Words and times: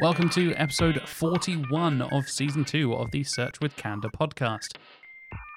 Welcome 0.00 0.30
to 0.30 0.54
episode 0.54 1.02
41 1.06 2.00
of 2.00 2.26
season 2.26 2.64
2 2.64 2.94
of 2.94 3.10
the 3.10 3.22
Search 3.22 3.60
with 3.60 3.76
Candour 3.76 4.10
podcast. 4.10 4.78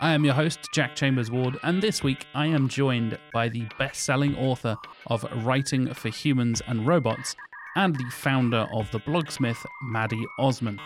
I 0.02 0.12
am 0.12 0.26
your 0.26 0.34
host, 0.34 0.60
Jack 0.74 0.98
Chambers 0.98 1.32
Ward, 1.32 1.58
and 1.64 1.82
this 1.82 2.04
week 2.04 2.26
I 2.36 2.48
am 2.48 2.68
joined 2.68 3.18
by 3.32 3.48
the 3.48 3.66
best 3.80 4.04
selling 4.04 4.36
author 4.36 4.76
of 5.08 5.26
Writing 5.46 5.94
for 5.94 6.10
Humans 6.10 6.62
and 6.68 6.86
Robots 6.86 7.38
and 7.78 7.96
the 7.96 8.10
founder 8.12 8.68
of 8.74 8.92
the 8.92 9.00
blogsmith, 9.00 9.66
Maddie 9.82 10.26
Osman. 10.38 10.80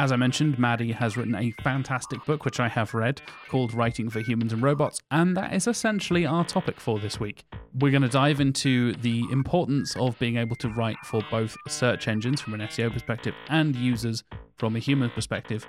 As 0.00 0.12
I 0.12 0.16
mentioned, 0.16 0.60
Maddie 0.60 0.92
has 0.92 1.16
written 1.16 1.34
a 1.34 1.50
fantastic 1.62 2.24
book, 2.24 2.44
which 2.44 2.60
I 2.60 2.68
have 2.68 2.94
read, 2.94 3.20
called 3.48 3.74
Writing 3.74 4.08
for 4.08 4.20
Humans 4.20 4.52
and 4.52 4.62
Robots, 4.62 5.00
and 5.10 5.36
that 5.36 5.52
is 5.52 5.66
essentially 5.66 6.24
our 6.24 6.44
topic 6.44 6.78
for 6.78 7.00
this 7.00 7.18
week. 7.18 7.44
We're 7.74 7.90
going 7.90 8.02
to 8.02 8.08
dive 8.08 8.40
into 8.40 8.92
the 8.94 9.24
importance 9.32 9.96
of 9.96 10.16
being 10.20 10.36
able 10.36 10.54
to 10.56 10.68
write 10.68 10.98
for 11.04 11.20
both 11.32 11.56
search 11.66 12.06
engines 12.06 12.40
from 12.40 12.54
an 12.54 12.60
SEO 12.60 12.92
perspective 12.92 13.34
and 13.48 13.74
users 13.74 14.22
from 14.56 14.76
a 14.76 14.78
human 14.78 15.10
perspective, 15.10 15.66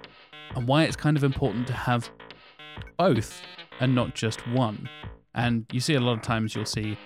and 0.56 0.68
why 0.68 0.84
it's 0.84 0.96
kind 0.96 1.18
of 1.18 1.24
important 1.24 1.66
to 1.66 1.74
have 1.74 2.08
both 3.00 3.42
and 3.80 3.96
not 3.96 4.14
just 4.14 4.48
one. 4.50 4.88
And 5.34 5.66
you 5.72 5.80
see 5.80 5.96
a 5.96 6.00
lot 6.00 6.14
of 6.14 6.22
times 6.22 6.54
you'll 6.54 6.66
see 6.66 7.00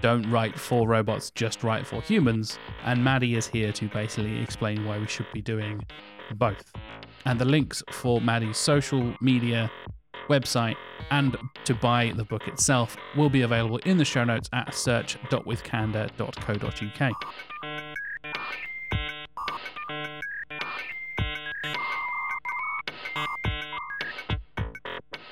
don't 0.00 0.30
write 0.30 0.58
for 0.58 0.88
robots, 0.88 1.30
just 1.30 1.62
write 1.62 1.86
for 1.86 2.00
humans. 2.00 2.58
And 2.84 3.02
Maddie 3.02 3.34
is 3.34 3.46
here 3.46 3.72
to 3.72 3.88
basically 3.88 4.40
explain 4.40 4.84
why 4.86 4.98
we 4.98 5.06
should 5.06 5.26
be 5.32 5.40
doing 5.42 5.84
both. 6.34 6.72
And 7.24 7.40
the 7.40 7.44
links 7.44 7.84
for 7.90 8.20
Maddie's 8.20 8.58
social 8.58 9.14
media, 9.20 9.70
website, 10.28 10.76
and 11.10 11.36
to 11.64 11.74
buy 11.74 12.12
the 12.14 12.24
book 12.24 12.46
itself 12.48 12.96
will 13.16 13.30
be 13.30 13.42
available 13.42 13.78
in 13.78 13.96
the 13.96 14.04
show 14.04 14.24
notes 14.24 14.48
at 14.52 14.74
search.withcandour.co.uk. 14.74 17.12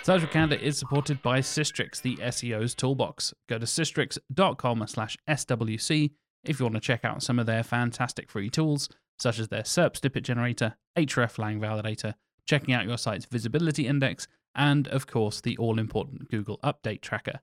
Search 0.02 0.20
with 0.20 0.62
is 0.62 0.76
supported 0.76 1.22
by 1.22 1.40
Sistrix, 1.40 2.02
the 2.02 2.16
SEO's 2.16 2.74
toolbox. 2.74 3.32
Go 3.48 3.58
to 3.58 3.64
sistrix.com 3.64 4.86
slash 4.86 5.16
SWC 5.26 6.10
if 6.44 6.60
you 6.60 6.64
want 6.64 6.74
to 6.74 6.80
check 6.80 7.04
out 7.04 7.22
some 7.22 7.38
of 7.38 7.46
their 7.46 7.62
fantastic 7.62 8.30
free 8.30 8.50
tools, 8.50 8.88
such 9.18 9.38
as 9.38 9.48
their 9.48 9.62
SERP 9.62 9.96
snippet 9.96 10.24
generator, 10.24 10.76
hreflang 10.96 11.60
validator, 11.60 12.14
checking 12.46 12.74
out 12.74 12.86
your 12.86 12.98
site's 12.98 13.26
visibility 13.26 13.86
index, 13.86 14.28
and 14.54 14.88
of 14.88 15.06
course 15.06 15.40
the 15.40 15.56
all 15.56 15.78
important 15.78 16.28
Google 16.30 16.58
Update 16.62 17.00
Tracker. 17.00 17.40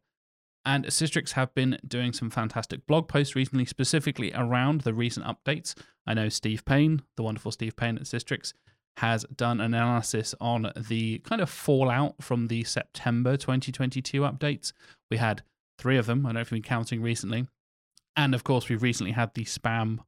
And 0.63 0.85
Sistrix 0.85 1.31
have 1.31 1.53
been 1.55 1.79
doing 1.87 2.13
some 2.13 2.29
fantastic 2.29 2.85
blog 2.85 3.07
posts 3.07 3.35
recently, 3.35 3.65
specifically 3.65 4.31
around 4.33 4.81
the 4.81 4.93
recent 4.93 5.25
updates. 5.25 5.73
I 6.05 6.13
know 6.13 6.29
Steve 6.29 6.63
Paine, 6.65 7.01
the 7.17 7.23
wonderful 7.23 7.51
Steve 7.51 7.75
Paine 7.75 7.97
at 7.97 8.03
Sistrix, 8.03 8.53
has 8.97 9.25
done 9.35 9.59
an 9.59 9.73
analysis 9.73 10.35
on 10.39 10.71
the 10.75 11.19
kind 11.19 11.41
of 11.41 11.49
fallout 11.49 12.21
from 12.21 12.47
the 12.47 12.63
September 12.63 13.37
2022 13.37 14.21
updates. 14.21 14.73
We 15.09 15.17
had 15.17 15.41
three 15.79 15.97
of 15.97 16.05
them. 16.05 16.25
I 16.25 16.29
don't 16.29 16.35
know 16.35 16.41
if 16.41 16.51
you've 16.51 16.61
been 16.61 16.69
counting 16.69 17.01
recently. 17.01 17.47
And 18.15 18.35
of 18.35 18.43
course, 18.43 18.69
we've 18.69 18.83
recently 18.83 19.13
had 19.13 19.33
the 19.33 19.45
spam 19.45 19.99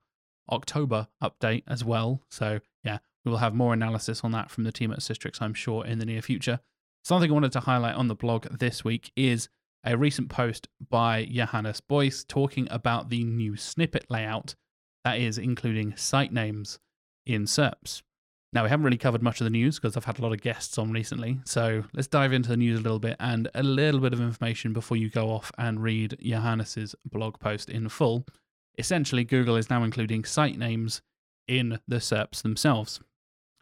October 0.52 1.08
update 1.22 1.63
as 1.67 1.83
well. 1.83 2.22
So, 2.30 2.59
yeah, 2.83 2.99
we 3.25 3.31
will 3.31 3.39
have 3.39 3.53
more 3.53 3.73
analysis 3.73 4.22
on 4.23 4.31
that 4.31 4.52
from 4.52 4.63
the 4.63 4.72
team 4.72 4.91
at 4.91 5.00
Sistrix, 5.00 5.41
I'm 5.41 5.53
sure, 5.53 5.85
in 5.85 6.00
the 6.00 6.05
near 6.05 6.22
future. 6.22 6.59
Something 7.03 7.31
I 7.31 7.33
wanted 7.33 7.52
to 7.53 7.61
highlight 7.61 7.95
on 7.95 8.08
the 8.08 8.16
blog 8.16 8.45
this 8.59 8.83
week 8.83 9.11
is 9.16 9.50
a 9.85 9.97
recent 9.97 10.30
post 10.30 10.69
by 10.89 11.25
Johannes 11.25 11.81
Beus 11.81 12.25
talking 12.25 12.67
about 12.72 13.09
the 13.09 13.23
new 13.23 13.58
snippet 13.58 14.06
layout 14.09 14.56
that 15.03 15.19
is 15.19 15.38
including 15.38 15.95
site 15.97 16.31
names 16.31 16.79
in 17.25 17.44
SERPs. 17.44 18.01
Now, 18.53 18.63
we 18.63 18.69
haven't 18.69 18.84
really 18.85 18.97
covered 18.97 19.23
much 19.23 19.41
of 19.41 19.46
the 19.46 19.51
news 19.51 19.79
because 19.79 19.97
I've 19.97 20.06
had 20.06 20.19
a 20.19 20.22
lot 20.22 20.31
of 20.31 20.41
guests 20.41 20.78
on 20.78 20.91
recently. 20.91 21.40
So 21.44 21.84
let's 21.94 22.07
dive 22.07 22.34
into 22.34 22.50
the 22.50 22.57
news 22.57 22.79
a 22.79 22.84
little 22.84 23.00
bit 23.00 23.17
and 23.19 23.50
a 23.56 23.63
little 23.63 24.00
bit 24.00 24.13
of 24.13 24.22
information 24.22 24.73
before 24.73 24.96
you 24.96 25.09
go 25.09 25.31
off 25.31 25.51
and 25.57 25.81
read 25.81 26.17
Johannes's 26.22 26.96
blog 27.03 27.40
post 27.40 27.69
in 27.69 27.90
full. 27.90 28.25
Essentially, 28.78 29.23
Google 29.23 29.56
is 29.56 29.69
now 29.69 29.84
including 29.84 30.23
site 30.23 30.57
names 30.57 31.01
in 31.47 31.79
the 31.88 31.97
SERPs 31.97 32.41
themselves. 32.41 33.00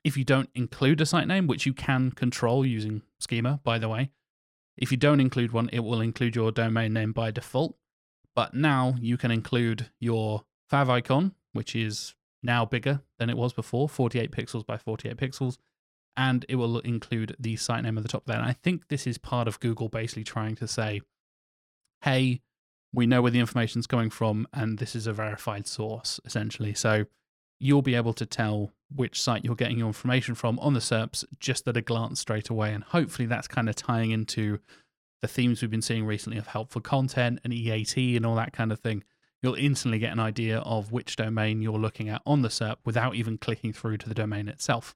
If 0.03 0.17
you 0.17 0.23
don't 0.23 0.49
include 0.55 1.01
a 1.01 1.05
site 1.05 1.27
name, 1.27 1.47
which 1.47 1.65
you 1.65 1.73
can 1.73 2.11
control 2.11 2.65
using 2.65 3.01
Schema, 3.19 3.59
by 3.63 3.77
the 3.77 3.89
way, 3.89 4.11
if 4.77 4.91
you 4.91 4.97
don't 4.97 5.19
include 5.19 5.51
one, 5.51 5.69
it 5.71 5.81
will 5.81 6.01
include 6.01 6.35
your 6.35 6.51
domain 6.51 6.93
name 6.93 7.11
by 7.11 7.31
default. 7.31 7.75
But 8.33 8.53
now 8.53 8.95
you 8.99 9.17
can 9.17 9.31
include 9.31 9.89
your 9.99 10.43
favicon, 10.71 11.33
which 11.51 11.75
is 11.75 12.15
now 12.43 12.65
bigger 12.65 13.01
than 13.19 13.29
it 13.29 13.37
was 13.37 13.53
before 13.53 13.87
48 13.87 14.31
pixels 14.31 14.65
by 14.65 14.77
48 14.77 15.17
pixels 15.17 15.57
and 16.17 16.45
it 16.49 16.55
will 16.55 16.79
include 16.79 17.35
the 17.39 17.55
site 17.55 17.83
name 17.83 17.97
at 17.97 18.03
the 18.03 18.09
top 18.09 18.25
there 18.25 18.37
and 18.37 18.45
i 18.45 18.53
think 18.53 18.87
this 18.87 19.07
is 19.07 19.17
part 19.17 19.47
of 19.47 19.59
google 19.59 19.89
basically 19.89 20.23
trying 20.23 20.55
to 20.55 20.67
say 20.67 21.01
hey 22.03 22.41
we 22.93 23.05
know 23.05 23.21
where 23.21 23.31
the 23.31 23.39
information's 23.39 23.87
coming 23.87 24.09
from 24.09 24.47
and 24.53 24.77
this 24.77 24.95
is 24.95 25.07
a 25.07 25.13
verified 25.13 25.67
source 25.67 26.19
essentially 26.25 26.73
so 26.73 27.05
you'll 27.59 27.81
be 27.81 27.95
able 27.95 28.13
to 28.13 28.25
tell 28.25 28.71
which 28.93 29.21
site 29.21 29.45
you're 29.45 29.55
getting 29.55 29.77
your 29.77 29.87
information 29.87 30.35
from 30.35 30.59
on 30.59 30.73
the 30.73 30.79
serps 30.79 31.23
just 31.39 31.67
at 31.67 31.77
a 31.77 31.81
glance 31.81 32.19
straight 32.19 32.49
away 32.49 32.73
and 32.73 32.83
hopefully 32.85 33.25
that's 33.25 33.47
kind 33.47 33.69
of 33.69 33.75
tying 33.75 34.11
into 34.11 34.59
the 35.21 35.27
themes 35.27 35.61
we've 35.61 35.71
been 35.71 35.81
seeing 35.81 36.05
recently 36.05 36.37
of 36.37 36.47
helpful 36.47 36.81
content 36.81 37.39
and 37.43 37.53
eat 37.53 37.95
and 37.97 38.25
all 38.25 38.35
that 38.35 38.53
kind 38.53 38.71
of 38.71 38.79
thing 38.79 39.03
you'll 39.41 39.55
instantly 39.55 39.99
get 39.99 40.11
an 40.11 40.19
idea 40.19 40.59
of 40.59 40.91
which 40.91 41.15
domain 41.15 41.61
you're 41.61 41.79
looking 41.79 42.09
at 42.09 42.21
on 42.25 42.41
the 42.41 42.49
SERP 42.49 42.77
without 42.85 43.15
even 43.15 43.37
clicking 43.37 43.73
through 43.73 43.97
to 43.97 44.07
the 44.07 44.15
domain 44.15 44.47
itself. 44.47 44.95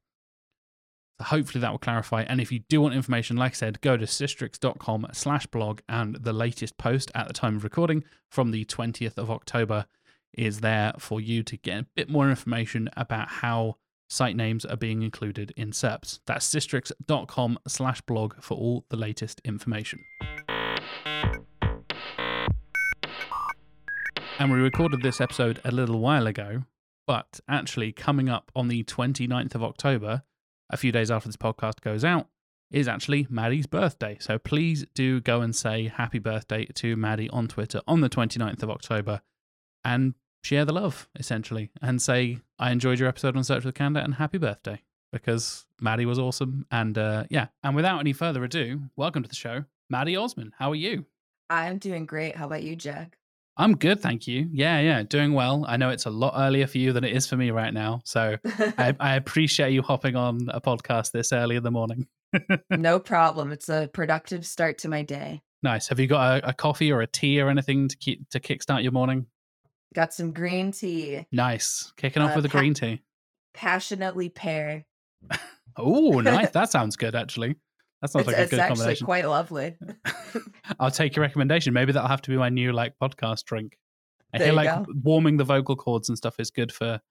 So 1.20 1.26
hopefully 1.26 1.62
that 1.62 1.72
will 1.72 1.80
clarify. 1.80 2.24
And 2.24 2.42
if 2.42 2.52
you 2.52 2.59
do 2.70 2.81
want 2.81 2.94
information, 2.94 3.38
like 3.38 3.53
I 3.53 3.56
said, 3.56 3.81
go 3.81 3.98
to 3.98 4.06
sistrix.com 4.06 5.08
slash 5.14 5.46
blog 5.48 5.81
and 5.88 6.16
the 6.16 6.34
latest 6.34 6.78
post 6.78 7.12
at 7.16 7.28
the 7.28 7.34
time 7.34 7.56
of 7.56 7.64
recording 7.64 8.03
from 8.30 8.52
the 8.52 8.66
20th 8.66 9.18
of 9.18 9.31
October 9.31 9.86
is 10.34 10.59
there 10.59 10.94
for 11.00 11.22
you 11.22 11.44
to 11.44 11.56
get 11.58 11.80
a 11.80 11.88
bit 11.96 12.09
more 12.09 12.30
information 12.30 12.90
about 12.98 13.30
how 13.30 13.78
site 14.09 14.36
names 14.36 14.66
are 14.66 14.76
being 14.76 15.02
included 15.02 15.53
in 15.56 15.72
SERPs. 15.72 16.20
That's 16.26 16.48
sistrix.com 16.48 17.59
slash 17.68 18.02
blog 18.02 18.36
for 18.42 18.58
all 18.58 18.86
the 18.90 18.97
latest 18.97 19.42
information. 19.46 20.00
And 24.38 24.52
we 24.52 24.59
recorded 24.59 25.02
this 25.02 25.22
episode 25.22 25.62
a 25.64 25.72
little 25.72 26.00
while 26.00 26.28
ago, 26.28 26.64
but 27.08 27.40
actually, 27.47 27.94
coming 27.94 28.28
up 28.28 28.52
on 28.53 28.68
the 28.68 28.84
29th 28.84 29.56
of 29.56 29.64
October, 29.64 30.24
a 30.70 30.78
few 30.78 30.92
days 30.92 31.12
after 31.12 31.30
this 31.30 31.38
podcast 31.38 31.81
goes 31.81 32.03
out, 32.03 32.28
is 32.72 32.88
actually 32.88 33.28
Maddie's 33.30 33.68
birthday. 33.68 34.18
So 34.20 34.38
please 34.38 34.86
do 34.96 35.22
go 35.22 35.42
and 35.42 35.56
say 35.56 35.88
happy 35.88 36.20
birthday 36.20 36.66
to 36.66 36.96
Maddie 36.96 37.30
on 37.30 37.48
Twitter 37.48 37.81
on 37.88 38.02
the 38.02 38.09
29th 38.09 38.64
of 38.64 38.70
October 38.70 39.22
and 39.84 40.16
share 40.44 40.66
the 40.66 40.74
love, 40.74 41.08
essentially, 41.18 41.72
and 41.81 42.02
say, 42.02 42.40
I 42.59 42.72
enjoyed 42.72 43.00
your 43.00 43.08
episode 43.09 43.38
on 43.38 43.44
Search 43.44 43.66
with 43.66 43.76
Candour 43.76 44.03
and 44.03 44.16
happy 44.16 44.38
birthday 44.38 44.81
because 45.12 45.66
Maddie 45.80 46.06
was 46.06 46.20
awesome. 46.20 46.66
And 46.72 46.97
uh, 46.97 47.26
yeah, 47.30 47.47
and 47.64 47.76
without 47.76 48.00
any 48.00 48.14
further 48.14 48.44
ado, 48.44 48.82
welcome 48.96 49.24
to 49.24 49.30
the 49.30 49.36
show, 49.36 49.66
Maddie 49.90 50.18
Osman. 50.18 50.53
How 50.58 50.72
are 50.72 50.76
you? 50.76 51.06
I'm 51.50 51.78
doing 51.78 52.06
great. 52.06 52.36
How 52.36 52.47
about 52.47 52.64
you, 52.64 52.76
Jack? 52.76 53.18
I'm 53.58 53.78
good, 53.78 54.02
thank 54.02 54.28
you. 54.28 54.50
Yeah, 54.52 54.80
yeah, 54.80 55.04
doing 55.04 55.34
well. 55.34 55.66
I 55.68 55.78
know 55.78 55.90
it's 55.90 56.06
a 56.06 56.10
lot 56.10 56.34
earlier 56.36 56.68
for 56.68 56.78
you 56.78 56.92
than 56.92 57.06
it 57.06 57.16
is 57.16 57.26
for 57.26 57.38
me 57.38 57.52
right 57.52 57.74
now. 57.74 58.02
So 58.04 58.38
I, 58.78 58.96
I, 59.00 59.16
appreciate 59.16 59.72
you 59.72 59.82
hopping 59.82 60.18
on 60.18 60.50
a 60.50 60.60
podcast 60.60 61.12
this 61.12 61.32
early 61.32 61.56
in 61.56 61.64
the 61.64 61.72
morning. 61.72 62.08
no 62.70 63.00
problem. 63.00 63.53
It's 63.53 63.70
a 63.70 63.90
productive 63.94 64.46
start 64.46 64.78
to 64.79 64.90
my 64.90 65.03
day. 65.03 65.41
Nice. 65.64 65.88
Have 65.88 66.00
you 66.00 66.08
got 66.08 66.44
a, 66.44 66.50
a, 66.50 66.53
coffee 66.53 66.91
or 66.91 67.02
a 67.02 67.08
tea 67.08 67.40
or 67.40 67.50
anything 67.50 67.88
to 67.88 67.97
keep 67.97 68.29
to 68.29 68.41
kickstart 68.41 68.84
your 68.84 68.91
morning? 68.91 69.26
Got 69.94 70.14
some 70.14 70.34
green 70.34 70.74
tea. 70.74 71.26
Nice. 71.32 71.94
Kicking 71.96 72.22
off 72.22 72.32
uh, 72.32 72.35
with 72.35 72.46
a 72.46 72.50
pa- 72.50 72.59
green 72.59 72.74
tea. 72.74 73.02
Passionately 73.53 74.28
pear. 74.28 74.85
oh, 75.78 76.20
nice. 76.20 76.50
that 76.52 76.72
sounds 76.72 76.97
good, 76.97 77.16
actually. 77.16 77.56
That 78.05 78.11
sounds 78.11 78.28
it's, 78.28 78.37
like 78.37 78.47
a 78.47 78.49
good 78.49 78.59
combination. 78.59 78.91
actually 78.91 79.05
quite 79.05 79.25
lovely. 79.25 79.75
I'll 80.79 80.91
take 80.91 81.16
your 81.16 81.22
recommendation. 81.22 81.73
Maybe 81.73 81.91
that'll 81.91 82.07
have 82.07 82.22
to 82.22 82.29
be 82.29 82.37
my 82.37 82.49
new 82.49 82.72
like 82.72 82.93
podcast 83.02 83.46
drink. 83.46 83.79
I 84.31 84.37
there 84.37 84.47
hear 84.47 84.55
like 84.55 84.69
go. 84.69 84.85
warming 85.03 85.37
the 85.37 85.43
vocal 85.43 85.75
cords 85.75 86.07
and 86.07 86.17
stuff 86.17 86.40
is 86.40 86.52
good 86.52 86.72
for 86.72 87.02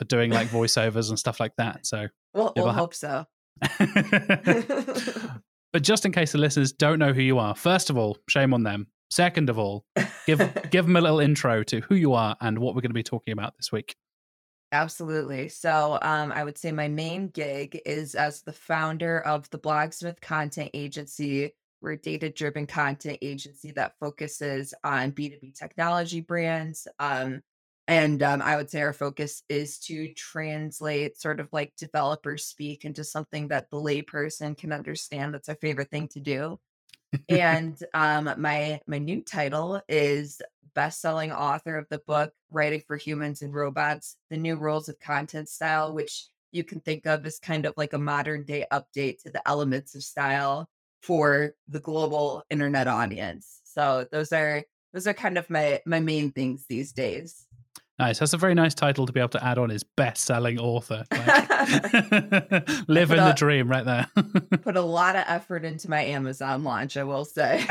for 0.00 0.04
doing 0.06 0.32
like 0.32 0.48
voiceovers 0.48 1.10
and 1.10 1.18
stuff 1.18 1.38
like 1.38 1.54
that. 1.58 1.86
So 1.86 2.08
we'll, 2.34 2.52
we'll 2.56 2.72
hope 2.72 2.94
so. 2.94 3.24
but 3.78 5.82
just 5.82 6.04
in 6.04 6.10
case 6.10 6.32
the 6.32 6.38
listeners 6.38 6.72
don't 6.72 6.98
know 6.98 7.12
who 7.12 7.22
you 7.22 7.38
are, 7.38 7.54
first 7.54 7.88
of 7.88 7.96
all, 7.96 8.18
shame 8.28 8.52
on 8.52 8.64
them. 8.64 8.88
Second 9.10 9.48
of 9.48 9.60
all, 9.60 9.84
give 10.26 10.38
give 10.70 10.86
them 10.86 10.96
a 10.96 11.00
little 11.00 11.20
intro 11.20 11.62
to 11.64 11.80
who 11.82 11.94
you 11.94 12.14
are 12.14 12.36
and 12.40 12.58
what 12.58 12.74
we're 12.74 12.80
going 12.80 12.90
to 12.90 12.94
be 12.94 13.04
talking 13.04 13.30
about 13.30 13.56
this 13.56 13.70
week. 13.70 13.94
Absolutely. 14.72 15.48
So, 15.48 15.98
um, 16.00 16.32
I 16.32 16.44
would 16.44 16.56
say 16.56 16.72
my 16.72 16.88
main 16.88 17.28
gig 17.28 17.80
is 17.84 18.14
as 18.14 18.42
the 18.42 18.52
founder 18.54 19.20
of 19.20 19.48
the 19.50 19.58
Blogsmith 19.58 20.20
Content 20.22 20.70
Agency. 20.72 21.52
We're 21.82 21.92
a 21.92 21.98
data-driven 21.98 22.66
content 22.66 23.18
agency 23.22 23.72
that 23.72 23.94
focuses 24.00 24.72
on 24.84 25.10
B2B 25.10 25.52
technology 25.52 26.20
brands. 26.20 26.86
Um, 26.98 27.42
and 27.88 28.22
um, 28.22 28.40
I 28.40 28.56
would 28.56 28.70
say 28.70 28.80
our 28.82 28.92
focus 28.94 29.42
is 29.48 29.78
to 29.80 30.14
translate 30.14 31.18
sort 31.20 31.40
of 31.40 31.48
like 31.52 31.74
developer 31.76 32.38
speak 32.38 32.84
into 32.86 33.04
something 33.04 33.48
that 33.48 33.68
the 33.70 33.76
layperson 33.78 34.56
can 34.56 34.72
understand. 34.72 35.34
That's 35.34 35.48
our 35.50 35.56
favorite 35.56 35.90
thing 35.90 36.08
to 36.08 36.20
do. 36.20 36.58
And 37.28 37.78
um, 37.94 38.32
my 38.38 38.80
my 38.86 38.98
new 38.98 39.22
title 39.22 39.80
is 39.88 40.40
best-selling 40.74 41.32
author 41.32 41.76
of 41.76 41.86
the 41.90 41.98
book 42.06 42.32
Writing 42.50 42.82
for 42.86 42.96
Humans 42.96 43.42
and 43.42 43.54
Robots: 43.54 44.16
The 44.30 44.36
New 44.36 44.56
Rules 44.56 44.88
of 44.88 44.98
Content 45.00 45.48
Style, 45.48 45.92
which 45.94 46.28
you 46.52 46.64
can 46.64 46.80
think 46.80 47.06
of 47.06 47.24
as 47.26 47.38
kind 47.38 47.66
of 47.66 47.74
like 47.76 47.92
a 47.92 47.98
modern 47.98 48.44
day 48.44 48.66
update 48.72 49.22
to 49.22 49.30
the 49.30 49.46
elements 49.48 49.94
of 49.94 50.02
style 50.02 50.68
for 51.00 51.54
the 51.68 51.80
global 51.80 52.44
internet 52.50 52.86
audience. 52.86 53.60
So 53.64 54.06
those 54.12 54.32
are 54.32 54.62
those 54.92 55.06
are 55.06 55.14
kind 55.14 55.38
of 55.38 55.48
my 55.50 55.80
my 55.86 56.00
main 56.00 56.32
things 56.32 56.66
these 56.68 56.92
days. 56.92 57.46
Nice. 58.02 58.18
That's 58.18 58.32
a 58.32 58.36
very 58.36 58.54
nice 58.54 58.74
title 58.74 59.06
to 59.06 59.12
be 59.12 59.20
able 59.20 59.28
to 59.28 59.44
add 59.44 59.58
on 59.58 59.70
is 59.70 59.84
best 59.84 60.24
selling 60.24 60.58
author. 60.58 61.04
Like, 61.22 61.48
living 62.88 63.18
the 63.18 63.34
dream 63.36 63.70
right 63.70 63.84
there. 63.84 64.08
put 64.62 64.76
a 64.76 64.82
lot 64.82 65.14
of 65.14 65.22
effort 65.28 65.64
into 65.64 65.88
my 65.88 66.02
Amazon 66.02 66.64
launch, 66.64 66.96
I 66.96 67.04
will 67.04 67.24
say. 67.24 67.64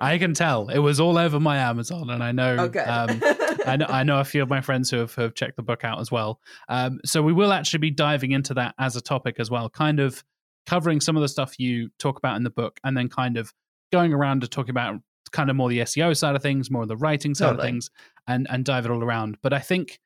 I 0.00 0.16
can 0.20 0.32
tell. 0.32 0.68
It 0.68 0.78
was 0.78 1.00
all 1.00 1.18
over 1.18 1.40
my 1.40 1.56
Amazon, 1.56 2.10
and 2.10 2.22
I 2.22 2.30
know 2.30 2.56
okay. 2.60 2.80
um, 2.80 3.20
I 3.66 3.76
know 3.76 3.86
I 3.88 4.04
know 4.04 4.20
a 4.20 4.24
few 4.24 4.42
of 4.42 4.48
my 4.48 4.60
friends 4.60 4.90
who 4.90 4.98
have, 4.98 5.14
have 5.16 5.34
checked 5.34 5.56
the 5.56 5.62
book 5.62 5.82
out 5.82 6.00
as 6.00 6.12
well. 6.12 6.40
Um, 6.68 7.00
so 7.04 7.22
we 7.22 7.32
will 7.32 7.52
actually 7.52 7.80
be 7.80 7.90
diving 7.90 8.30
into 8.30 8.54
that 8.54 8.76
as 8.78 8.94
a 8.94 9.00
topic 9.00 9.40
as 9.40 9.50
well, 9.50 9.68
kind 9.68 9.98
of 9.98 10.22
covering 10.66 11.00
some 11.00 11.16
of 11.16 11.22
the 11.22 11.28
stuff 11.28 11.58
you 11.58 11.90
talk 11.98 12.18
about 12.18 12.36
in 12.36 12.44
the 12.44 12.50
book, 12.50 12.78
and 12.84 12.96
then 12.96 13.08
kind 13.08 13.36
of 13.36 13.52
going 13.90 14.12
around 14.12 14.42
to 14.42 14.48
talk 14.48 14.68
about 14.68 15.00
kind 15.32 15.50
of 15.50 15.56
more 15.56 15.68
the 15.68 15.80
SEO 15.80 16.16
side 16.16 16.36
of 16.36 16.42
things, 16.42 16.70
more 16.70 16.86
the 16.86 16.96
writing 16.96 17.34
side 17.34 17.46
totally. 17.46 17.68
of 17.68 17.72
things, 17.72 17.90
and 18.26 18.46
and 18.50 18.64
dive 18.64 18.84
it 18.84 18.90
all 18.90 19.02
around. 19.02 19.36
But 19.42 19.52
I 19.52 19.60
think 19.60 19.98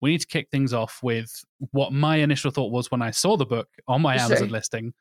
we 0.00 0.10
need 0.10 0.20
to 0.20 0.26
kick 0.26 0.48
things 0.50 0.72
off 0.72 1.00
with 1.02 1.44
what 1.72 1.92
my 1.92 2.16
initial 2.16 2.50
thought 2.50 2.70
was 2.70 2.90
when 2.90 3.02
I 3.02 3.10
saw 3.10 3.36
the 3.36 3.46
book 3.46 3.68
on 3.86 4.02
my 4.02 4.16
Amazon 4.16 4.48
listing, 4.48 4.92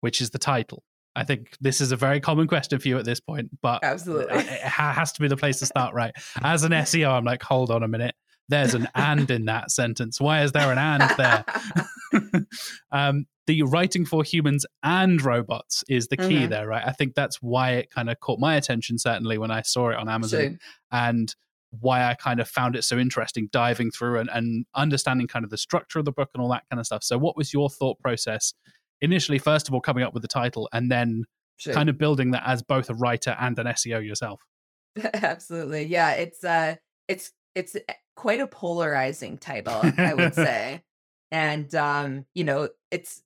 which 0.00 0.20
is 0.20 0.30
the 0.30 0.38
title. 0.38 0.82
I 1.16 1.24
think 1.24 1.56
this 1.60 1.80
is 1.80 1.92
a 1.92 1.96
very 1.96 2.20
common 2.20 2.46
question 2.46 2.78
for 2.78 2.88
you 2.88 2.98
at 2.98 3.06
this 3.06 3.20
point, 3.20 3.50
but 3.62 3.82
uh, 3.82 3.86
absolutely, 3.86 4.36
it 4.36 4.60
has 4.60 5.12
to 5.12 5.20
be 5.20 5.28
the 5.28 5.36
place 5.36 5.58
to 5.60 5.66
start, 5.66 5.94
right? 5.94 6.14
As 6.42 6.62
an 6.62 6.72
SEO, 6.72 7.10
I'm 7.10 7.24
like, 7.24 7.42
hold 7.42 7.70
on 7.70 7.82
a 7.82 7.88
minute. 7.88 8.14
There's 8.48 8.74
an 8.74 8.88
and 8.94 9.30
in 9.30 9.46
that 9.46 9.70
sentence. 9.70 10.20
Why 10.20 10.42
is 10.42 10.52
there 10.52 10.70
an 10.72 10.78
and 10.78 11.10
there? 11.16 12.44
um, 12.92 13.26
the 13.46 13.62
writing 13.62 14.04
for 14.04 14.24
humans 14.24 14.66
and 14.82 15.22
robots 15.22 15.84
is 15.88 16.08
the 16.08 16.16
key 16.16 16.22
mm-hmm. 16.24 16.50
there, 16.50 16.66
right? 16.66 16.82
I 16.84 16.92
think 16.92 17.14
that's 17.14 17.40
why 17.40 17.72
it 17.72 17.90
kind 17.90 18.10
of 18.10 18.18
caught 18.20 18.40
my 18.40 18.56
attention, 18.56 18.98
certainly 18.98 19.38
when 19.38 19.50
I 19.50 19.62
saw 19.62 19.90
it 19.90 19.96
on 19.96 20.08
Amazon, 20.08 20.40
sure. 20.40 20.58
and 20.90 21.34
why 21.80 22.04
I 22.04 22.14
kind 22.14 22.40
of 22.40 22.48
found 22.48 22.76
it 22.76 22.84
so 22.84 22.98
interesting 22.98 23.48
diving 23.52 23.90
through 23.90 24.18
and, 24.20 24.30
and 24.32 24.66
understanding 24.74 25.26
kind 25.26 25.44
of 25.44 25.50
the 25.50 25.58
structure 25.58 25.98
of 25.98 26.04
the 26.04 26.12
book 26.12 26.30
and 26.34 26.42
all 26.42 26.48
that 26.50 26.64
kind 26.70 26.80
of 26.80 26.86
stuff. 26.86 27.04
So, 27.04 27.18
what 27.18 27.36
was 27.36 27.52
your 27.52 27.68
thought 27.68 27.98
process 28.00 28.54
initially, 29.00 29.38
first 29.38 29.68
of 29.68 29.74
all, 29.74 29.80
coming 29.80 30.04
up 30.04 30.14
with 30.14 30.22
the 30.22 30.28
title 30.28 30.68
and 30.72 30.90
then 30.90 31.24
sure. 31.56 31.74
kind 31.74 31.88
of 31.88 31.98
building 31.98 32.32
that 32.32 32.42
as 32.46 32.62
both 32.62 32.90
a 32.90 32.94
writer 32.94 33.36
and 33.40 33.58
an 33.58 33.66
SEO 33.66 34.04
yourself? 34.04 34.42
Absolutely. 35.14 35.84
Yeah. 35.84 36.12
It's, 36.12 36.42
uh, 36.42 36.76
it's, 37.08 37.32
it's 37.54 37.76
quite 38.16 38.40
a 38.40 38.46
polarizing 38.46 39.38
title, 39.38 39.80
I 39.98 40.14
would 40.14 40.34
say. 40.34 40.82
and, 41.30 41.72
um, 41.74 42.26
you 42.34 42.44
know, 42.44 42.70
it's, 42.90 43.22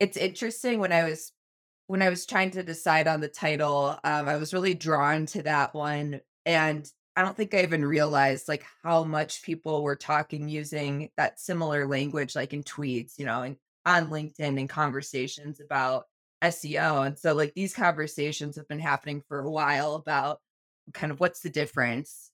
it's 0.00 0.16
interesting 0.16 0.80
when 0.80 0.92
I 0.92 1.04
was 1.04 1.32
when 1.92 2.00
I 2.00 2.08
was 2.08 2.24
trying 2.24 2.50
to 2.52 2.62
decide 2.62 3.06
on 3.06 3.20
the 3.20 3.28
title, 3.28 3.98
um, 4.02 4.26
I 4.26 4.36
was 4.36 4.54
really 4.54 4.72
drawn 4.72 5.26
to 5.26 5.42
that 5.42 5.74
one. 5.74 6.22
And 6.46 6.90
I 7.16 7.22
don't 7.22 7.36
think 7.36 7.52
I 7.52 7.62
even 7.62 7.84
realized 7.84 8.48
like 8.48 8.64
how 8.82 9.04
much 9.04 9.42
people 9.42 9.82
were 9.82 9.94
talking 9.94 10.48
using 10.48 11.10
that 11.18 11.38
similar 11.38 11.86
language, 11.86 12.34
like 12.34 12.54
in 12.54 12.62
tweets, 12.62 13.18
you 13.18 13.26
know, 13.26 13.42
and 13.42 13.56
on 13.84 14.08
LinkedIn 14.08 14.58
and 14.58 14.68
conversations 14.68 15.60
about 15.60 16.06
SEO. 16.42 17.06
And 17.06 17.18
so 17.18 17.34
like 17.34 17.52
these 17.54 17.74
conversations 17.74 18.56
have 18.56 18.68
been 18.68 18.80
happening 18.80 19.22
for 19.28 19.40
a 19.40 19.50
while 19.50 19.94
about 19.94 20.40
kind 20.94 21.12
of 21.12 21.20
what's 21.20 21.40
the 21.40 21.50
difference, 21.50 22.30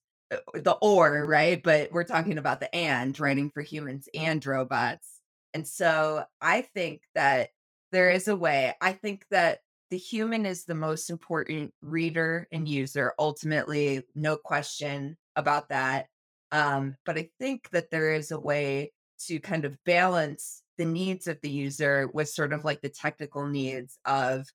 the 0.53 0.77
or, 0.81 1.25
right? 1.25 1.61
But 1.61 1.91
we're 1.91 2.03
talking 2.03 2.37
about 2.37 2.59
the 2.59 2.73
and 2.73 3.17
writing 3.19 3.49
for 3.49 3.61
humans 3.61 4.07
and 4.13 4.45
robots. 4.45 5.07
And 5.53 5.67
so 5.67 6.23
I 6.41 6.61
think 6.61 7.01
that 7.15 7.49
there 7.91 8.11
is 8.11 8.27
a 8.27 8.35
way. 8.35 8.75
I 8.81 8.93
think 8.93 9.25
that 9.31 9.59
the 9.89 9.97
human 9.97 10.45
is 10.45 10.65
the 10.65 10.75
most 10.75 11.09
important 11.09 11.73
reader 11.81 12.47
and 12.51 12.67
user, 12.67 13.13
ultimately, 13.17 14.03
no 14.13 14.37
question 14.37 15.17
about 15.35 15.69
that. 15.69 16.07
Um, 16.51 16.95
but 17.05 17.17
I 17.17 17.29
think 17.39 17.69
that 17.71 17.89
there 17.89 18.13
is 18.13 18.31
a 18.31 18.39
way 18.39 18.91
to 19.25 19.39
kind 19.39 19.65
of 19.65 19.77
balance 19.85 20.61
the 20.77 20.85
needs 20.85 21.27
of 21.27 21.39
the 21.41 21.49
user 21.49 22.09
with 22.13 22.29
sort 22.29 22.53
of 22.53 22.63
like 22.63 22.81
the 22.81 22.89
technical 22.89 23.47
needs 23.47 23.97
of, 24.05 24.47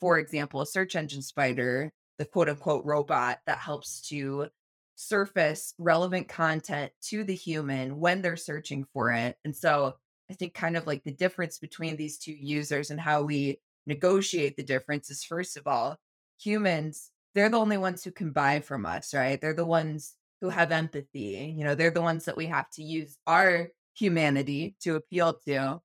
for 0.00 0.18
example, 0.18 0.60
a 0.62 0.66
search 0.66 0.96
engine 0.96 1.22
spider, 1.22 1.92
the 2.18 2.24
quote 2.24 2.48
unquote 2.48 2.84
robot 2.84 3.38
that 3.46 3.58
helps 3.58 4.00
to 4.08 4.48
surface 5.00 5.74
relevant 5.78 6.26
content 6.26 6.90
to 7.00 7.22
the 7.22 7.34
human 7.34 8.00
when 8.00 8.20
they're 8.20 8.36
searching 8.36 8.84
for 8.92 9.12
it. 9.12 9.36
And 9.44 9.54
so 9.54 9.94
I 10.28 10.34
think 10.34 10.54
kind 10.54 10.76
of 10.76 10.88
like 10.88 11.04
the 11.04 11.12
difference 11.12 11.58
between 11.58 11.96
these 11.96 12.18
two 12.18 12.32
users 12.32 12.90
and 12.90 13.00
how 13.00 13.22
we 13.22 13.60
negotiate 13.86 14.56
the 14.56 14.64
difference 14.64 15.08
is 15.08 15.22
first 15.22 15.56
of 15.56 15.68
all, 15.68 15.98
humans, 16.42 17.12
they're 17.34 17.48
the 17.48 17.58
only 17.58 17.78
ones 17.78 18.02
who 18.02 18.10
can 18.10 18.32
buy 18.32 18.58
from 18.58 18.84
us, 18.84 19.14
right? 19.14 19.40
They're 19.40 19.54
the 19.54 19.64
ones 19.64 20.14
who 20.40 20.48
have 20.48 20.72
empathy. 20.72 21.54
You 21.56 21.62
know, 21.62 21.76
they're 21.76 21.92
the 21.92 22.02
ones 22.02 22.24
that 22.24 22.36
we 22.36 22.46
have 22.46 22.68
to 22.70 22.82
use 22.82 23.16
our 23.24 23.68
humanity 23.94 24.74
to 24.80 24.96
appeal 24.96 25.38
to. 25.46 25.80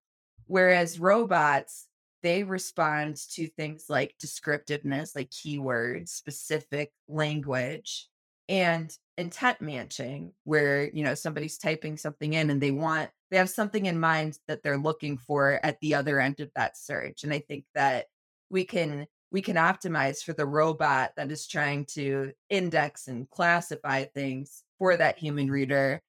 Whereas 0.48 1.00
robots, 1.00 1.88
they 2.24 2.44
respond 2.44 3.18
to 3.34 3.46
things 3.46 3.86
like 3.90 4.16
descriptiveness, 4.20 5.16
like 5.16 5.30
keywords, 5.30 6.10
specific 6.10 6.92
language, 7.08 8.10
and 8.50 8.96
intent 9.18 9.62
matching, 9.62 10.34
where, 10.44 10.90
you 10.92 11.04
know, 11.04 11.16
somebody's 11.16 11.58
typing 11.58 11.98
something 11.98 12.34
in 12.34 12.50
and 12.50 12.62
they 12.62 12.72
want 12.72 13.10
they 13.34 13.40
have 13.40 13.50
something 13.50 13.88
in 13.88 14.00
mind 14.00 14.38
that 14.48 14.62
they're 14.62 14.78
looking 14.78 15.18
for 15.18 15.60
at 15.64 15.80
the 15.82 15.96
other 15.96 16.20
end 16.20 16.40
of 16.40 16.52
that 16.56 16.78
search 16.78 17.24
and 17.24 17.34
i 17.34 17.40
think 17.40 17.66
that 17.74 18.06
we 18.52 18.64
can 18.64 19.08
we 19.32 19.42
can 19.42 19.56
optimize 19.56 20.24
for 20.24 20.34
the 20.34 20.46
robot 20.46 21.12
that 21.18 21.32
is 21.32 21.48
trying 21.48 21.84
to 21.86 22.32
index 22.52 23.08
and 23.08 23.28
classify 23.32 24.04
things 24.04 24.64
for 24.78 24.96
that 24.96 25.18
human 25.18 25.50
reader 25.50 26.00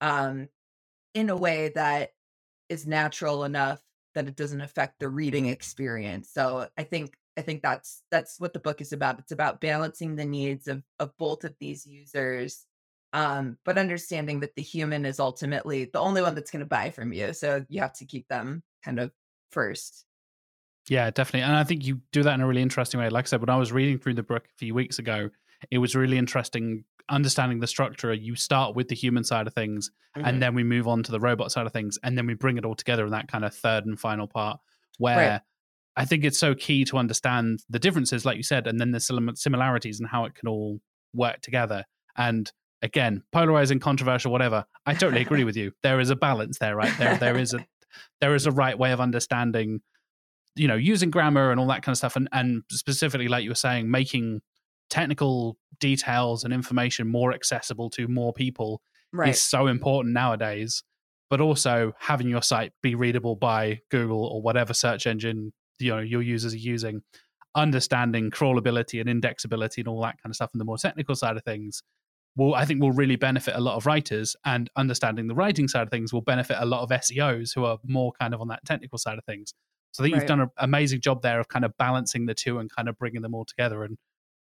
um, 0.00 0.48
in 1.14 1.30
a 1.30 1.36
way 1.36 1.70
that 1.76 2.10
is 2.68 2.84
natural 2.84 3.44
enough 3.44 3.80
that 4.16 4.26
it 4.26 4.34
doesn't 4.34 4.60
affect 4.60 4.98
the 4.98 5.08
reading 5.08 5.46
experience. 5.46 6.30
So 6.30 6.66
i 6.76 6.82
think 6.82 7.14
i 7.36 7.40
think 7.40 7.62
that's 7.62 8.02
that's 8.10 8.38
what 8.38 8.52
the 8.52 8.58
book 8.58 8.80
is 8.80 8.92
about 8.92 9.18
it's 9.18 9.32
about 9.32 9.60
balancing 9.60 10.16
the 10.16 10.24
needs 10.24 10.68
of 10.68 10.82
of 10.98 11.16
both 11.18 11.44
of 11.44 11.54
these 11.60 11.86
users 11.86 12.66
um, 13.12 13.58
but 13.64 13.78
understanding 13.78 14.40
that 14.40 14.54
the 14.54 14.62
human 14.62 15.04
is 15.04 15.20
ultimately 15.20 15.84
the 15.92 16.00
only 16.00 16.22
one 16.22 16.34
that's 16.34 16.50
going 16.50 16.60
to 16.60 16.66
buy 16.66 16.90
from 16.90 17.12
you. 17.12 17.32
So 17.32 17.64
you 17.68 17.80
have 17.80 17.92
to 17.94 18.06
keep 18.06 18.26
them 18.28 18.62
kind 18.84 18.98
of 18.98 19.12
first. 19.50 20.06
Yeah, 20.88 21.10
definitely. 21.10 21.42
And 21.42 21.54
I 21.54 21.64
think 21.64 21.86
you 21.86 22.00
do 22.10 22.22
that 22.22 22.34
in 22.34 22.40
a 22.40 22.46
really 22.46 22.62
interesting 22.62 22.98
way. 22.98 23.08
Like 23.10 23.26
I 23.26 23.28
said, 23.28 23.40
when 23.40 23.50
I 23.50 23.56
was 23.56 23.70
reading 23.70 23.98
through 23.98 24.14
the 24.14 24.22
book 24.22 24.44
a 24.46 24.56
few 24.56 24.74
weeks 24.74 24.98
ago, 24.98 25.30
it 25.70 25.78
was 25.78 25.94
really 25.94 26.18
interesting 26.18 26.84
understanding 27.08 27.60
the 27.60 27.66
structure. 27.66 28.12
You 28.14 28.34
start 28.34 28.74
with 28.74 28.88
the 28.88 28.94
human 28.94 29.22
side 29.22 29.46
of 29.46 29.54
things, 29.54 29.90
mm-hmm. 30.16 30.26
and 30.26 30.42
then 30.42 30.54
we 30.54 30.64
move 30.64 30.88
on 30.88 31.02
to 31.04 31.12
the 31.12 31.20
robot 31.20 31.52
side 31.52 31.66
of 31.66 31.72
things, 31.72 31.98
and 32.02 32.18
then 32.18 32.26
we 32.26 32.34
bring 32.34 32.56
it 32.56 32.64
all 32.64 32.74
together 32.74 33.04
in 33.04 33.12
that 33.12 33.28
kind 33.28 33.44
of 33.44 33.54
third 33.54 33.86
and 33.86 34.00
final 34.00 34.26
part 34.26 34.58
where 34.98 35.16
right. 35.16 35.40
I 35.96 36.04
think 36.04 36.24
it's 36.24 36.38
so 36.38 36.54
key 36.54 36.84
to 36.86 36.96
understand 36.96 37.60
the 37.68 37.78
differences, 37.78 38.24
like 38.24 38.36
you 38.36 38.42
said, 38.42 38.66
and 38.66 38.80
then 38.80 38.92
the 38.92 39.34
similarities 39.34 40.00
and 40.00 40.08
how 40.08 40.24
it 40.24 40.34
can 40.34 40.48
all 40.48 40.80
work 41.12 41.40
together. 41.42 41.84
And 42.16 42.50
again, 42.80 43.22
polarizing, 43.32 43.78
controversial, 43.78 44.32
whatever. 44.32 44.64
I 44.86 44.94
totally 44.94 45.22
agree 45.22 45.44
with 45.48 45.56
you. 45.56 45.72
There 45.82 46.00
is 46.00 46.10
a 46.10 46.16
balance 46.16 46.58
there, 46.58 46.76
right? 46.76 46.92
There, 46.98 47.16
there 47.18 47.36
is 47.36 47.52
a, 47.54 47.64
there 48.20 48.34
is 48.34 48.46
a 48.46 48.50
right 48.50 48.78
way 48.78 48.92
of 48.92 49.00
understanding, 49.00 49.80
you 50.56 50.66
know, 50.66 50.76
using 50.76 51.10
grammar 51.10 51.50
and 51.50 51.60
all 51.60 51.66
that 51.68 51.82
kind 51.82 51.92
of 51.92 51.98
stuff, 51.98 52.16
and 52.16 52.28
and 52.32 52.62
specifically, 52.70 53.28
like 53.28 53.44
you 53.44 53.50
were 53.50 53.54
saying, 53.54 53.90
making 53.90 54.40
technical 54.90 55.56
details 55.80 56.44
and 56.44 56.52
information 56.52 57.08
more 57.08 57.32
accessible 57.32 57.88
to 57.90 58.08
more 58.08 58.32
people 58.32 58.82
right. 59.12 59.30
is 59.30 59.42
so 59.42 59.66
important 59.66 60.14
nowadays. 60.14 60.82
But 61.30 61.40
also 61.40 61.94
having 61.98 62.28
your 62.28 62.42
site 62.42 62.72
be 62.82 62.94
readable 62.94 63.36
by 63.36 63.80
Google 63.90 64.26
or 64.26 64.42
whatever 64.42 64.74
search 64.74 65.06
engine 65.06 65.54
you 65.82 65.90
know 65.90 66.00
your 66.00 66.22
users 66.22 66.54
are 66.54 66.58
using, 66.58 67.02
understanding 67.54 68.30
crawlability 68.30 69.00
and 69.00 69.22
indexability 69.22 69.78
and 69.78 69.88
all 69.88 70.00
that 70.02 70.20
kind 70.22 70.30
of 70.30 70.36
stuff, 70.36 70.50
and 70.52 70.60
the 70.60 70.64
more 70.64 70.78
technical 70.78 71.14
side 71.14 71.36
of 71.36 71.44
things 71.44 71.82
will 72.36 72.54
I 72.54 72.64
think 72.64 72.80
will 72.80 72.92
really 72.92 73.16
benefit 73.16 73.54
a 73.54 73.60
lot 73.60 73.76
of 73.76 73.86
writers 73.86 74.36
and 74.44 74.70
understanding 74.76 75.26
the 75.26 75.34
writing 75.34 75.68
side 75.68 75.82
of 75.82 75.90
things 75.90 76.12
will 76.12 76.22
benefit 76.22 76.56
a 76.58 76.64
lot 76.64 76.82
of 76.82 76.90
SEOs 76.90 77.54
who 77.54 77.64
are 77.64 77.78
more 77.84 78.12
kind 78.18 78.34
of 78.34 78.40
on 78.40 78.48
that 78.48 78.64
technical 78.64 78.98
side 78.98 79.18
of 79.18 79.24
things. 79.24 79.52
So 79.92 80.02
I 80.02 80.06
think 80.06 80.14
right. 80.14 80.22
you've 80.22 80.28
done 80.28 80.40
an 80.40 80.48
amazing 80.58 81.02
job 81.02 81.22
there 81.22 81.38
of 81.38 81.48
kind 81.48 81.64
of 81.64 81.76
balancing 81.76 82.26
the 82.26 82.34
two 82.34 82.58
and 82.58 82.70
kind 82.74 82.88
of 82.88 82.96
bringing 82.98 83.20
them 83.20 83.34
all 83.34 83.44
together 83.44 83.84
and 83.84 83.98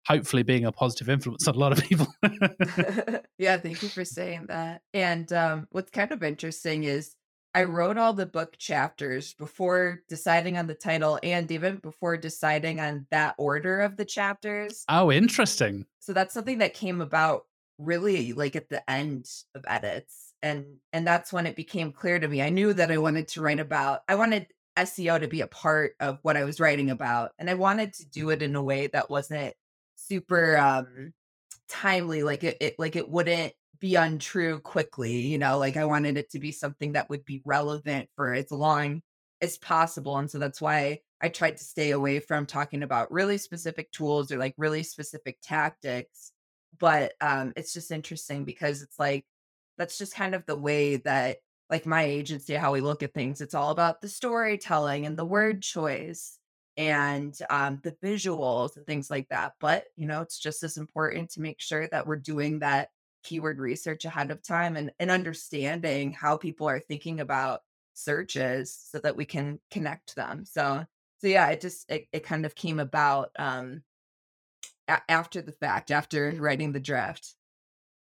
hopefully 0.06 0.42
being 0.42 0.64
a 0.64 0.72
positive 0.72 1.08
influence 1.08 1.48
on 1.48 1.54
a 1.54 1.58
lot 1.58 1.72
of 1.72 1.82
people. 1.84 2.06
yeah, 3.38 3.56
thank 3.56 3.82
you 3.82 3.88
for 3.88 4.04
saying 4.04 4.46
that. 4.48 4.82
And 4.92 5.32
um, 5.32 5.66
what's 5.70 5.90
kind 5.90 6.12
of 6.12 6.22
interesting 6.22 6.84
is 6.84 7.14
I 7.54 7.64
wrote 7.64 7.96
all 7.96 8.12
the 8.12 8.26
book 8.26 8.56
chapters 8.58 9.34
before 9.34 10.02
deciding 10.08 10.58
on 10.58 10.66
the 10.66 10.74
title 10.74 11.18
and 11.22 11.50
even 11.50 11.76
before 11.76 12.16
deciding 12.16 12.80
on 12.80 13.06
that 13.10 13.34
order 13.38 13.80
of 13.80 13.96
the 13.96 14.04
chapters. 14.04 14.84
Oh, 14.88 15.10
interesting. 15.10 15.86
So 15.98 16.12
that's 16.12 16.34
something 16.34 16.58
that 16.58 16.74
came 16.74 17.00
about 17.00 17.46
really 17.78 18.32
like 18.32 18.56
at 18.56 18.68
the 18.68 18.88
end 18.90 19.30
of 19.54 19.64
edits 19.68 20.34
and 20.42 20.78
and 20.92 21.06
that's 21.06 21.32
when 21.32 21.46
it 21.46 21.54
became 21.54 21.92
clear 21.92 22.18
to 22.18 22.26
me 22.26 22.42
i 22.42 22.48
knew 22.48 22.72
that 22.72 22.90
i 22.90 22.98
wanted 22.98 23.28
to 23.28 23.40
write 23.40 23.60
about 23.60 24.00
i 24.08 24.16
wanted 24.16 24.48
seo 24.76 25.20
to 25.20 25.28
be 25.28 25.42
a 25.42 25.46
part 25.46 25.92
of 26.00 26.18
what 26.22 26.36
i 26.36 26.42
was 26.42 26.58
writing 26.58 26.90
about 26.90 27.30
and 27.38 27.48
i 27.48 27.54
wanted 27.54 27.92
to 27.92 28.04
do 28.08 28.30
it 28.30 28.42
in 28.42 28.56
a 28.56 28.62
way 28.62 28.88
that 28.88 29.08
wasn't 29.08 29.54
super 29.94 30.56
um 30.58 31.12
timely 31.68 32.22
like 32.22 32.42
it, 32.42 32.56
it 32.60 32.74
like 32.78 32.96
it 32.96 33.08
wouldn't 33.08 33.52
be 33.80 33.94
untrue 33.94 34.58
quickly 34.60 35.18
you 35.18 35.38
know 35.38 35.58
like 35.58 35.76
i 35.76 35.84
wanted 35.84 36.16
it 36.16 36.30
to 36.30 36.38
be 36.38 36.52
something 36.52 36.92
that 36.92 37.08
would 37.10 37.24
be 37.24 37.42
relevant 37.44 38.08
for 38.16 38.34
as 38.34 38.50
long 38.50 39.02
as 39.40 39.58
possible 39.58 40.16
and 40.16 40.30
so 40.30 40.38
that's 40.38 40.60
why 40.60 40.98
i 41.20 41.28
tried 41.28 41.56
to 41.56 41.64
stay 41.64 41.90
away 41.92 42.18
from 42.20 42.46
talking 42.46 42.82
about 42.82 43.10
really 43.12 43.38
specific 43.38 43.90
tools 43.92 44.32
or 44.32 44.38
like 44.38 44.54
really 44.56 44.82
specific 44.82 45.38
tactics 45.42 46.32
but 46.78 47.12
um 47.20 47.52
it's 47.56 47.72
just 47.72 47.90
interesting 47.90 48.44
because 48.44 48.82
it's 48.82 48.98
like 48.98 49.24
that's 49.76 49.98
just 49.98 50.14
kind 50.14 50.34
of 50.34 50.44
the 50.46 50.56
way 50.56 50.96
that 50.96 51.38
like 51.70 51.86
my 51.86 52.02
agency 52.02 52.54
how 52.54 52.72
we 52.72 52.80
look 52.80 53.02
at 53.02 53.14
things 53.14 53.40
it's 53.40 53.54
all 53.54 53.70
about 53.70 54.00
the 54.00 54.08
storytelling 54.08 55.06
and 55.06 55.16
the 55.16 55.24
word 55.24 55.62
choice 55.62 56.38
and 56.76 57.38
um 57.50 57.80
the 57.82 57.96
visuals 58.02 58.76
and 58.76 58.86
things 58.86 59.10
like 59.10 59.28
that 59.28 59.52
but 59.60 59.84
you 59.96 60.06
know 60.06 60.22
it's 60.22 60.38
just 60.38 60.62
as 60.62 60.76
important 60.76 61.30
to 61.30 61.40
make 61.40 61.60
sure 61.60 61.88
that 61.88 62.06
we're 62.06 62.16
doing 62.16 62.60
that 62.60 62.88
keyword 63.22 63.58
research 63.58 64.04
ahead 64.04 64.30
of 64.30 64.42
time 64.42 64.76
and, 64.76 64.90
and 64.98 65.10
understanding 65.10 66.12
how 66.12 66.36
people 66.36 66.68
are 66.68 66.80
thinking 66.80 67.20
about 67.20 67.60
searches 67.94 68.78
so 68.90 68.98
that 68.98 69.16
we 69.16 69.24
can 69.24 69.58
connect 69.70 70.14
them 70.14 70.44
so 70.44 70.84
so 71.18 71.26
yeah 71.26 71.48
it 71.48 71.60
just 71.60 71.90
it, 71.90 72.06
it 72.12 72.22
kind 72.22 72.46
of 72.46 72.54
came 72.54 72.78
about 72.78 73.30
um 73.38 73.82
a- 74.88 75.10
after 75.10 75.42
the 75.42 75.52
fact, 75.52 75.90
after 75.90 76.32
writing 76.38 76.72
the 76.72 76.80
draft. 76.80 77.34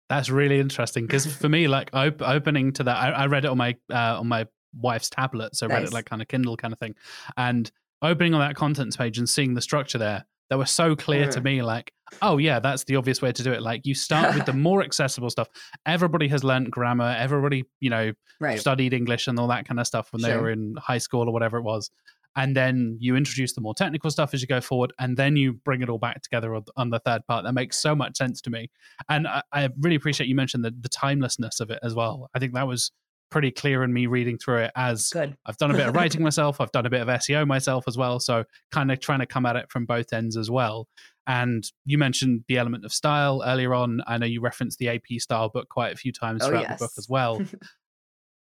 That's 0.09 0.29
really 0.29 0.59
interesting 0.59 1.07
because 1.07 1.25
for 1.25 1.49
me, 1.49 1.67
like 1.67 1.89
op- 1.93 2.21
opening 2.21 2.71
to 2.73 2.83
that, 2.83 2.95
I, 2.95 3.09
I, 3.09 3.25
read 3.25 3.43
it 3.43 3.47
on 3.47 3.57
my 3.57 3.75
uh, 3.91 4.19
on 4.19 4.27
my 4.27 4.45
wife's 4.79 5.09
tablet, 5.09 5.55
so 5.55 5.65
I 5.65 5.69
read 5.69 5.83
it 5.83 5.93
like 5.93 6.05
kind 6.05 6.21
of 6.21 6.27
Kindle 6.27 6.55
kind 6.57 6.71
of 6.71 6.79
thing, 6.79 6.93
and 7.37 7.69
opening 8.03 8.35
on 8.35 8.39
that 8.41 8.55
contents 8.55 8.95
page 8.95 9.17
and 9.17 9.27
seeing 9.27 9.55
the 9.55 9.61
structure 9.61 9.97
there 9.97 10.25
that 10.51 10.59
was 10.59 10.69
so 10.69 10.95
clear 10.95 11.25
mm. 11.27 11.31
to 11.31 11.41
me 11.41 11.63
like 11.63 11.91
oh 12.21 12.37
yeah 12.37 12.59
that's 12.59 12.83
the 12.85 12.95
obvious 12.95 13.21
way 13.21 13.31
to 13.31 13.43
do 13.43 13.51
it. 13.51 13.61
Like 13.61 13.85
you 13.85 13.93
start 13.93 14.35
with 14.35 14.45
the 14.45 14.53
more 14.67 14.83
accessible 14.83 15.29
stuff. 15.29 15.47
Everybody 15.85 16.27
has 16.29 16.43
learned 16.43 16.71
grammar. 16.71 17.15
Everybody 17.17 17.65
you 17.79 17.89
know 17.89 18.13
right. 18.39 18.59
studied 18.59 18.93
english 18.93 19.27
and 19.27 19.39
all 19.39 19.47
that 19.47 19.67
kind 19.67 19.79
of 19.79 19.87
stuff 19.87 20.11
when 20.11 20.21
sure. 20.21 20.29
they 20.29 20.37
were 20.37 20.49
in 20.49 20.75
high 20.77 20.97
school 20.97 21.27
or 21.27 21.31
whatever 21.31 21.57
it 21.57 21.63
was. 21.63 21.89
And 22.37 22.55
then 22.55 22.97
you 22.99 23.15
introduce 23.15 23.53
the 23.53 23.61
more 23.61 23.73
technical 23.73 24.11
stuff 24.11 24.33
as 24.33 24.41
you 24.41 24.47
go 24.47 24.59
forward 24.59 24.91
and 24.99 25.15
then 25.15 25.37
you 25.37 25.53
bring 25.53 25.81
it 25.81 25.89
all 25.89 25.97
back 25.97 26.21
together 26.21 26.59
on 26.75 26.89
the 26.89 26.99
third 26.99 27.25
part. 27.27 27.45
That 27.45 27.53
makes 27.53 27.79
so 27.79 27.95
much 27.95 28.17
sense 28.17 28.41
to 28.41 28.49
me. 28.49 28.69
And 29.07 29.27
i, 29.27 29.41
I 29.53 29.69
really 29.79 29.95
appreciate 29.95 30.27
you 30.27 30.35
mentioned 30.35 30.65
the, 30.65 30.73
the 30.77 30.89
timelessness 30.89 31.61
of 31.61 31.69
it 31.71 31.79
as 31.81 31.95
well. 31.95 32.29
I 32.35 32.39
think 32.39 32.53
that 32.53 32.67
was 32.67 32.91
pretty 33.31 33.51
clear 33.51 33.83
in 33.83 33.91
me 33.91 34.05
reading 34.05 34.37
through 34.37 34.59
it 34.59 34.71
as 34.75 35.09
Good. 35.09 35.35
i've 35.45 35.57
done 35.57 35.71
a 35.71 35.73
bit 35.73 35.87
of 35.87 35.95
writing 35.95 36.21
myself. 36.21 36.59
I've 36.59 36.71
done 36.71 36.85
a 36.85 36.89
bit 36.89 37.01
of 37.01 37.07
seo 37.07 37.47
myself 37.47 37.85
as 37.87 37.97
well. 37.97 38.19
So 38.19 38.43
kind 38.71 38.91
of 38.91 38.99
trying 38.99 39.19
to 39.19 39.25
come 39.25 39.45
at 39.45 39.55
it 39.55 39.71
from 39.71 39.85
both 39.85 40.11
ends 40.11 40.35
as 40.35 40.51
well 40.51 40.87
and 41.27 41.71
you 41.85 41.97
mentioned 41.97 42.43
the 42.47 42.57
element 42.57 42.85
of 42.85 42.93
style 42.93 43.43
earlier 43.45 43.73
on 43.73 44.01
i 44.07 44.17
know 44.17 44.25
you 44.25 44.41
referenced 44.41 44.77
the 44.79 44.89
ap 44.89 45.05
style 45.19 45.49
book 45.49 45.67
quite 45.69 45.93
a 45.93 45.97
few 45.97 46.11
times 46.11 46.43
oh, 46.43 46.47
throughout 46.47 46.61
yes. 46.61 46.79
the 46.79 46.85
book 46.85 46.91
as 46.97 47.07
well 47.09 47.41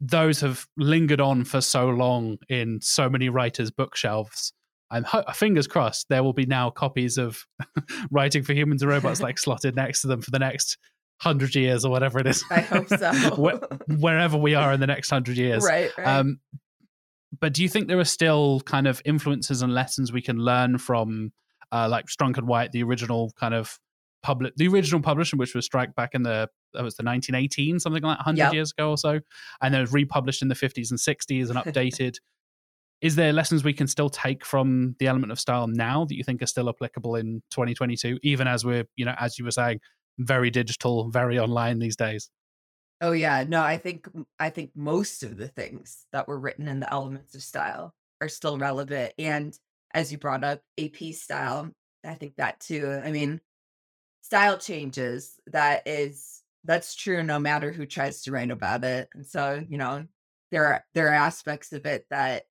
those 0.00 0.40
have 0.40 0.66
lingered 0.76 1.20
on 1.20 1.44
for 1.44 1.60
so 1.60 1.88
long 1.88 2.38
in 2.48 2.80
so 2.80 3.08
many 3.08 3.28
writers' 3.28 3.70
bookshelves. 3.70 4.52
I'm 4.90 5.04
ho- 5.04 5.24
fingers 5.32 5.66
crossed 5.66 6.08
there 6.08 6.22
will 6.22 6.32
be 6.32 6.46
now 6.46 6.70
copies 6.70 7.18
of 7.18 7.44
Writing 8.10 8.42
for 8.42 8.52
Humans 8.52 8.82
and 8.82 8.90
Robots 8.90 9.20
like 9.20 9.38
slotted 9.38 9.74
next 9.74 10.02
to 10.02 10.06
them 10.06 10.22
for 10.22 10.30
the 10.30 10.38
next 10.38 10.78
hundred 11.20 11.54
years 11.54 11.84
or 11.84 11.90
whatever 11.90 12.20
it 12.20 12.26
is. 12.26 12.44
I 12.50 12.60
hope 12.60 12.88
so. 12.88 13.12
Where, 13.36 13.60
wherever 13.88 14.36
we 14.36 14.54
are 14.54 14.72
in 14.72 14.80
the 14.80 14.86
next 14.86 15.10
hundred 15.10 15.38
years. 15.38 15.64
Right. 15.64 15.90
right. 15.98 16.06
Um, 16.06 16.38
but 17.40 17.52
do 17.52 17.62
you 17.62 17.68
think 17.68 17.88
there 17.88 17.98
are 17.98 18.04
still 18.04 18.60
kind 18.60 18.86
of 18.86 19.02
influences 19.04 19.60
and 19.62 19.74
lessons 19.74 20.12
we 20.12 20.22
can 20.22 20.38
learn 20.38 20.78
from, 20.78 21.32
uh, 21.72 21.88
like 21.88 22.06
Strunk 22.06 22.38
and 22.38 22.46
White, 22.46 22.72
the 22.72 22.82
original 22.82 23.32
kind 23.38 23.54
of 23.54 23.78
public, 24.22 24.54
the 24.56 24.68
original 24.68 25.00
publisher, 25.00 25.36
which 25.36 25.54
was 25.54 25.64
Strike 25.64 25.94
back 25.94 26.14
in 26.14 26.22
the 26.22 26.48
that 26.74 26.82
was 26.82 26.96
the 26.96 27.04
1918, 27.04 27.78
something 27.80 28.02
like 28.02 28.18
100 28.18 28.38
yep. 28.38 28.52
years 28.52 28.72
ago 28.72 28.90
or 28.90 28.98
so, 28.98 29.20
and 29.62 29.72
then 29.72 29.80
it 29.80 29.80
was 29.80 29.92
republished 29.92 30.42
in 30.42 30.48
the 30.48 30.54
50s 30.54 30.90
and 30.90 30.98
60s 30.98 31.48
and 31.48 31.58
updated. 31.74 32.16
Is 33.02 33.14
there 33.14 33.32
lessons 33.32 33.62
we 33.62 33.74
can 33.74 33.86
still 33.86 34.08
take 34.08 34.44
from 34.44 34.96
the 34.98 35.06
element 35.06 35.30
of 35.30 35.38
style 35.38 35.66
now 35.66 36.06
that 36.06 36.16
you 36.16 36.24
think 36.24 36.42
are 36.42 36.46
still 36.46 36.68
applicable 36.68 37.16
in 37.16 37.42
2022, 37.50 38.18
even 38.22 38.46
as 38.46 38.64
we're, 38.64 38.84
you 38.96 39.04
know, 39.04 39.14
as 39.18 39.38
you 39.38 39.44
were 39.44 39.50
saying, 39.50 39.80
very 40.18 40.50
digital, 40.50 41.10
very 41.10 41.38
online 41.38 41.78
these 41.78 41.96
days? 41.96 42.30
Oh 43.00 43.12
yeah, 43.12 43.44
no, 43.46 43.62
I 43.62 43.76
think 43.76 44.08
I 44.38 44.48
think 44.48 44.70
most 44.74 45.22
of 45.22 45.36
the 45.36 45.48
things 45.48 46.06
that 46.12 46.26
were 46.26 46.38
written 46.38 46.66
in 46.68 46.80
the 46.80 46.90
elements 46.90 47.34
of 47.34 47.42
style 47.42 47.94
are 48.22 48.28
still 48.28 48.56
relevant. 48.56 49.12
And 49.18 49.56
as 49.96 50.12
you 50.12 50.18
brought 50.18 50.44
up 50.44 50.60
AP 50.78 51.14
style, 51.14 51.70
I 52.04 52.14
think 52.14 52.36
that 52.36 52.60
too. 52.60 53.00
I 53.02 53.10
mean, 53.10 53.40
style 54.20 54.58
changes. 54.58 55.40
That 55.46 55.88
is 55.88 56.42
that's 56.64 56.94
true 56.94 57.22
no 57.22 57.38
matter 57.38 57.72
who 57.72 57.86
tries 57.86 58.22
to 58.22 58.30
write 58.30 58.50
about 58.50 58.84
it. 58.84 59.08
And 59.14 59.24
so, 59.26 59.64
you 59.66 59.78
know, 59.78 60.04
there 60.50 60.66
are 60.66 60.84
there 60.94 61.08
are 61.08 61.14
aspects 61.14 61.72
of 61.72 61.86
it 61.86 62.04
that 62.10 62.42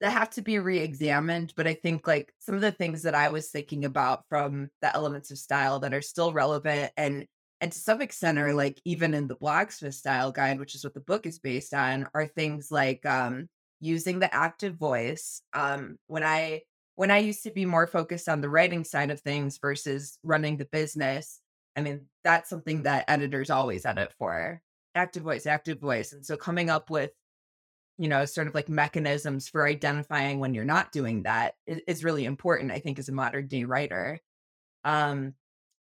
that 0.00 0.10
have 0.10 0.30
to 0.30 0.42
be 0.42 0.58
re-examined. 0.58 1.52
But 1.56 1.68
I 1.68 1.74
think 1.74 2.08
like 2.08 2.34
some 2.40 2.56
of 2.56 2.62
the 2.62 2.72
things 2.72 3.02
that 3.02 3.14
I 3.14 3.28
was 3.28 3.50
thinking 3.50 3.84
about 3.84 4.24
from 4.28 4.70
the 4.82 4.92
elements 4.92 5.30
of 5.30 5.38
style 5.38 5.78
that 5.80 5.94
are 5.94 6.02
still 6.02 6.32
relevant 6.32 6.92
and 6.96 7.26
and 7.60 7.70
to 7.70 7.78
some 7.78 8.02
extent 8.02 8.38
are 8.38 8.54
like 8.54 8.80
even 8.84 9.14
in 9.14 9.28
the 9.28 9.36
Blogsmith 9.36 9.94
style 9.94 10.32
guide, 10.32 10.58
which 10.58 10.74
is 10.74 10.82
what 10.82 10.94
the 10.94 11.00
book 11.00 11.26
is 11.26 11.38
based 11.38 11.72
on, 11.74 12.08
are 12.12 12.26
things 12.26 12.72
like 12.72 13.06
um 13.06 13.48
using 13.80 14.18
the 14.18 14.34
active 14.34 14.76
voice. 14.76 15.42
Um 15.52 15.98
when 16.06 16.22
I 16.24 16.62
when 16.96 17.10
I 17.10 17.18
used 17.18 17.42
to 17.42 17.50
be 17.50 17.66
more 17.66 17.86
focused 17.86 18.28
on 18.28 18.40
the 18.40 18.48
writing 18.48 18.84
side 18.84 19.10
of 19.10 19.20
things 19.20 19.58
versus 19.58 20.18
running 20.22 20.56
the 20.56 20.66
business, 20.66 21.40
I 21.76 21.80
mean, 21.82 22.06
that's 22.22 22.48
something 22.48 22.84
that 22.84 23.04
editors 23.08 23.50
always 23.50 23.84
edit 23.84 24.12
for 24.18 24.62
active 24.94 25.22
voice, 25.22 25.46
active 25.46 25.80
voice. 25.80 26.12
And 26.12 26.24
so 26.24 26.36
coming 26.36 26.70
up 26.70 26.90
with, 26.90 27.10
you 27.98 28.08
know, 28.08 28.24
sort 28.24 28.46
of 28.46 28.54
like 28.54 28.68
mechanisms 28.68 29.48
for 29.48 29.66
identifying 29.66 30.38
when 30.38 30.54
you're 30.54 30.64
not 30.64 30.92
doing 30.92 31.24
that 31.24 31.54
is, 31.66 31.80
is 31.86 32.04
really 32.04 32.24
important, 32.24 32.72
I 32.72 32.78
think, 32.78 32.98
as 32.98 33.08
a 33.08 33.12
modern 33.12 33.48
day 33.48 33.64
writer. 33.64 34.20
Um, 34.84 35.34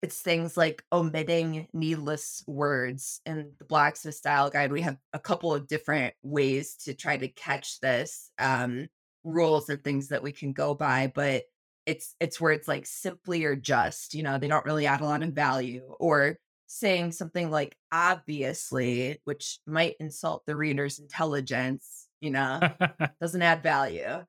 it's 0.02 0.22
things 0.22 0.56
like 0.56 0.84
omitting 0.92 1.68
needless 1.74 2.44
words 2.48 3.22
in 3.26 3.52
the 3.60 3.66
Blogsmith 3.66 4.14
style 4.14 4.50
guide. 4.50 4.72
We 4.72 4.82
have 4.82 4.98
a 5.14 5.20
couple 5.20 5.54
of 5.54 5.68
different 5.68 6.14
ways 6.24 6.76
to 6.86 6.94
try 6.94 7.18
to 7.18 7.28
catch 7.28 7.80
this. 7.82 8.32
Um, 8.40 8.88
rules 9.24 9.70
and 9.70 9.84
things 9.84 10.10
that 10.10 10.24
we 10.24 10.32
can 10.32 10.54
go 10.54 10.74
by, 10.74 11.12
but 11.14 11.44
it's 11.86 12.16
it's 12.20 12.40
where 12.40 12.52
it's 12.52 12.68
like 12.68 12.86
simply 12.86 13.46
or 13.46 13.56
just, 13.56 14.14
you 14.14 14.24
know, 14.24 14.38
they 14.38 14.48
don't 14.48 14.66
really 14.66 14.86
add 14.86 15.02
a 15.02 15.06
lot 15.06 15.24
of 15.24 15.34
value 15.34 15.96
or 16.00 16.38
saying 16.68 17.12
something 17.12 17.50
like 17.50 17.76
obviously, 17.92 19.20
which 19.24 19.60
might 19.66 19.96
insult 20.00 20.44
the 20.46 20.56
reader's 20.56 21.00
intelligence, 21.00 22.08
you 22.22 22.32
know, 22.32 22.60
doesn't 23.22 23.42
add 23.42 23.64
value. 23.64 24.24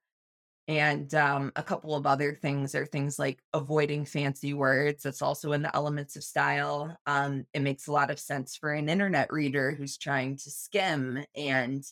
And 0.70 1.12
um, 1.16 1.50
a 1.56 1.64
couple 1.64 1.96
of 1.96 2.06
other 2.06 2.32
things 2.32 2.76
are 2.76 2.86
things 2.86 3.18
like 3.18 3.40
avoiding 3.52 4.04
fancy 4.04 4.54
words. 4.54 5.02
That's 5.02 5.20
also 5.20 5.50
in 5.50 5.62
the 5.62 5.74
elements 5.74 6.14
of 6.14 6.22
style. 6.22 6.96
Um, 7.06 7.44
it 7.52 7.62
makes 7.62 7.88
a 7.88 7.92
lot 7.92 8.12
of 8.12 8.20
sense 8.20 8.54
for 8.54 8.72
an 8.72 8.88
internet 8.88 9.32
reader 9.32 9.72
who's 9.72 9.98
trying 9.98 10.36
to 10.36 10.48
skim. 10.48 11.24
And, 11.34 11.82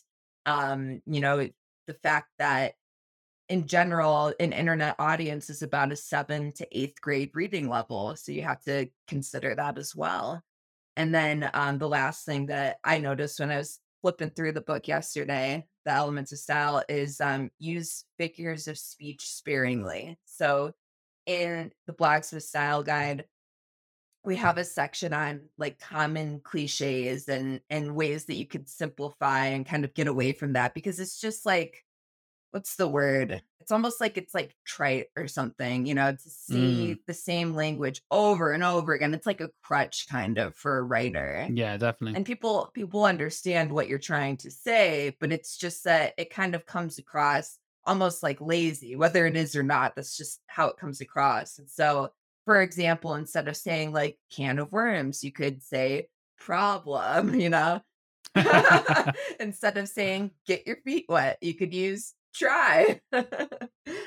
um, 0.45 1.01
you 1.05 1.19
know, 1.19 1.49
the 1.87 1.93
fact 1.93 2.29
that 2.39 2.75
in 3.49 3.67
general, 3.67 4.33
an 4.39 4.53
internet 4.53 4.95
audience 4.97 5.49
is 5.49 5.61
about 5.61 5.91
a 5.91 5.97
seven 5.97 6.53
to 6.53 6.67
eighth 6.71 7.01
grade 7.01 7.31
reading 7.33 7.67
level. 7.67 8.15
So 8.15 8.31
you 8.31 8.43
have 8.43 8.63
to 8.63 8.87
consider 9.09 9.55
that 9.55 9.77
as 9.77 9.93
well. 9.93 10.41
And 10.95 11.13
then 11.13 11.49
um, 11.53 11.79
the 11.79 11.89
last 11.89 12.25
thing 12.25 12.45
that 12.45 12.77
I 12.85 12.99
noticed 12.99 13.41
when 13.41 13.51
I 13.51 13.57
was 13.57 13.81
flipping 14.01 14.29
through 14.29 14.53
the 14.53 14.61
book 14.61 14.87
yesterday, 14.87 15.65
The 15.89 15.95
Elements 15.95 16.31
of 16.31 16.37
Style, 16.37 16.83
is 16.87 17.19
um, 17.19 17.49
use 17.57 18.05
figures 18.19 18.67
of 18.67 18.77
speech 18.77 19.27
sparingly. 19.27 20.19
So 20.23 20.73
in 21.25 21.71
the 21.87 21.93
Blogsmith 21.93 22.43
Style 22.43 22.83
Guide, 22.83 23.25
we 24.23 24.35
have 24.35 24.59
a 24.59 24.63
section 24.63 25.13
on 25.13 25.41
like 25.57 25.79
common 25.79 26.41
cliches 26.41 27.27
and 27.27 27.59
and 27.71 27.95
ways 27.95 28.25
that 28.25 28.35
you 28.35 28.45
could 28.45 28.69
simplify 28.69 29.47
and 29.47 29.65
kind 29.65 29.83
of 29.83 29.95
get 29.95 30.05
away 30.05 30.31
from 30.31 30.53
that 30.53 30.75
because 30.75 30.99
it's 30.99 31.19
just 31.19 31.43
like 31.43 31.83
what's 32.51 32.75
the 32.75 32.87
word? 32.87 33.41
It's 33.59 33.71
almost 33.71 34.01
like 34.01 34.17
it's 34.17 34.33
like 34.33 34.55
trite 34.65 35.07
or 35.15 35.27
something, 35.27 35.85
you 35.85 35.93
know, 35.93 36.11
to 36.11 36.29
see 36.29 36.95
Mm. 36.95 37.05
the 37.05 37.13
same 37.13 37.53
language 37.53 38.01
over 38.09 38.51
and 38.51 38.63
over 38.63 38.93
again. 38.93 39.13
It's 39.13 39.27
like 39.27 39.41
a 39.41 39.51
crutch 39.61 40.07
kind 40.09 40.37
of 40.37 40.55
for 40.55 40.77
a 40.77 40.83
writer. 40.83 41.47
Yeah, 41.51 41.77
definitely. 41.77 42.17
And 42.17 42.25
people 42.25 42.71
people 42.73 43.03
understand 43.05 43.71
what 43.71 43.87
you're 43.87 43.99
trying 43.99 44.37
to 44.37 44.51
say, 44.51 45.15
but 45.19 45.31
it's 45.31 45.57
just 45.57 45.83
that 45.83 46.13
it 46.17 46.31
kind 46.31 46.55
of 46.55 46.65
comes 46.65 46.97
across 46.97 47.57
almost 47.85 48.23
like 48.23 48.41
lazy, 48.41 48.95
whether 48.95 49.25
it 49.25 49.37
is 49.37 49.55
or 49.55 49.63
not. 49.63 49.95
That's 49.95 50.17
just 50.17 50.41
how 50.47 50.67
it 50.67 50.77
comes 50.77 51.01
across. 51.01 51.59
And 51.59 51.69
so, 51.69 52.09
for 52.45 52.61
example, 52.61 53.13
instead 53.15 53.47
of 53.47 53.55
saying 53.57 53.91
like 53.93 54.17
can 54.31 54.57
of 54.59 54.71
worms, 54.71 55.23
you 55.23 55.31
could 55.31 55.61
say 55.63 56.09
problem, 56.37 57.35
you 57.39 57.49
know? 57.49 57.81
instead 59.39 59.77
of 59.77 59.87
saying 59.89 60.31
get 60.45 60.65
your 60.67 60.77
feet 60.77 61.05
wet, 61.09 61.37
you 61.41 61.53
could 61.53 61.73
use 61.73 62.13
try. 62.33 62.99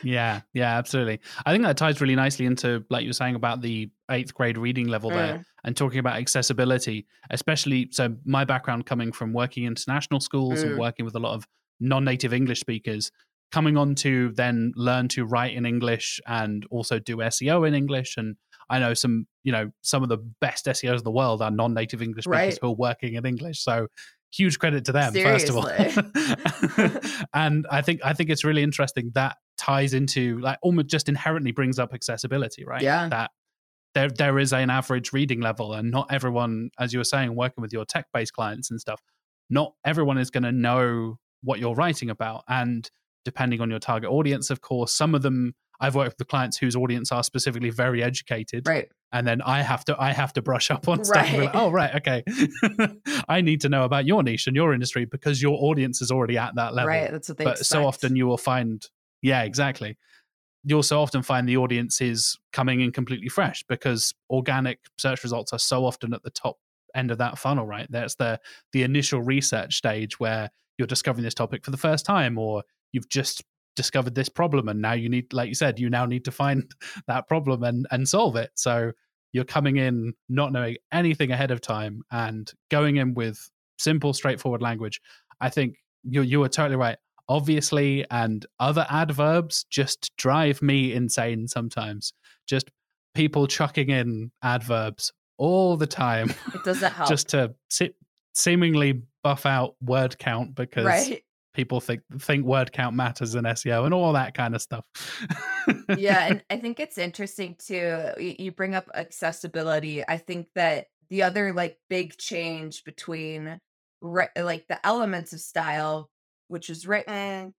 Yeah, 0.04 0.40
yeah, 0.52 0.76
absolutely. 0.78 1.20
I 1.46 1.52
think 1.52 1.64
that 1.64 1.76
ties 1.76 2.00
really 2.00 2.16
nicely 2.16 2.44
into, 2.46 2.84
like 2.90 3.02
you 3.02 3.10
were 3.10 3.14
saying 3.14 3.36
about 3.36 3.62
the 3.62 3.88
eighth 4.10 4.34
grade 4.34 4.58
reading 4.58 4.88
level 4.88 5.10
there 5.10 5.34
Mm, 5.34 5.44
and 5.64 5.76
talking 5.76 6.00
about 6.00 6.16
accessibility, 6.16 7.06
especially. 7.30 7.88
So, 7.92 8.16
my 8.24 8.44
background 8.44 8.84
coming 8.86 9.12
from 9.12 9.32
working 9.32 9.64
international 9.64 10.18
schools 10.20 10.64
and 10.64 10.72
Mm. 10.72 10.78
working 10.78 11.04
with 11.04 11.14
a 11.14 11.20
lot 11.20 11.34
of 11.34 11.46
non 11.78 12.04
native 12.04 12.32
English 12.32 12.58
speakers, 12.60 13.12
coming 13.52 13.76
on 13.76 13.94
to 13.96 14.32
then 14.32 14.72
learn 14.74 15.06
to 15.08 15.24
write 15.24 15.54
in 15.54 15.64
English 15.64 16.20
and 16.26 16.66
also 16.70 16.98
do 16.98 17.18
SEO 17.22 17.62
in 17.66 17.74
English. 17.74 18.16
And 18.16 18.36
I 18.68 18.80
know 18.80 18.94
some, 18.94 19.26
you 19.44 19.52
know, 19.52 19.70
some 19.82 20.02
of 20.02 20.08
the 20.08 20.18
best 20.18 20.66
SEOs 20.66 20.98
in 20.98 21.04
the 21.04 21.12
world 21.12 21.42
are 21.42 21.50
non 21.50 21.74
native 21.74 22.02
English 22.02 22.24
speakers 22.24 22.46
Right. 22.46 22.58
who 22.60 22.68
are 22.68 22.74
working 22.74 23.14
in 23.14 23.24
English. 23.24 23.60
So, 23.62 23.86
huge 24.34 24.58
credit 24.58 24.84
to 24.86 24.92
them, 24.92 25.12
first 25.12 25.48
of 25.48 25.56
all. 25.56 25.68
and 27.34 27.66
I 27.70 27.82
think 27.82 28.00
I 28.04 28.12
think 28.12 28.30
it's 28.30 28.44
really 28.44 28.62
interesting 28.62 29.10
that 29.14 29.36
ties 29.58 29.94
into 29.94 30.38
like 30.40 30.58
almost 30.62 30.88
just 30.88 31.08
inherently 31.08 31.52
brings 31.52 31.78
up 31.78 31.94
accessibility, 31.94 32.64
right? 32.64 32.82
Yeah. 32.82 33.08
That 33.08 33.30
there 33.94 34.08
there 34.08 34.38
is 34.38 34.52
an 34.52 34.70
average 34.70 35.12
reading 35.12 35.40
level, 35.40 35.74
and 35.74 35.90
not 35.90 36.12
everyone, 36.12 36.70
as 36.78 36.92
you 36.92 36.98
were 36.98 37.04
saying, 37.04 37.34
working 37.36 37.62
with 37.62 37.72
your 37.72 37.84
tech 37.84 38.06
based 38.12 38.32
clients 38.32 38.70
and 38.70 38.80
stuff, 38.80 39.00
not 39.50 39.74
everyone 39.84 40.18
is 40.18 40.30
going 40.30 40.44
to 40.44 40.52
know 40.52 41.18
what 41.42 41.58
you're 41.58 41.74
writing 41.74 42.10
about, 42.10 42.44
and 42.48 42.90
depending 43.24 43.60
on 43.60 43.70
your 43.70 43.78
target 43.78 44.10
audience, 44.10 44.50
of 44.50 44.60
course, 44.60 44.92
some 44.92 45.14
of 45.14 45.22
them. 45.22 45.54
I've 45.80 45.94
worked 45.94 46.18
with 46.18 46.28
clients 46.28 46.56
whose 46.56 46.76
audience 46.76 47.10
are 47.10 47.24
specifically 47.24 47.70
very 47.70 48.02
educated, 48.02 48.66
right. 48.66 48.88
and 49.12 49.26
then 49.26 49.42
I 49.42 49.62
have 49.62 49.84
to 49.86 49.96
I 50.00 50.12
have 50.12 50.32
to 50.34 50.42
brush 50.42 50.70
up 50.70 50.88
on 50.88 51.04
stuff. 51.04 51.26
and 51.26 51.36
be 51.36 51.42
like, 51.44 51.54
oh 51.54 51.70
right, 51.70 51.94
okay. 51.96 52.24
I 53.28 53.40
need 53.40 53.60
to 53.62 53.68
know 53.68 53.84
about 53.84 54.06
your 54.06 54.22
niche 54.22 54.46
and 54.46 54.54
your 54.54 54.74
industry 54.74 55.04
because 55.04 55.42
your 55.42 55.58
audience 55.62 56.00
is 56.00 56.10
already 56.10 56.38
at 56.38 56.54
that 56.56 56.74
level 56.74 56.88
Right. 56.88 57.10
That's 57.10 57.28
what 57.28 57.38
they 57.38 57.44
but 57.44 57.58
so 57.58 57.86
often 57.86 58.16
you 58.16 58.26
will 58.26 58.38
find 58.38 58.86
yeah 59.22 59.42
exactly 59.42 59.96
you'll 60.64 60.82
so 60.82 61.00
often 61.00 61.22
find 61.22 61.48
the 61.48 61.56
audience 61.56 62.00
is 62.00 62.38
coming 62.52 62.80
in 62.80 62.92
completely 62.92 63.28
fresh 63.28 63.64
because 63.68 64.14
organic 64.30 64.78
search 64.98 65.22
results 65.22 65.52
are 65.52 65.58
so 65.58 65.84
often 65.84 66.14
at 66.14 66.22
the 66.22 66.30
top 66.30 66.58
end 66.94 67.10
of 67.10 67.18
that 67.18 67.38
funnel 67.38 67.66
right 67.66 67.86
that's 67.90 68.16
the 68.16 68.38
the 68.72 68.82
initial 68.82 69.20
research 69.22 69.76
stage 69.76 70.20
where 70.20 70.50
you're 70.78 70.86
discovering 70.86 71.24
this 71.24 71.34
topic 71.34 71.64
for 71.64 71.70
the 71.70 71.76
first 71.76 72.04
time 72.04 72.38
or 72.38 72.62
you've 72.92 73.08
just 73.08 73.42
discovered 73.76 74.14
this 74.14 74.28
problem 74.28 74.68
and 74.68 74.80
now 74.80 74.92
you 74.92 75.08
need 75.08 75.32
like 75.32 75.48
you 75.48 75.54
said 75.54 75.78
you 75.78 75.88
now 75.88 76.04
need 76.04 76.24
to 76.24 76.30
find 76.30 76.70
that 77.06 77.26
problem 77.28 77.62
and 77.62 77.86
and 77.90 78.08
solve 78.08 78.36
it 78.36 78.50
so 78.54 78.92
you're 79.32 79.44
coming 79.44 79.78
in 79.78 80.12
not 80.28 80.52
knowing 80.52 80.76
anything 80.92 81.30
ahead 81.30 81.50
of 81.50 81.60
time 81.60 82.02
and 82.10 82.52
going 82.70 82.96
in 82.96 83.14
with 83.14 83.50
simple 83.78 84.12
straightforward 84.12 84.62
language 84.62 85.00
i 85.40 85.48
think 85.48 85.76
you 86.04 86.22
you 86.22 86.42
are 86.42 86.48
totally 86.48 86.76
right 86.76 86.98
obviously 87.28 88.04
and 88.10 88.46
other 88.60 88.86
adverbs 88.90 89.64
just 89.70 90.14
drive 90.16 90.60
me 90.60 90.92
insane 90.92 91.48
sometimes 91.48 92.12
just 92.46 92.70
people 93.14 93.46
chucking 93.46 93.90
in 93.90 94.30
adverbs 94.42 95.12
all 95.38 95.76
the 95.76 95.86
time 95.86 96.30
it 96.54 96.64
doesn't 96.64 96.92
help. 96.94 97.08
just 97.08 97.28
to 97.28 97.54
sit, 97.70 97.94
seemingly 98.34 99.02
buff 99.22 99.46
out 99.46 99.76
word 99.80 100.18
count 100.18 100.54
because 100.54 100.84
right. 100.84 101.22
People 101.54 101.80
think 101.80 102.02
think 102.18 102.44
word 102.44 102.72
count 102.72 102.96
matters 102.96 103.34
in 103.34 103.44
SEO 103.44 103.84
and 103.84 103.94
all 103.94 104.12
that 104.12 104.34
kind 104.34 104.54
of 104.54 104.62
stuff. 104.62 104.84
yeah 105.96 106.26
and 106.28 106.44
i 106.50 106.56
think 106.56 106.80
it's 106.80 106.98
interesting 106.98 107.56
too 107.58 108.08
you, 108.18 108.34
you 108.38 108.52
bring 108.52 108.74
up 108.74 108.88
accessibility 108.94 110.06
i 110.08 110.16
think 110.16 110.48
that 110.54 110.86
the 111.10 111.22
other 111.22 111.52
like 111.52 111.78
big 111.88 112.16
change 112.16 112.84
between 112.84 113.58
re- 114.00 114.28
like 114.36 114.66
the 114.68 114.84
elements 114.86 115.32
of 115.32 115.40
style 115.40 116.10
which 116.48 116.68
was 116.68 116.86
written 116.86 117.48
mm. 117.48 117.52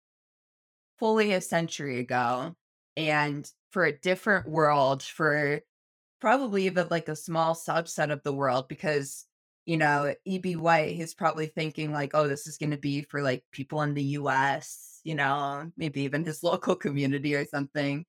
fully 1.00 1.34
a 1.34 1.42
century 1.42 2.00
ago 2.00 2.54
and 2.98 3.50
for 3.72 3.86
a 3.86 3.98
different 4.00 4.48
world 4.48 5.02
for 5.02 5.62
probably 6.20 6.66
even 6.66 6.88
like 6.90 7.10
a 7.10 7.16
small 7.16 7.56
subset 7.56 8.12
of 8.12 8.24
the 8.24 8.34
world 8.34 8.68
because 8.68 9.26
you 9.66 9.78
know 9.78 10.14
eb 10.26 10.56
white 10.56 10.96
he's 10.96 11.14
probably 11.14 11.48
thinking 11.48 11.92
like 11.92 12.12
oh 12.14 12.28
this 12.28 12.48
is 12.48 12.58
going 12.58 12.72
to 12.72 12.78
be 12.78 13.02
for 13.02 13.22
like 13.22 13.44
people 13.52 13.82
in 13.82 13.94
the 13.94 14.04
us 14.04 15.00
you 15.04 15.16
know 15.16 15.70
maybe 15.78 16.02
even 16.02 16.26
his 16.26 16.44
local 16.44 16.76
community 16.76 17.36
or 17.36 17.46
something 17.46 18.06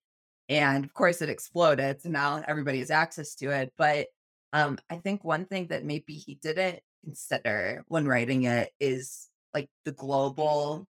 and 0.49 0.85
of 0.85 0.93
course 0.93 1.23
it 1.23 1.29
exploded 1.29 2.01
so 2.03 2.09
now 2.09 2.43
everybody 2.47 2.79
has 2.79 2.91
access 2.91 3.35
to 3.35 3.51
it 3.51 3.73
but 3.79 4.07
um 4.53 4.79
i 4.91 4.97
think 4.97 5.25
one 5.25 5.45
thing 5.47 5.67
that 5.69 5.85
maybe 5.85 6.15
he 6.15 6.35
didn't 6.43 6.81
consider 7.05 7.85
when 7.89 8.07
writing 8.07 8.45
it 8.45 8.71
is 8.81 9.29
like 9.53 9.69
the 9.85 9.93
global 9.93 10.87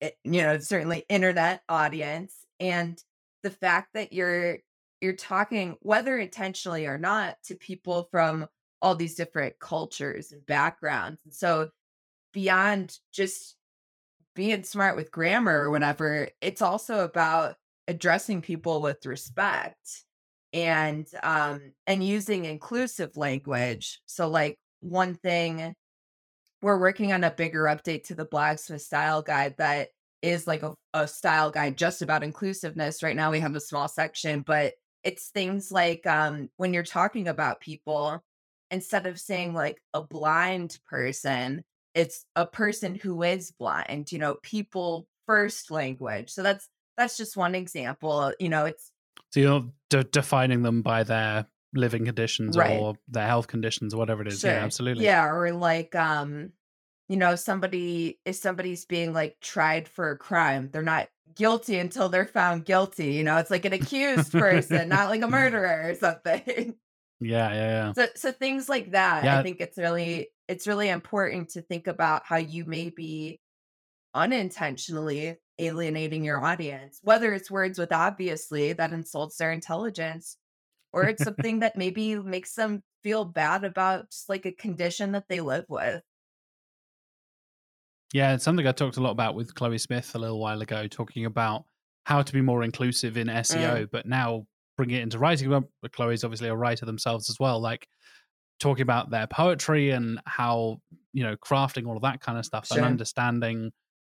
it, 0.00 0.16
you 0.24 0.42
know 0.42 0.58
certainly 0.58 1.04
internet 1.08 1.62
audience 1.68 2.34
and 2.60 3.02
the 3.42 3.50
fact 3.50 3.88
that 3.94 4.12
you're 4.12 4.58
you're 5.00 5.12
talking 5.12 5.76
whether 5.80 6.16
intentionally 6.18 6.86
or 6.86 6.98
not 6.98 7.36
to 7.44 7.54
people 7.54 8.08
from 8.10 8.46
all 8.80 8.94
these 8.94 9.14
different 9.14 9.58
cultures 9.58 10.32
and 10.32 10.44
backgrounds 10.46 11.20
and 11.24 11.34
so 11.34 11.68
beyond 12.32 12.98
just 13.12 13.56
being 14.34 14.62
smart 14.62 14.94
with 14.96 15.10
grammar 15.10 15.62
or 15.62 15.70
whatever 15.70 16.28
it's 16.40 16.62
also 16.62 17.04
about 17.04 17.56
addressing 17.88 18.42
people 18.42 18.80
with 18.80 19.04
respect 19.06 20.04
and 20.52 21.06
um 21.22 21.72
and 21.86 22.04
using 22.04 22.44
inclusive 22.44 23.16
language. 23.16 24.00
So 24.06 24.28
like 24.28 24.56
one 24.80 25.14
thing 25.14 25.74
we're 26.62 26.78
working 26.78 27.12
on 27.12 27.24
a 27.24 27.30
bigger 27.30 27.64
update 27.64 28.04
to 28.04 28.14
the 28.14 28.26
Blogsmith 28.26 28.80
style 28.80 29.22
guide 29.22 29.54
that 29.58 29.88
is 30.22 30.46
like 30.46 30.62
a, 30.62 30.74
a 30.92 31.06
style 31.06 31.50
guide 31.50 31.78
just 31.78 32.02
about 32.02 32.24
inclusiveness. 32.24 33.02
Right 33.02 33.16
now 33.16 33.30
we 33.30 33.40
have 33.40 33.56
a 33.56 33.60
small 33.60 33.88
section 33.88 34.42
but 34.42 34.74
it's 35.04 35.28
things 35.28 35.72
like 35.72 36.06
um 36.06 36.48
when 36.56 36.74
you're 36.74 36.82
talking 36.82 37.28
about 37.28 37.60
people 37.60 38.22
instead 38.70 39.06
of 39.06 39.18
saying 39.18 39.54
like 39.54 39.80
a 39.94 40.02
blind 40.02 40.78
person 40.86 41.64
it's 41.94 42.24
a 42.36 42.46
person 42.46 42.94
who 42.94 43.22
is 43.22 43.50
blind 43.52 44.12
you 44.12 44.18
know 44.18 44.36
people 44.42 45.06
first 45.26 45.70
language 45.70 46.30
so 46.30 46.42
that's 46.42 46.68
that's 46.96 47.16
just 47.16 47.36
one 47.36 47.54
example 47.54 48.32
you 48.38 48.48
know 48.48 48.64
it's 48.66 48.90
so 49.30 49.40
you're 49.40 49.64
de- 49.90 50.04
defining 50.04 50.62
them 50.62 50.82
by 50.82 51.02
their 51.02 51.46
living 51.74 52.04
conditions 52.06 52.56
Right. 52.56 52.78
or 52.78 52.94
their 53.08 53.26
health 53.26 53.46
conditions 53.46 53.92
or 53.92 53.98
whatever 53.98 54.22
it 54.22 54.28
is. 54.28 54.40
Sure. 54.40 54.50
Yeah, 54.50 54.64
absolutely. 54.64 55.04
Yeah, 55.04 55.28
or 55.28 55.52
like 55.52 55.94
um, 55.94 56.52
you 57.10 57.16
know, 57.16 57.36
somebody 57.36 58.18
if 58.24 58.36
somebody's 58.36 58.86
being 58.86 59.12
like 59.12 59.36
tried 59.40 59.86
for 59.86 60.10
a 60.10 60.16
crime, 60.16 60.70
they're 60.72 60.82
not 60.82 61.08
guilty 61.34 61.78
until 61.78 62.08
they're 62.08 62.24
found 62.26 62.64
guilty. 62.64 63.12
You 63.12 63.24
know, 63.24 63.36
it's 63.36 63.50
like 63.50 63.66
an 63.66 63.72
accused 63.80 64.32
person, 64.32 64.88
not 64.88 65.10
like 65.10 65.20
a 65.22 65.28
murderer 65.28 65.90
or 65.90 65.94
something. 65.94 66.74
Yeah, 67.20 67.52
yeah, 67.52 67.54
yeah. 67.54 67.92
so 67.92 68.06
so 68.14 68.32
things 68.32 68.68
like 68.68 68.92
that. 68.92 69.24
Yeah. 69.24 69.38
I 69.38 69.42
think 69.42 69.60
it's 69.60 69.76
really 69.76 70.28
it's 70.46 70.66
really 70.66 70.88
important 70.88 71.50
to 71.50 71.62
think 71.62 71.86
about 71.86 72.22
how 72.24 72.36
you 72.36 72.64
may 72.64 72.90
be 72.90 73.40
unintentionally 74.14 75.36
alienating 75.58 76.24
your 76.24 76.42
audience, 76.44 77.00
whether 77.02 77.32
it's 77.34 77.50
words 77.50 77.78
with 77.78 77.92
obviously 77.92 78.72
that 78.72 78.92
insults 78.92 79.36
their 79.36 79.52
intelligence, 79.52 80.36
or 80.92 81.04
it's 81.04 81.24
something 81.24 81.60
that 81.60 81.76
maybe 81.76 82.16
makes 82.16 82.54
them 82.54 82.82
feel 83.02 83.24
bad 83.24 83.64
about 83.64 84.10
just 84.10 84.28
like 84.28 84.46
a 84.46 84.52
condition 84.52 85.12
that 85.12 85.24
they 85.28 85.40
live 85.40 85.64
with. 85.68 86.02
Yeah, 88.12 88.34
it's 88.34 88.44
something 88.44 88.66
I 88.66 88.72
talked 88.72 88.96
a 88.96 89.02
lot 89.02 89.10
about 89.10 89.34
with 89.34 89.54
Chloe 89.54 89.76
Smith 89.76 90.14
a 90.14 90.18
little 90.18 90.40
while 90.40 90.62
ago, 90.62 90.86
talking 90.86 91.26
about 91.26 91.64
how 92.04 92.22
to 92.22 92.32
be 92.32 92.40
more 92.40 92.62
inclusive 92.62 93.18
in 93.18 93.26
SEO, 93.26 93.82
mm. 93.82 93.88
but 93.92 94.06
now 94.06 94.46
bring 94.78 94.90
it 94.90 95.02
into 95.02 95.18
writing. 95.18 95.52
Chloe's 95.92 96.24
obviously 96.24 96.48
a 96.48 96.56
writer 96.56 96.86
themselves 96.86 97.28
as 97.28 97.38
well, 97.38 97.60
like 97.60 97.86
talking 98.60 98.82
about 98.82 99.10
their 99.10 99.26
poetry 99.26 99.90
and 99.90 100.20
how, 100.24 100.78
you 101.12 101.22
know, 101.24 101.36
crafting 101.36 101.86
all 101.86 101.96
of 101.96 102.02
that 102.02 102.20
kind 102.20 102.38
of 102.38 102.46
stuff 102.46 102.66
Sure. 102.66 102.78
and 102.78 102.86
understanding 102.86 103.72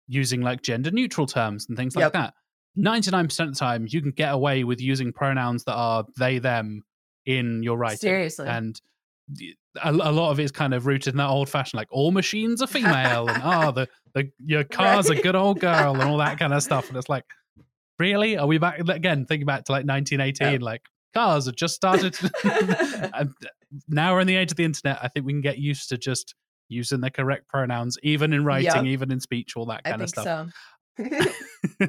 using 0.08 0.42
like 0.42 0.60
gender 0.62 0.90
neutral 0.90 1.26
terms 1.26 1.66
and 1.68 1.78
things 1.78 1.96
like 1.96 2.02
Yep. 2.02 2.12
that. 2.12 2.34
99% 2.76 3.48
of 3.48 3.54
the 3.54 3.58
time, 3.58 3.86
you 3.88 4.02
can 4.02 4.10
get 4.10 4.32
away 4.34 4.64
with 4.64 4.80
using 4.80 5.12
pronouns 5.12 5.64
that 5.64 5.74
are 5.74 6.04
they, 6.18 6.38
them 6.38 6.82
in 7.24 7.62
your 7.62 7.76
writing. 7.78 7.98
Seriously. 7.98 8.46
And 8.48 8.80
a, 9.82 9.90
a 9.90 10.12
lot 10.12 10.30
of 10.30 10.40
it 10.40 10.44
is 10.44 10.52
kind 10.52 10.74
of 10.74 10.86
rooted 10.86 11.14
in 11.14 11.18
that 11.18 11.28
old 11.28 11.48
fashioned, 11.48 11.78
like 11.78 11.88
all 11.90 12.10
machines 12.10 12.62
are 12.62 12.66
female, 12.78 13.28
and 13.28 13.42
oh, 13.44 13.72
the, 13.72 13.88
the 14.14 14.30
your 14.44 14.64
car's 14.64 15.08
right. 15.08 15.18
a 15.18 15.22
good 15.22 15.36
old 15.36 15.60
girl, 15.60 15.94
and 15.94 16.02
all 16.02 16.18
that 16.18 16.38
kind 16.38 16.52
of 16.52 16.62
stuff. 16.62 16.88
And 16.88 16.96
it's 16.96 17.08
like, 17.08 17.24
really? 17.98 18.36
Are 18.36 18.46
we 18.46 18.58
back 18.58 18.80
again? 18.80 19.26
Thinking 19.26 19.46
back 19.46 19.64
to 19.64 19.72
like 19.72 19.86
1918, 19.86 20.60
like 20.60 20.82
cars 21.14 21.46
have 21.46 21.56
just 21.56 21.74
started. 21.74 22.16
now 23.88 24.14
we're 24.14 24.20
in 24.20 24.26
the 24.26 24.36
age 24.36 24.50
of 24.50 24.56
the 24.56 24.64
internet. 24.64 24.98
I 25.02 25.08
think 25.08 25.26
we 25.26 25.32
can 25.32 25.40
get 25.40 25.58
used 25.58 25.88
to 25.90 25.98
just 25.98 26.34
using 26.68 27.00
the 27.00 27.10
correct 27.10 27.48
pronouns, 27.48 27.96
even 28.02 28.32
in 28.32 28.44
writing, 28.44 28.66
yep. 28.66 28.84
even 28.84 29.10
in 29.10 29.20
speech, 29.20 29.56
all 29.56 29.66
that 29.66 29.84
kind 29.84 30.00
I 30.00 30.04
of 30.04 30.08
stuff. 30.10 30.24
So. 30.24 30.48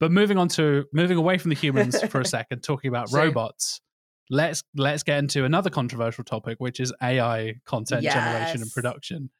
but 0.00 0.10
moving 0.10 0.38
on 0.38 0.48
to 0.48 0.84
moving 0.92 1.18
away 1.18 1.38
from 1.38 1.50
the 1.50 1.56
humans 1.56 2.02
for 2.04 2.20
a 2.20 2.24
second, 2.24 2.62
talking 2.62 2.88
about 2.88 3.10
sure. 3.10 3.20
robots. 3.20 3.80
Let's 4.28 4.62
let's 4.74 5.02
get 5.02 5.18
into 5.18 5.44
another 5.44 5.70
controversial 5.70 6.24
topic, 6.24 6.56
which 6.58 6.80
is 6.80 6.92
AI 7.02 7.54
content 7.64 8.02
yes. 8.02 8.14
generation 8.14 8.62
and 8.62 8.72
production. 8.72 9.30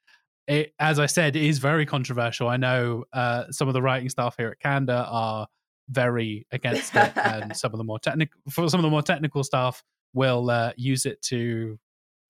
It, 0.46 0.74
as 0.78 1.00
I 1.00 1.06
said, 1.06 1.34
is 1.34 1.58
very 1.58 1.86
controversial. 1.86 2.48
I 2.48 2.56
know 2.56 3.04
uh, 3.12 3.50
some 3.50 3.66
of 3.66 3.74
the 3.74 3.82
writing 3.82 4.08
staff 4.08 4.36
here 4.38 4.48
at 4.48 4.60
Candour 4.60 4.94
are 4.94 5.48
very 5.88 6.46
against 6.52 6.94
it, 6.94 7.12
and 7.16 7.56
some 7.56 7.72
of 7.72 7.78
the 7.78 7.84
more 7.84 7.98
technical, 7.98 8.40
for 8.50 8.68
some 8.68 8.80
of 8.80 8.82
the 8.82 8.90
more 8.90 9.02
technical 9.02 9.44
staff, 9.44 9.82
will 10.14 10.50
uh, 10.50 10.72
use 10.76 11.06
it 11.06 11.20
to 11.22 11.78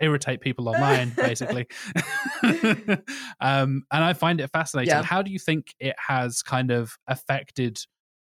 irritate 0.01 0.41
people 0.41 0.69
online, 0.69 1.13
basically. 1.17 1.67
um, 3.41 3.85
and 3.91 4.05
I 4.05 4.13
find 4.13 4.41
it 4.41 4.51
fascinating. 4.53 4.91
Yeah. 4.91 5.03
How 5.03 5.23
do 5.23 5.31
you 5.31 5.39
think 5.39 5.75
it 5.81 5.97
has 5.99 6.43
kind 6.43 6.71
of 6.71 6.97
affected 7.07 7.79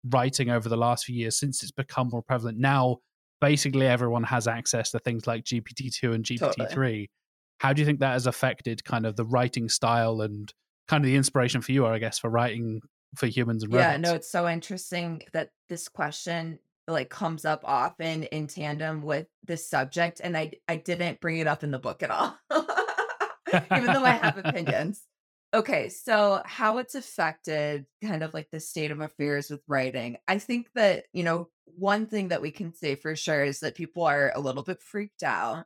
writing 0.10 0.50
over 0.50 0.70
the 0.70 0.78
last 0.78 1.06
few 1.06 1.16
years 1.16 1.38
since 1.38 1.64
it's 1.64 1.72
become 1.72 2.10
more 2.10 2.22
prevalent? 2.22 2.60
Now, 2.60 2.98
basically, 3.42 3.88
everyone 3.88 4.24
has 4.24 4.48
access 4.48 4.92
to 4.92 5.00
things 5.00 5.28
like 5.28 5.44
GPT 5.44 5.94
two 5.94 6.14
and 6.14 6.24
GPT 6.24 6.70
three. 6.70 7.08
Totally. 7.08 7.10
How 7.60 7.74
do 7.74 7.82
you 7.82 7.86
think 7.86 8.00
that 8.02 8.14
has 8.14 8.28
affected 8.28 8.84
kind 8.84 9.06
of 9.06 9.16
the 9.16 9.26
writing 9.26 9.70
style 9.70 10.22
and 10.22 10.54
kind 10.88 11.04
of 11.04 11.08
the 11.08 11.16
inspiration 11.16 11.62
for 11.62 11.72
you, 11.72 11.86
Are 11.86 11.94
I 11.94 12.00
guess, 12.00 12.20
for 12.20 12.30
writing 12.30 12.82
for 13.16 13.28
humans 13.28 13.64
and 13.64 13.74
robots? 13.74 13.92
Yeah, 13.92 13.98
no, 13.98 14.14
it's 14.14 14.30
so 14.30 14.48
interesting 14.48 15.24
that 15.34 15.52
this 15.70 15.88
question 15.88 16.60
like 16.88 17.10
comes 17.10 17.46
up 17.46 17.62
often 17.64 18.24
in 18.24 18.48
tandem 18.48 19.02
with 19.02 19.28
this 19.44 19.68
subject 19.68 20.22
and 20.24 20.38
I 20.38 20.52
I 20.68 20.76
didn't 20.76 21.20
bring 21.20 21.38
it 21.38 21.48
up 21.48 21.64
in 21.64 21.72
the 21.72 21.80
book 21.80 22.04
at 22.04 22.12
all. 22.12 22.38
Even 23.54 23.94
though 23.94 24.04
I 24.04 24.12
have 24.22 24.38
opinions. 24.44 25.04
Okay, 25.54 25.88
so 25.88 26.42
how 26.44 26.80
it's 26.80 26.96
affected 26.96 27.86
kind 28.04 28.24
of 28.24 28.34
like 28.34 28.50
the 28.52 28.60
state 28.60 28.92
of 28.92 29.00
affairs 29.00 29.50
with 29.50 29.62
writing. 29.68 30.18
I 30.28 30.38
think 30.38 30.68
that, 30.76 31.06
you 31.14 31.24
know, 31.24 31.50
one 31.64 32.08
thing 32.08 32.30
that 32.30 32.42
we 32.42 32.52
can 32.52 32.74
say 32.74 32.96
for 32.96 33.16
sure 33.16 33.44
is 33.44 33.62
that 33.62 33.76
people 33.76 34.04
are 34.04 34.34
a 34.36 34.40
little 34.42 34.64
bit 34.64 34.82
freaked 34.82 35.24
out. 35.24 35.66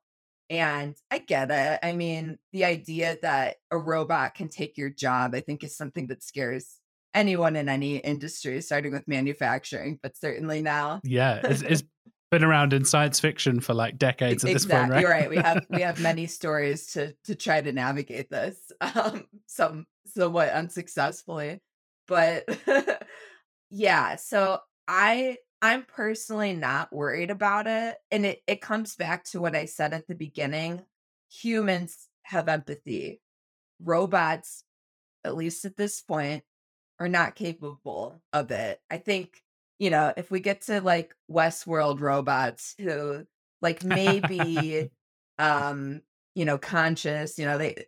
And 0.52 0.96
I 1.10 1.20
get 1.20 1.50
it. 1.52 1.80
I 1.82 1.94
mean, 1.94 2.38
the 2.54 2.66
idea 2.66 3.18
that 3.22 3.58
a 3.72 3.78
robot 3.78 4.36
can 4.36 4.50
take 4.50 4.78
your 4.78 4.90
job, 4.90 5.34
I 5.34 5.42
think 5.42 5.64
is 5.64 5.76
something 5.76 6.08
that 6.08 6.24
scares 6.24 6.79
anyone 7.14 7.56
in 7.56 7.70
any 7.70 7.98
industry, 7.98 8.62
starting 8.62 8.92
with 8.92 9.08
manufacturing, 9.08 10.00
but 10.02 10.18
certainly 10.18 10.62
now. 10.62 11.02
Yeah, 11.04 11.42
it's, 11.44 11.62
it's 11.62 11.84
been 12.32 12.44
around 12.44 12.74
in 12.74 12.86
science 12.86 13.20
fiction 13.20 13.60
for 13.60 13.74
like 13.74 13.98
decades 13.98 14.44
at 14.44 14.52
exactly, 14.52 14.54
this 14.54 14.66
point, 14.66 14.92
right? 14.92 15.02
You're 15.02 15.10
right. 15.10 15.30
We 15.30 15.38
have 15.38 15.66
we 15.70 15.82
have 15.82 16.00
many 16.02 16.28
stories 16.28 16.88
to 16.94 17.14
to 17.26 17.36
try 17.36 17.62
to 17.62 17.72
navigate 17.72 18.30
this, 18.30 18.58
um, 18.82 19.26
some 19.48 19.86
somewhat 20.06 20.50
unsuccessfully, 20.50 21.62
but 22.08 22.46
yeah. 23.70 24.16
So 24.16 24.60
I 24.88 25.38
I'm 25.62 25.84
personally 25.84 26.54
not 26.54 26.94
worried 26.94 27.32
about 27.32 27.68
it, 27.68 27.98
and 28.12 28.26
it 28.26 28.42
it 28.48 28.62
comes 28.62 28.96
back 28.96 29.24
to 29.26 29.42
what 29.42 29.56
I 29.56 29.66
said 29.66 29.94
at 29.94 30.08
the 30.08 30.16
beginning. 30.16 30.84
Humans 31.32 32.08
have 32.24 32.48
empathy. 32.48 33.22
Robots, 33.82 34.64
at 35.24 35.36
least 35.36 35.64
at 35.64 35.78
this 35.78 36.02
point, 36.02 36.44
are 37.00 37.10
not 37.10 37.36
capable 37.36 38.22
of 38.34 38.52
it. 38.52 38.82
I 38.90 38.98
think, 38.98 39.42
you 39.78 39.90
know, 39.90 40.14
if 40.18 40.30
we 40.30 40.40
get 40.40 40.62
to 40.64 40.82
like 40.82 41.16
Westworld 41.32 42.02
robots 42.02 42.76
who 42.80 43.26
like 43.62 43.84
maybe 43.84 44.92
um, 45.40 46.02
you 46.36 46.46
know, 46.46 46.58
conscious, 46.58 47.38
you 47.38 47.46
know, 47.46 47.58
they 47.58 47.86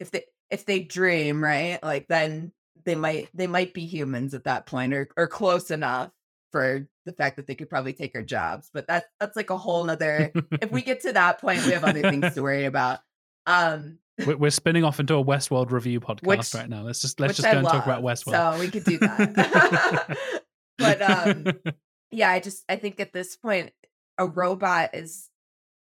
if 0.00 0.10
they 0.10 0.24
if 0.50 0.64
they 0.64 0.80
dream, 0.80 1.42
right? 1.42 1.82
Like 1.82 2.08
then 2.08 2.52
they 2.84 2.94
might 2.94 3.28
they 3.34 3.46
might 3.46 3.74
be 3.74 3.86
humans 3.86 4.34
at 4.34 4.44
that 4.44 4.66
point 4.66 4.94
or 4.94 5.08
or 5.16 5.26
close 5.26 5.70
enough 5.70 6.10
for 6.50 6.88
the 7.04 7.12
fact 7.12 7.36
that 7.36 7.46
they 7.46 7.54
could 7.54 7.68
probably 7.68 7.92
take 7.92 8.14
our 8.14 8.22
jobs. 8.22 8.70
But 8.72 8.86
that's 8.86 9.06
that's 9.20 9.36
like 9.36 9.50
a 9.50 9.58
whole 9.58 9.84
nother 9.84 10.32
if 10.62 10.70
we 10.70 10.82
get 10.82 11.02
to 11.02 11.12
that 11.12 11.40
point, 11.40 11.64
we 11.66 11.72
have 11.72 11.84
other 11.84 12.02
things 12.02 12.34
to 12.34 12.42
worry 12.42 12.64
about. 12.64 13.00
Um 13.46 13.98
we're 14.26 14.50
spinning 14.50 14.84
off 14.84 15.00
into 15.00 15.14
a 15.16 15.24
Westworld 15.24 15.70
review 15.70 16.00
podcast 16.00 16.26
which, 16.26 16.54
right 16.54 16.68
now. 16.68 16.82
Let's 16.82 17.00
just 17.00 17.20
let's 17.20 17.36
just 17.36 17.44
go 17.44 17.52
I 17.52 17.58
and 17.58 17.66
talk 17.68 17.84
about 17.84 18.02
Westworld. 18.02 18.54
So 18.54 18.60
we 18.60 18.70
could 18.70 18.84
do 18.84 18.98
that. 18.98 20.18
but 20.78 21.02
um, 21.02 21.46
yeah, 22.10 22.30
I 22.30 22.40
just 22.40 22.64
I 22.68 22.76
think 22.76 23.00
at 23.00 23.12
this 23.12 23.36
point 23.36 23.72
a 24.16 24.26
robot 24.26 24.90
is 24.94 25.30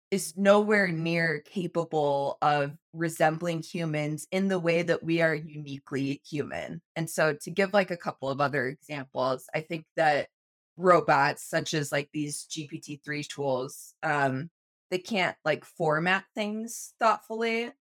is 0.09 0.37
nowhere 0.37 0.87
near 0.87 1.41
capable 1.45 2.37
of 2.41 2.71
resembling 2.93 3.61
humans 3.61 4.25
in 4.31 4.47
the 4.47 4.59
way 4.59 4.81
that 4.81 5.03
we 5.03 5.21
are 5.21 5.35
uniquely 5.35 6.21
human. 6.25 6.81
And 6.95 7.09
so 7.09 7.35
to 7.41 7.51
give 7.51 7.73
like 7.73 7.91
a 7.91 7.97
couple 7.97 8.29
of 8.29 8.39
other 8.39 8.67
examples, 8.67 9.49
I 9.53 9.59
think 9.59 9.85
that 9.97 10.29
robots 10.77 11.43
such 11.43 11.73
as 11.73 11.91
like 11.91 12.09
these 12.13 12.45
GPT-3 12.51 13.27
tools 13.27 13.95
um 14.03 14.49
they 14.91 14.99
can't 14.99 15.35
like 15.43 15.65
format 15.65 16.23
things 16.35 16.93
thoughtfully 16.99 17.71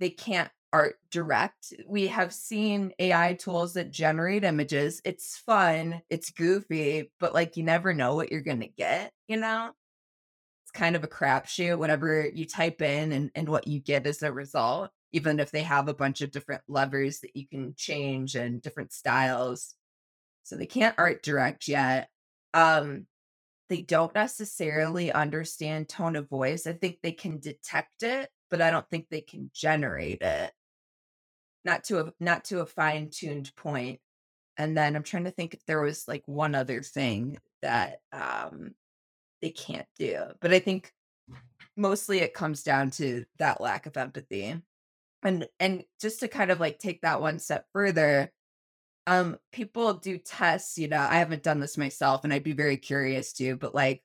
they 0.00 0.10
can't 0.10 0.50
art 0.72 0.96
direct. 1.10 1.72
We 1.86 2.08
have 2.08 2.32
seen 2.32 2.92
AI 2.98 3.34
tools 3.34 3.74
that 3.74 3.90
generate 3.90 4.44
images. 4.44 5.00
It's 5.04 5.36
fun, 5.36 6.00
it's 6.10 6.30
goofy, 6.30 7.12
but 7.20 7.34
like 7.34 7.56
you 7.56 7.62
never 7.62 7.92
know 7.92 8.14
what 8.14 8.30
you're 8.30 8.40
going 8.40 8.60
to 8.60 8.68
get, 8.68 9.12
you 9.28 9.36
know? 9.36 9.70
It's 10.64 10.72
kind 10.72 10.96
of 10.96 11.04
a 11.04 11.08
crapshoot 11.08 11.78
whenever 11.78 12.28
you 12.32 12.46
type 12.46 12.82
in 12.82 13.12
and, 13.12 13.30
and 13.34 13.48
what 13.48 13.66
you 13.66 13.80
get 13.80 14.06
as 14.06 14.22
a 14.22 14.32
result, 14.32 14.90
even 15.12 15.40
if 15.40 15.50
they 15.50 15.62
have 15.62 15.88
a 15.88 15.94
bunch 15.94 16.20
of 16.20 16.30
different 16.30 16.62
levers 16.68 17.20
that 17.20 17.34
you 17.34 17.46
can 17.48 17.74
change 17.76 18.36
and 18.36 18.62
different 18.62 18.92
styles. 18.92 19.74
So 20.44 20.56
they 20.56 20.66
can't 20.66 20.94
art 20.98 21.22
direct 21.22 21.68
yet. 21.68 22.08
Um, 22.54 23.06
they 23.68 23.82
don't 23.82 24.14
necessarily 24.14 25.12
understand 25.12 25.88
tone 25.88 26.16
of 26.16 26.28
voice. 26.28 26.66
I 26.66 26.72
think 26.72 26.98
they 27.02 27.12
can 27.12 27.38
detect 27.38 28.02
it, 28.02 28.28
but 28.50 28.60
I 28.60 28.70
don't 28.70 28.88
think 28.88 29.08
they 29.08 29.20
can 29.20 29.50
generate 29.54 30.22
it. 30.22 30.52
Not 31.64 31.84
to 31.84 32.00
a 32.00 32.12
not 32.20 32.44
to 32.46 32.60
a 32.60 32.66
fine-tuned 32.66 33.54
point. 33.56 34.00
And 34.56 34.76
then 34.76 34.96
I'm 34.96 35.02
trying 35.02 35.24
to 35.24 35.30
think 35.30 35.54
if 35.54 35.64
there 35.66 35.80
was 35.80 36.06
like 36.08 36.22
one 36.26 36.54
other 36.54 36.82
thing 36.82 37.38
that 37.62 38.00
um 38.12 38.74
they 39.42 39.50
can't 39.50 39.88
do. 39.98 40.22
But 40.40 40.52
I 40.52 40.58
think 40.58 40.92
mostly 41.76 42.20
it 42.20 42.34
comes 42.34 42.62
down 42.62 42.90
to 42.92 43.24
that 43.38 43.60
lack 43.60 43.86
of 43.86 43.96
empathy. 43.96 44.60
And 45.22 45.48
and 45.58 45.84
just 46.00 46.20
to 46.20 46.28
kind 46.28 46.50
of 46.50 46.60
like 46.60 46.78
take 46.78 47.02
that 47.02 47.20
one 47.20 47.38
step 47.38 47.66
further, 47.72 48.32
um 49.06 49.38
people 49.52 49.94
do 49.94 50.18
tests, 50.18 50.78
you 50.78 50.88
know, 50.88 50.98
I 51.00 51.16
haven't 51.16 51.42
done 51.42 51.60
this 51.60 51.78
myself 51.78 52.24
and 52.24 52.32
I'd 52.32 52.42
be 52.42 52.52
very 52.52 52.76
curious 52.78 53.32
to, 53.34 53.56
but 53.56 53.74
like 53.74 54.02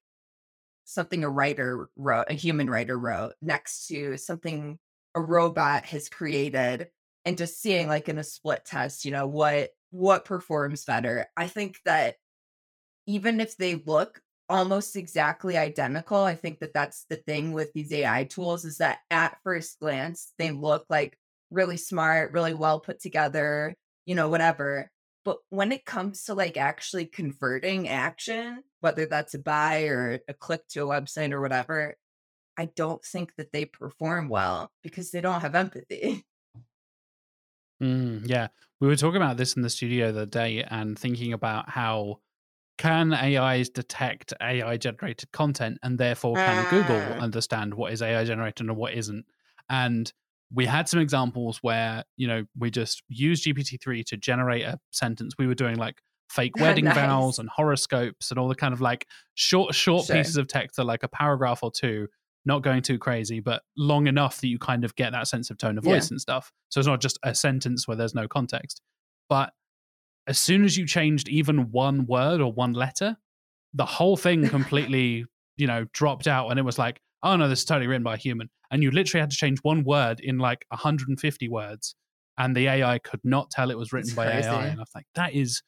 something 0.86 1.24
a 1.24 1.30
writer 1.30 1.90
wrote, 1.96 2.28
a 2.30 2.34
human 2.34 2.70
writer 2.70 2.98
wrote, 2.98 3.34
next 3.42 3.88
to 3.88 4.18
something 4.18 4.80
a 5.16 5.22
robot 5.22 5.86
has 5.86 6.10
created, 6.10 6.88
and 7.26 7.38
just 7.38 7.62
seeing 7.62 7.88
like 7.88 8.08
in 8.10 8.18
a 8.18 8.24
split 8.24 8.66
test, 8.66 9.06
you 9.06 9.12
know, 9.12 9.28
what 9.28 9.72
what 9.92 10.26
performs 10.26 10.86
better. 10.86 11.28
I 11.38 11.48
think 11.48 11.78
that 11.86 12.16
even 13.08 13.40
if 13.40 13.58
they 13.58 13.76
look 13.76 14.22
almost 14.50 14.96
exactly 14.96 15.58
identical, 15.58 16.18
I 16.18 16.36
think 16.36 16.60
that 16.60 16.74
that's 16.74 17.06
the 17.10 17.16
thing 17.16 17.52
with 17.52 17.74
these 17.74 17.92
AI 17.92 18.26
tools 18.26 18.66
is 18.66 18.78
that 18.78 19.00
at 19.10 19.38
first 19.44 19.80
glance 19.80 20.34
they 20.38 20.52
look 20.52 20.86
like 20.90 21.18
really 21.50 21.78
smart, 21.78 22.34
really 22.34 22.54
well 22.54 22.80
put 22.80 23.00
together, 23.00 23.74
you 24.06 24.16
know, 24.16 24.30
whatever. 24.30 24.92
But 25.26 25.38
when 25.50 25.72
it 25.72 25.86
comes 25.86 26.24
to 26.26 26.36
like 26.36 26.56
actually 26.56 27.08
converting 27.08 27.90
action, 27.90 28.64
whether 28.80 29.08
that's 29.08 29.34
a 29.34 29.40
buy 29.40 29.86
or 29.86 30.20
a 30.28 30.34
click 30.34 30.68
to 30.70 30.84
a 30.84 30.88
website 30.88 31.32
or 31.32 31.42
whatever, 31.42 31.98
I 32.58 32.66
don't 32.66 33.04
think 33.04 33.36
that 33.36 33.52
they 33.52 33.66
perform 33.66 34.30
well 34.30 34.72
because 34.84 35.12
they 35.12 35.22
don't 35.22 35.42
have 35.42 35.56
empathy. 35.56 36.24
Mm, 37.84 38.22
yeah. 38.26 38.48
We 38.80 38.88
were 38.88 38.96
talking 38.96 39.18
about 39.18 39.36
this 39.36 39.58
in 39.58 39.62
the 39.62 39.70
studio 39.70 40.14
the 40.14 40.20
other 40.22 40.26
day 40.26 40.64
and 40.64 40.98
thinking 40.98 41.34
about 41.34 41.70
how 41.70 42.22
can 42.78 43.14
AIs 43.14 43.70
detect 43.70 44.34
AI 44.42 44.78
generated 44.78 45.32
content 45.34 45.80
and 45.84 45.98
therefore 45.98 46.36
can 46.36 46.70
Google 46.70 46.96
ah. 46.96 47.22
understand 47.22 47.74
what 47.74 47.92
is 47.92 48.02
AI 48.02 48.24
generated 48.24 48.68
and 48.68 48.78
what 48.78 48.94
isn't? 48.94 49.26
And 49.70 50.12
we 50.54 50.66
had 50.66 50.88
some 50.88 51.00
examples 51.00 51.60
where 51.62 52.04
you 52.18 52.28
know 52.28 52.46
we 52.58 52.70
just 52.70 53.04
used 53.08 53.46
gpt-3 53.46 54.06
to 54.06 54.18
generate 54.18 54.64
a 54.64 54.80
sentence 54.92 55.34
we 55.40 55.48
were 55.48 55.56
doing 55.56 55.76
like 55.76 55.98
fake 56.30 56.56
wedding 56.60 56.86
nice. 56.86 56.96
vows 56.96 57.40
and 57.40 57.50
horoscopes 57.50 58.30
and 58.32 58.40
all 58.40 58.48
the 58.48 58.56
kind 58.56 58.74
of 58.74 58.82
like 58.82 59.08
short 59.34 59.74
short 59.74 60.06
sure. 60.06 60.16
pieces 60.16 60.38
of 60.38 60.48
text 60.48 60.76
that 60.78 60.84
like 60.84 61.04
a 61.04 61.08
paragraph 61.08 61.60
or 61.64 61.72
two 61.72 62.08
not 62.46 62.62
going 62.62 62.82
too 62.82 63.00
crazy, 63.00 63.40
but 63.40 63.64
long 63.76 64.08
enough 64.08 64.40
that 64.42 64.48
you 64.48 64.60
kind 64.60 64.86
of 64.86 64.96
get 64.96 65.12
that 65.12 65.28
sense 65.28 65.50
of 65.50 65.58
tone 65.58 65.78
of 65.78 65.86
Yeah. 65.86 65.94
voice 65.94 66.12
and 66.12 66.22
stuff. 66.22 66.52
So 66.70 66.80
it's 66.80 66.88
not 66.88 67.02
just 67.02 67.18
a 67.24 67.34
sentence 67.34 67.88
where 67.88 67.98
there's 67.98 68.14
no 68.14 68.28
context. 68.28 68.82
But 69.28 69.54
as 70.28 70.38
soon 70.38 70.64
as 70.64 70.78
you 70.78 70.86
changed 70.86 71.28
even 71.28 71.72
one 71.72 72.06
word 72.06 72.42
or 72.42 72.54
one 72.54 72.74
letter, 72.74 73.18
the 73.74 73.86
whole 73.86 74.16
thing 74.16 74.48
completely, 74.50 75.26
you 75.58 75.68
know, 75.68 75.86
dropped 75.92 76.28
out 76.28 76.50
and 76.50 76.60
it 76.60 76.64
was 76.64 76.78
like, 76.78 77.02
oh 77.26 77.36
no, 77.36 77.50
this 77.50 77.60
is 77.60 77.66
totally 77.66 77.88
written 77.88 78.04
by 78.04 78.14
a 78.14 78.18
human. 78.18 78.50
And 78.72 78.82
you 78.84 78.92
literally 78.92 79.20
had 79.22 79.32
to 79.32 79.36
change 79.36 79.60
one 79.64 79.84
word 79.84 80.20
in 80.22 80.38
like 80.38 80.66
150 80.70 81.50
words 81.50 81.96
and 82.38 82.56
the 82.56 82.68
AI 82.68 83.00
could 83.00 83.22
not 83.24 83.50
tell 83.50 83.72
it 83.72 83.78
was 83.78 83.92
written 83.92 84.14
by 84.16 84.26
crazy. 84.28 84.48
AI. 84.48 84.68
And 84.68 84.80
I 84.80 84.82
was 84.82 84.92
like, 84.96 85.08
that 85.16 85.34
is 85.34 85.62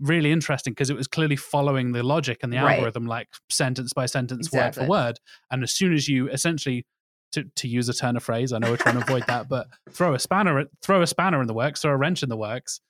really 0.00 0.32
interesting 0.32 0.72
because 0.72 0.90
it 0.90 0.96
was 0.96 1.06
clearly 1.06 1.36
following 1.36 1.92
the 1.92 2.02
logic 2.02 2.40
and 2.42 2.52
the 2.52 2.58
Right. 2.58 2.74
algorithm 2.74 3.06
like 3.06 3.28
sentence 3.50 3.92
by 3.92 4.06
sentence, 4.06 4.52
word 4.52 4.74
for 4.74 4.84
word. 4.86 5.18
And 5.50 5.62
as 5.62 5.72
soon 5.72 5.92
as 5.92 6.08
you 6.08 6.28
essentially 6.28 6.86
to, 7.32 7.44
to 7.44 7.68
use 7.68 7.88
a 7.88 7.94
turn 7.94 8.16
of 8.16 8.22
phrase, 8.22 8.52
I 8.52 8.58
know 8.58 8.68
we're 8.68 8.76
trying 8.76 8.96
to 8.96 9.02
avoid 9.02 9.24
that, 9.28 9.48
but 9.48 9.68
throw 9.92 10.12
a 10.12 10.18
spanner 10.18 10.64
throw 10.82 11.00
a 11.00 11.06
spanner 11.06 11.40
in 11.40 11.46
the 11.46 11.54
works, 11.54 11.80
throw 11.80 11.92
a 11.92 11.96
wrench 11.96 12.22
in 12.22 12.28
the 12.28 12.36
works, 12.36 12.80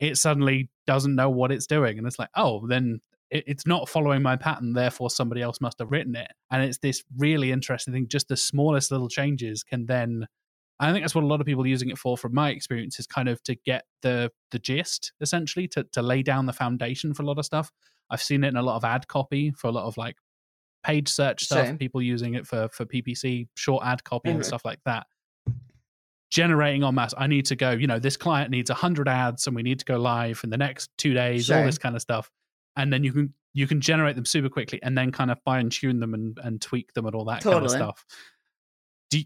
it 0.00 0.16
suddenly 0.16 0.68
doesn't 0.86 1.14
know 1.14 1.30
what 1.30 1.52
it's 1.52 1.66
doing. 1.66 1.98
And 1.98 2.06
it's 2.06 2.18
like, 2.18 2.30
oh, 2.34 2.66
then 2.66 3.00
it, 3.32 3.44
it's 3.46 3.66
not 3.66 3.88
following 3.88 4.22
my 4.22 4.36
pattern, 4.36 4.72
therefore 4.74 5.10
somebody 5.10 5.42
else 5.42 5.60
must 5.60 5.78
have 5.80 5.90
written 5.90 6.14
it. 6.14 6.30
And 6.50 6.62
it's 6.62 6.78
this 6.78 7.02
really 7.16 7.50
interesting 7.50 7.92
thing. 7.94 8.06
Just 8.08 8.28
the 8.28 8.36
smallest 8.36 8.90
little 8.92 9.08
changes 9.08 9.64
can 9.64 9.86
then 9.86 10.26
I 10.80 10.90
think 10.90 11.04
that's 11.04 11.14
what 11.14 11.22
a 11.22 11.28
lot 11.28 11.40
of 11.40 11.46
people 11.46 11.62
are 11.62 11.68
using 11.68 11.90
it 11.90 11.98
for, 11.98 12.16
from 12.18 12.34
my 12.34 12.50
experience, 12.50 12.98
is 12.98 13.06
kind 13.06 13.28
of 13.28 13.40
to 13.44 13.54
get 13.54 13.84
the 14.02 14.30
the 14.50 14.58
gist, 14.58 15.12
essentially, 15.20 15.68
to 15.68 15.84
to 15.92 16.02
lay 16.02 16.22
down 16.22 16.46
the 16.46 16.52
foundation 16.52 17.14
for 17.14 17.22
a 17.22 17.26
lot 17.26 17.38
of 17.38 17.44
stuff. 17.44 17.70
I've 18.10 18.22
seen 18.22 18.42
it 18.44 18.48
in 18.48 18.56
a 18.56 18.62
lot 18.62 18.76
of 18.76 18.84
ad 18.84 19.06
copy 19.06 19.52
for 19.52 19.68
a 19.68 19.70
lot 19.72 19.84
of 19.86 19.96
like 19.96 20.16
paid 20.82 21.06
search 21.08 21.44
stuff, 21.44 21.68
Same. 21.68 21.78
people 21.78 22.02
using 22.02 22.34
it 22.34 22.46
for 22.48 22.68
for 22.72 22.84
PPC, 22.84 23.48
short 23.54 23.84
ad 23.84 24.02
copy 24.02 24.30
and 24.30 24.40
Mhm. 24.40 24.44
stuff 24.46 24.64
like 24.64 24.80
that. 24.84 25.06
Generating 26.30 26.82
en 26.82 26.94
masse. 26.94 27.14
I 27.16 27.26
need 27.26 27.44
to 27.46 27.56
go, 27.56 27.70
you 27.72 27.86
know, 27.86 27.98
this 27.98 28.16
client 28.16 28.50
needs 28.50 28.70
100 28.70 29.06
ads 29.06 29.46
and 29.46 29.54
we 29.54 29.62
need 29.62 29.78
to 29.78 29.84
go 29.84 29.98
live 29.98 30.40
in 30.42 30.50
the 30.50 30.56
next 30.56 30.90
two 30.96 31.12
days, 31.12 31.50
all 31.50 31.64
this 31.66 31.78
kind 31.78 31.94
of 31.94 32.00
stuff. 32.02 32.30
And 32.76 32.92
then 32.92 33.04
you 33.04 33.12
can 33.12 33.34
you 33.54 33.66
can 33.66 33.80
generate 33.80 34.16
them 34.16 34.24
super 34.24 34.48
quickly 34.48 34.82
and 34.82 34.96
then 34.96 35.12
kind 35.12 35.30
of 35.30 35.38
fine 35.44 35.68
tune 35.68 36.00
them 36.00 36.14
and, 36.14 36.38
and 36.42 36.60
tweak 36.60 36.92
them 36.94 37.06
and 37.06 37.14
all 37.14 37.26
that 37.26 37.42
kind 37.44 37.64
of 37.64 37.70
stuff. 37.70 38.04
Do 39.10 39.18
you, 39.18 39.24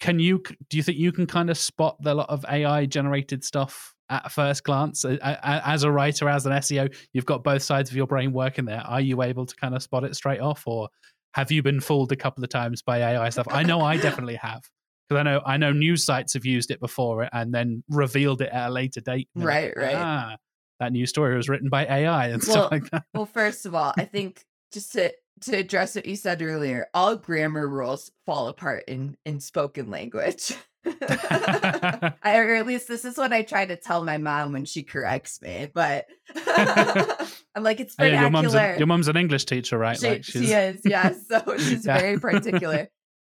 can 0.00 0.18
you 0.18 0.42
do 0.68 0.76
you 0.76 0.82
think 0.82 0.98
you 0.98 1.12
can 1.12 1.26
kind 1.26 1.50
of 1.50 1.56
spot 1.56 1.96
the 2.02 2.14
lot 2.14 2.28
of 2.28 2.44
AI 2.48 2.86
generated 2.86 3.44
stuff 3.44 3.94
at 4.08 4.30
first 4.30 4.64
glance 4.64 5.04
as 5.04 5.82
a 5.84 5.90
writer 5.90 6.28
as 6.28 6.46
an 6.46 6.52
SEO? 6.52 6.92
You've 7.12 7.26
got 7.26 7.44
both 7.44 7.62
sides 7.62 7.90
of 7.90 7.96
your 7.96 8.06
brain 8.06 8.32
working 8.32 8.64
there. 8.64 8.80
Are 8.80 9.00
you 9.00 9.22
able 9.22 9.46
to 9.46 9.54
kind 9.56 9.74
of 9.74 9.82
spot 9.82 10.04
it 10.04 10.16
straight 10.16 10.40
off, 10.40 10.64
or 10.66 10.88
have 11.34 11.52
you 11.52 11.62
been 11.62 11.80
fooled 11.80 12.12
a 12.12 12.16
couple 12.16 12.42
of 12.42 12.50
times 12.50 12.82
by 12.82 12.98
AI 12.98 13.28
stuff? 13.28 13.46
I 13.50 13.62
know 13.62 13.80
I 13.80 13.96
definitely 13.96 14.36
have 14.36 14.62
because 15.08 15.20
I 15.20 15.22
know 15.22 15.40
I 15.46 15.56
know 15.56 15.72
news 15.72 16.04
sites 16.04 16.34
have 16.34 16.44
used 16.44 16.70
it 16.70 16.80
before 16.80 17.28
and 17.32 17.54
then 17.54 17.84
revealed 17.88 18.42
it 18.42 18.50
at 18.50 18.68
a 18.68 18.72
later 18.72 19.00
date. 19.00 19.28
They're 19.34 19.46
like, 19.46 19.74
Right, 19.76 19.76
right. 19.76 19.94
Ah, 19.94 20.36
that 20.80 20.92
news 20.92 21.10
story 21.10 21.36
was 21.36 21.48
written 21.48 21.68
by 21.68 21.86
AI 21.86 22.28
and 22.28 22.42
stuff 22.42 22.70
like 22.70 22.90
that. 22.90 23.04
Well, 23.14 23.26
first 23.26 23.66
of 23.66 23.74
all, 23.74 23.94
I 23.96 24.04
think 24.04 24.44
just 24.72 24.92
to 24.92 25.12
to 25.42 25.56
address 25.56 25.94
what 25.94 26.06
you 26.06 26.16
said 26.16 26.40
earlier, 26.42 26.86
all 26.94 27.16
grammar 27.16 27.68
rules 27.68 28.10
fall 28.24 28.48
apart 28.48 28.84
in 28.88 29.16
in 29.24 29.40
spoken 29.40 29.90
language. 29.90 30.52
I, 30.86 32.12
or 32.38 32.54
at 32.54 32.66
least 32.66 32.88
this 32.88 33.04
is 33.04 33.16
what 33.18 33.32
I 33.32 33.42
try 33.42 33.66
to 33.66 33.76
tell 33.76 34.04
my 34.04 34.18
mom 34.18 34.52
when 34.52 34.64
she 34.64 34.82
corrects 34.82 35.42
me. 35.42 35.68
But 35.72 36.06
I'm 36.36 37.62
like, 37.62 37.80
it's 37.80 37.96
Oh, 37.98 38.04
yeah, 38.04 38.20
your 38.22 38.30
mom's 38.30 38.54
a, 38.54 38.74
your 38.78 38.86
mum's 38.86 39.08
an 39.08 39.16
English 39.16 39.46
teacher, 39.46 39.78
right? 39.78 39.98
she, 39.98 40.06
like 40.06 40.24
she 40.24 40.52
is, 40.52 40.80
yes. 40.84 41.26
So 41.28 41.42
she's 41.58 41.84
Yeah. 41.84 41.98
very 41.98 42.18
particular. 42.18 42.88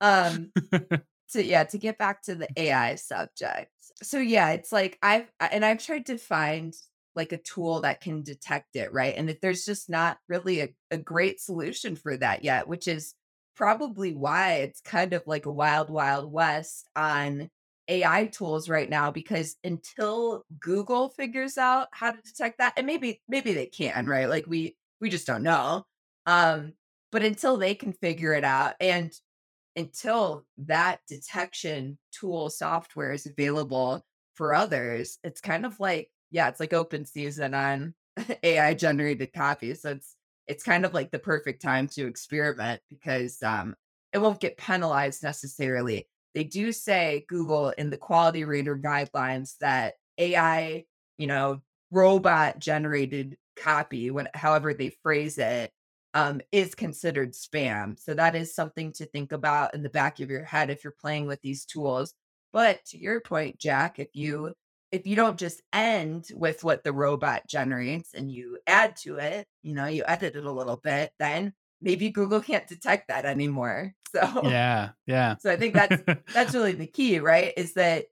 Um, 0.02 0.52
to 1.32 1.44
yeah, 1.44 1.64
to 1.66 1.78
get 1.78 1.98
back 1.98 2.22
to 2.24 2.36
the 2.36 2.48
AI 2.58 2.96
subject. 2.96 3.72
So 4.04 4.20
yeah, 4.20 4.52
it's 4.52 4.72
like 4.72 4.98
I've 5.02 5.32
and 5.40 5.66
I've 5.66 5.84
tried 5.84 6.06
to 6.08 6.18
find 6.18 6.74
like 7.18 7.34
a 7.34 7.38
tool 7.38 7.82
that 7.82 8.00
can 8.00 8.24
detect 8.24 8.76
it, 8.76 8.94
right? 8.94 9.16
And 9.18 9.30
if 9.30 9.42
there's 9.42 9.66
just 9.66 9.90
not 9.90 10.18
really 10.30 10.62
a, 10.62 10.70
a 10.92 10.98
great 10.98 11.42
solution 11.42 11.98
for 11.98 12.16
that 12.16 12.46
yet, 12.46 12.68
which 12.70 12.88
is 12.88 13.14
probably 13.56 14.14
why 14.14 14.54
it's 14.54 14.80
kind 14.80 15.12
of 15.14 15.24
like 15.28 15.46
a 15.46 15.52
wild, 15.52 15.90
wild 15.90 16.32
west 16.32 16.88
on 16.96 17.50
AI 17.90 18.28
tools 18.28 18.70
right 18.70 18.90
now, 18.90 19.12
because 19.12 19.58
until 19.64 20.46
Google 20.60 21.10
figures 21.10 21.58
out 21.58 21.88
how 21.92 22.12
to 22.12 22.22
detect 22.22 22.60
that, 22.60 22.74
and 22.78 22.88
maybe 22.88 23.22
maybe 23.28 23.54
they 23.54 23.66
can, 23.66 24.06
right? 24.06 24.30
Like 24.30 24.46
we 24.48 24.78
we 25.02 25.10
just 25.10 25.28
don't 25.28 25.44
know. 25.44 25.86
Um, 26.26 26.74
but 27.12 27.24
until 27.24 27.58
they 27.58 27.76
can 27.76 27.94
figure 27.94 28.34
it 28.34 28.44
out 28.44 28.76
and 28.80 29.12
until 29.78 30.46
that 30.58 31.00
detection 31.08 31.98
tool 32.12 32.50
software 32.50 33.14
is 33.14 33.26
available 33.28 34.04
for 34.34 34.54
others, 34.54 35.20
it's 35.24 35.40
kind 35.40 35.66
of 35.66 35.80
like, 35.80 36.10
yeah, 36.32 36.48
it's 36.50 36.60
like 36.60 36.74
open 36.74 37.06
season 37.06 37.54
on 37.54 37.94
AI 38.44 38.74
generated 38.74 39.34
copy. 39.34 39.74
So 39.74 39.92
it's 39.92 40.16
it's 40.48 40.64
kind 40.64 40.86
of 40.86 40.94
like 40.94 41.12
the 41.12 41.20
perfect 41.20 41.62
time 41.62 41.88
to 41.90 42.08
experiment 42.08 42.82
because 42.90 43.42
um 43.44 43.76
it 44.14 44.20
won't 44.20 44.40
get 44.40 44.58
penalized 44.58 45.24
necessarily. 45.24 46.08
They 46.34 46.44
do 46.44 46.72
say 46.72 47.26
Google 47.28 47.70
in 47.72 47.90
the 47.90 47.98
quality 47.98 48.46
rater 48.46 48.78
guidelines 48.78 49.58
that 49.60 49.96
AI, 50.18 50.86
you 51.18 51.28
know, 51.28 51.62
robot 51.92 52.60
generated 52.60 53.38
copy, 53.58 54.12
when 54.12 54.30
however 54.34 54.74
they 54.74 54.92
phrase 55.04 55.38
it, 55.38 55.72
um, 56.14 56.42
is 56.52 56.76
considered 56.76 57.34
spam. 57.34 58.00
So 58.00 58.14
that 58.14 58.36
is 58.36 58.56
something 58.56 58.92
to 58.94 59.06
think 59.06 59.32
about 59.32 59.74
in 59.74 59.84
the 59.84 59.90
back 59.90 60.20
of 60.20 60.30
your 60.30 60.44
head 60.44 60.70
if 60.70 60.84
you're 60.84 60.96
playing 61.00 61.28
with 61.28 61.42
these 61.42 61.66
tools. 61.66 62.14
But 62.54 62.84
to 62.88 62.98
your 62.98 63.20
point, 63.20 63.60
Jack, 63.60 64.00
if 64.00 64.10
you 64.14 64.54
if 64.92 65.06
you 65.06 65.16
don't 65.16 65.38
just 65.38 65.62
end 65.74 66.28
with 66.34 66.64
what 66.64 66.84
the 66.84 66.94
robot 66.94 67.44
generates 67.48 68.14
and 68.14 68.32
you 68.32 68.58
add 68.68 68.96
to 68.98 69.18
it, 69.18 69.48
you 69.62 69.74
know, 69.74 69.86
you 69.86 70.04
edit 70.08 70.36
it 70.36 70.46
a 70.46 70.52
little 70.52 70.78
bit, 70.78 71.12
then 71.20 71.54
maybe 71.82 72.10
Google 72.10 72.42
can't 72.42 72.68
detect 72.68 73.10
that 73.10 73.26
anymore. 73.26 73.94
So 74.16 74.42
yeah, 74.46 74.92
yeah. 75.06 75.36
so 75.38 75.52
I 75.52 75.58
think 75.58 75.74
that's 75.74 76.02
that's 76.34 76.54
really 76.54 76.72
the 76.72 76.88
key, 76.88 77.20
right? 77.20 77.52
Is 77.58 77.74
that 77.74 78.06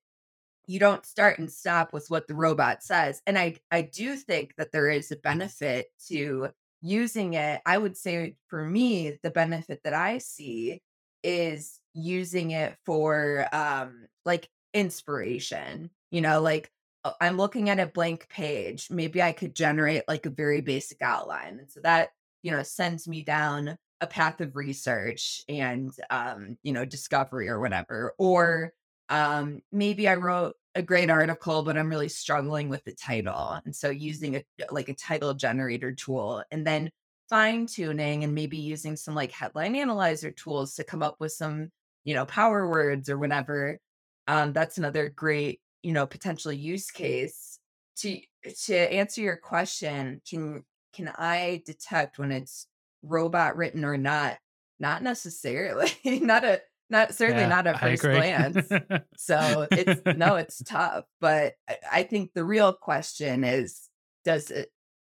you 0.68 0.78
don't 0.78 1.06
start 1.06 1.40
and 1.40 1.50
stop 1.50 1.94
with 1.94 2.10
what 2.10 2.28
the 2.28 2.36
robot 2.36 2.84
says. 2.84 3.22
And 3.26 3.40
I 3.40 3.56
I 3.72 3.84
do 3.84 4.18
think 4.18 4.56
that 4.58 4.74
there 4.74 4.90
is 4.90 5.12
a 5.12 5.16
benefit 5.16 5.88
to 6.10 6.50
using 6.82 7.36
it. 7.36 7.62
I 7.66 7.78
would 7.78 7.96
say 7.96 8.36
for 8.50 8.66
me, 8.66 9.18
the 9.24 9.32
benefit 9.32 9.82
that 9.86 9.94
I 9.94 10.18
see 10.18 10.82
is 11.24 11.80
using 11.94 12.52
it 12.52 12.76
for 12.86 13.48
um 13.54 14.08
like 14.26 14.50
inspiration. 14.74 15.92
You 16.16 16.22
know, 16.22 16.40
like 16.40 16.72
uh, 17.04 17.12
I'm 17.20 17.36
looking 17.36 17.70
at 17.70 17.80
a 17.82 17.88
blank 17.88 18.30
page. 18.30 18.88
Maybe 18.90 19.22
I 19.22 19.34
could 19.34 19.54
generate 19.54 20.04
like 20.08 20.26
a 20.26 20.30
very 20.30 20.62
basic 20.62 21.02
outline. 21.02 21.60
And 21.60 21.70
so 21.70 21.82
that, 21.82 22.12
you 22.42 22.52
know, 22.52 22.64
sends 22.64 23.06
me 23.06 23.22
down 23.22 23.78
a 24.00 24.08
path 24.08 24.40
of 24.40 24.56
research 24.56 25.44
and 25.48 25.92
um 26.10 26.58
you 26.64 26.74
know 26.74 26.86
discovery 26.86 27.48
or 27.48 27.60
whatever 27.60 28.14
or 28.18 28.74
um 29.10 29.62
maybe 29.72 30.08
i 30.08 30.16
wrote 30.16 30.54
a 30.76 30.82
great 30.82 31.10
article 31.10 31.64
but 31.64 31.78
i'm 31.78 31.90
really 31.90 32.10
struggling 32.10 32.68
with 32.68 32.84
the 32.84 32.94
title 32.94 33.58
and 33.64 33.74
so 33.74 33.90
using 33.90 34.36
a 34.36 34.44
like 34.70 34.90
a 34.90 34.94
title 34.94 35.34
generator 35.34 35.94
tool 35.94 36.44
and 36.52 36.68
then 36.68 36.90
fine 37.30 37.66
tuning 37.66 38.26
and 38.26 38.36
maybe 38.36 38.58
using 38.58 38.98
some 38.98 39.16
like 39.16 39.32
headline 39.32 39.76
analyzer 39.76 40.32
tools 40.32 40.76
to 40.76 40.84
come 40.84 41.02
up 41.02 41.16
with 41.20 41.32
some 41.32 41.70
you 42.04 42.14
know 42.14 42.26
power 42.26 42.70
words 42.70 43.10
or 43.10 43.18
whatever 43.18 43.80
um 44.28 44.52
that's 44.52 44.78
another 44.78 45.08
great 45.08 45.62
you 45.86 45.94
know 45.94 46.06
potential 46.06 46.52
use 46.52 46.92
case 46.92 47.60
to 47.98 48.20
to 48.66 48.76
answer 48.76 49.22
your 49.22 49.38
question 49.38 50.22
can 50.28 50.64
can 50.94 51.12
i 51.18 51.62
detect 51.66 52.18
when 52.18 52.32
it's 52.32 52.68
robot 53.06 53.56
written 53.56 53.86
or 53.86 53.98
not? 53.98 54.38
Not 54.80 55.04
necessarily 55.04 55.92
not 56.06 56.44
a 56.44 56.62
not 56.90 57.16
certainly 57.16 57.44
Yeah, 57.44 57.50
not 57.50 57.68
at 57.68 57.80
first 57.80 58.04
glance. 58.04 58.70
So 59.18 59.68
it's 59.72 60.02
no 60.18 60.36
it's 60.36 60.62
tough 60.64 61.06
but 61.22 61.54
I, 61.70 61.78
I 61.92 62.04
think 62.04 62.34
the 62.34 62.44
real 62.44 62.74
question 62.74 63.44
is 63.44 63.90
does 64.24 64.52
it 64.52 64.72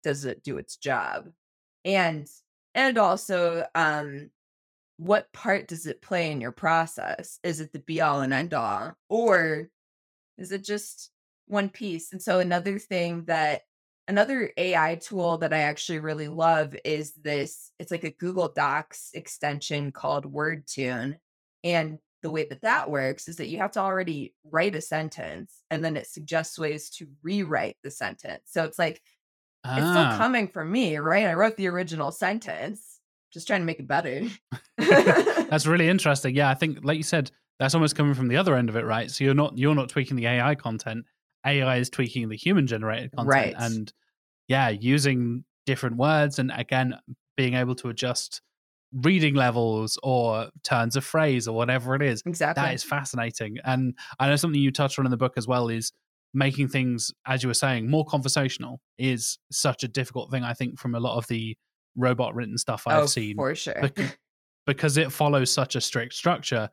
does 0.04 0.24
it 0.24 0.42
do 0.42 0.58
its 0.58 0.76
job? 0.76 1.30
And 1.84 2.28
and 2.74 2.98
also 2.98 3.66
um 3.74 4.30
what 4.96 5.32
part 5.32 5.68
does 5.68 5.86
it 5.86 6.02
play 6.02 6.30
in 6.30 6.40
your 6.40 6.52
process? 6.52 7.38
Is 7.42 7.60
it 7.60 7.72
the 7.72 7.78
be 7.80 8.00
all 8.00 8.20
and 8.20 8.32
end 8.32 8.54
all 8.54 8.94
or 9.08 9.68
is 10.38 10.52
it 10.52 10.64
just 10.64 11.10
one 11.46 11.68
piece 11.68 12.12
and 12.12 12.22
so 12.22 12.40
another 12.40 12.78
thing 12.78 13.24
that 13.24 13.62
another 14.06 14.52
ai 14.56 14.94
tool 14.96 15.38
that 15.38 15.52
i 15.52 15.58
actually 15.58 15.98
really 15.98 16.28
love 16.28 16.74
is 16.84 17.12
this 17.14 17.72
it's 17.78 17.90
like 17.90 18.04
a 18.04 18.10
google 18.10 18.48
docs 18.48 19.10
extension 19.14 19.92
called 19.92 20.30
wordtune 20.32 21.16
and 21.64 21.98
the 22.22 22.30
way 22.30 22.44
that 22.44 22.62
that 22.62 22.90
works 22.90 23.28
is 23.28 23.36
that 23.36 23.48
you 23.48 23.58
have 23.58 23.70
to 23.70 23.80
already 23.80 24.34
write 24.44 24.74
a 24.74 24.80
sentence 24.80 25.62
and 25.70 25.84
then 25.84 25.96
it 25.96 26.06
suggests 26.06 26.58
ways 26.58 26.90
to 26.90 27.06
rewrite 27.22 27.76
the 27.82 27.90
sentence 27.90 28.42
so 28.46 28.64
it's 28.64 28.78
like 28.78 29.00
it's 29.64 29.90
still 29.90 30.04
Ah, 30.04 30.16
coming 30.16 30.48
from 30.48 30.70
me 30.70 30.96
right 30.98 31.26
i 31.26 31.34
wrote 31.34 31.56
the 31.56 31.68
original 31.68 32.10
sentence 32.10 32.98
just 33.32 33.46
trying 33.46 33.60
to 33.60 33.66
make 33.66 33.78
it 33.78 33.86
better. 33.86 34.22
that's 34.78 35.66
really 35.66 35.88
interesting. 35.88 36.34
Yeah, 36.34 36.48
I 36.50 36.54
think, 36.54 36.78
like 36.82 36.96
you 36.96 37.02
said, 37.02 37.30
that's 37.58 37.74
almost 37.74 37.96
coming 37.96 38.14
from 38.14 38.28
the 38.28 38.36
other 38.36 38.54
end 38.54 38.68
of 38.68 38.76
it, 38.76 38.84
right? 38.84 39.10
So 39.10 39.24
you're 39.24 39.34
not 39.34 39.56
you're 39.58 39.74
not 39.74 39.88
tweaking 39.88 40.16
the 40.16 40.26
AI 40.26 40.54
content. 40.54 41.04
AI 41.46 41.76
is 41.78 41.90
tweaking 41.90 42.28
the 42.28 42.36
human 42.36 42.66
generated 42.66 43.12
content, 43.12 43.28
Right. 43.28 43.54
and 43.58 43.92
yeah, 44.48 44.68
using 44.68 45.44
different 45.66 45.96
words 45.96 46.38
and 46.38 46.50
again 46.54 46.98
being 47.36 47.54
able 47.54 47.74
to 47.76 47.88
adjust 47.88 48.40
reading 48.92 49.34
levels 49.34 49.98
or 50.02 50.48
turns 50.64 50.96
of 50.96 51.04
phrase 51.04 51.46
or 51.46 51.54
whatever 51.54 51.94
it 51.94 52.00
is. 52.02 52.22
exactly. 52.24 52.62
That 52.62 52.74
is 52.74 52.82
fascinating, 52.82 53.56
and 53.64 53.94
I 54.18 54.28
know 54.28 54.36
something 54.36 54.60
you 54.60 54.70
touched 54.72 54.98
on 54.98 55.04
in 55.04 55.10
the 55.10 55.16
book 55.16 55.34
as 55.36 55.46
well 55.46 55.68
is 55.68 55.92
making 56.34 56.68
things, 56.68 57.10
as 57.26 57.42
you 57.42 57.48
were 57.48 57.54
saying, 57.54 57.90
more 57.90 58.04
conversational 58.04 58.80
is 58.98 59.38
such 59.50 59.82
a 59.82 59.88
difficult 59.88 60.30
thing. 60.30 60.44
I 60.44 60.52
think 60.54 60.78
from 60.78 60.94
a 60.94 61.00
lot 61.00 61.16
of 61.16 61.26
the 61.26 61.56
robot 61.96 62.34
written 62.34 62.56
stuff 62.58 62.84
I've 62.86 63.02
oh, 63.04 63.06
seen 63.06 63.36
for 63.36 63.54
sure. 63.54 63.90
because 64.66 64.96
it 64.96 65.10
follows 65.12 65.52
such 65.52 65.74
a 65.74 65.80
strict 65.80 66.14
structure 66.14 66.68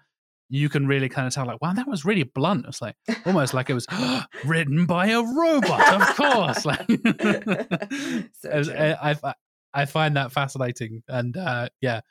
you 0.50 0.70
can 0.70 0.86
really 0.88 1.10
kind 1.10 1.28
of 1.28 1.34
tell 1.34 1.46
like 1.46 1.62
wow 1.62 1.74
that 1.74 1.88
was 1.88 2.06
really 2.06 2.24
blunt. 2.24 2.66
It's 2.68 2.82
like 2.82 2.96
almost 3.26 3.54
like 3.54 3.70
it 3.70 3.74
was 3.74 3.88
written 4.46 4.86
by 4.86 5.08
a 5.08 5.22
robot 5.22 6.02
of 6.02 6.16
course. 6.16 6.66
Like 6.66 6.88
So 8.34 8.50
as- 8.50 8.70
I, 8.70 9.16
I 9.24 9.34
I 9.74 9.86
find 9.86 10.16
that 10.16 10.32
fascinating 10.32 11.04
and 11.08 11.36
uh 11.36 11.70
yeah 11.82 12.02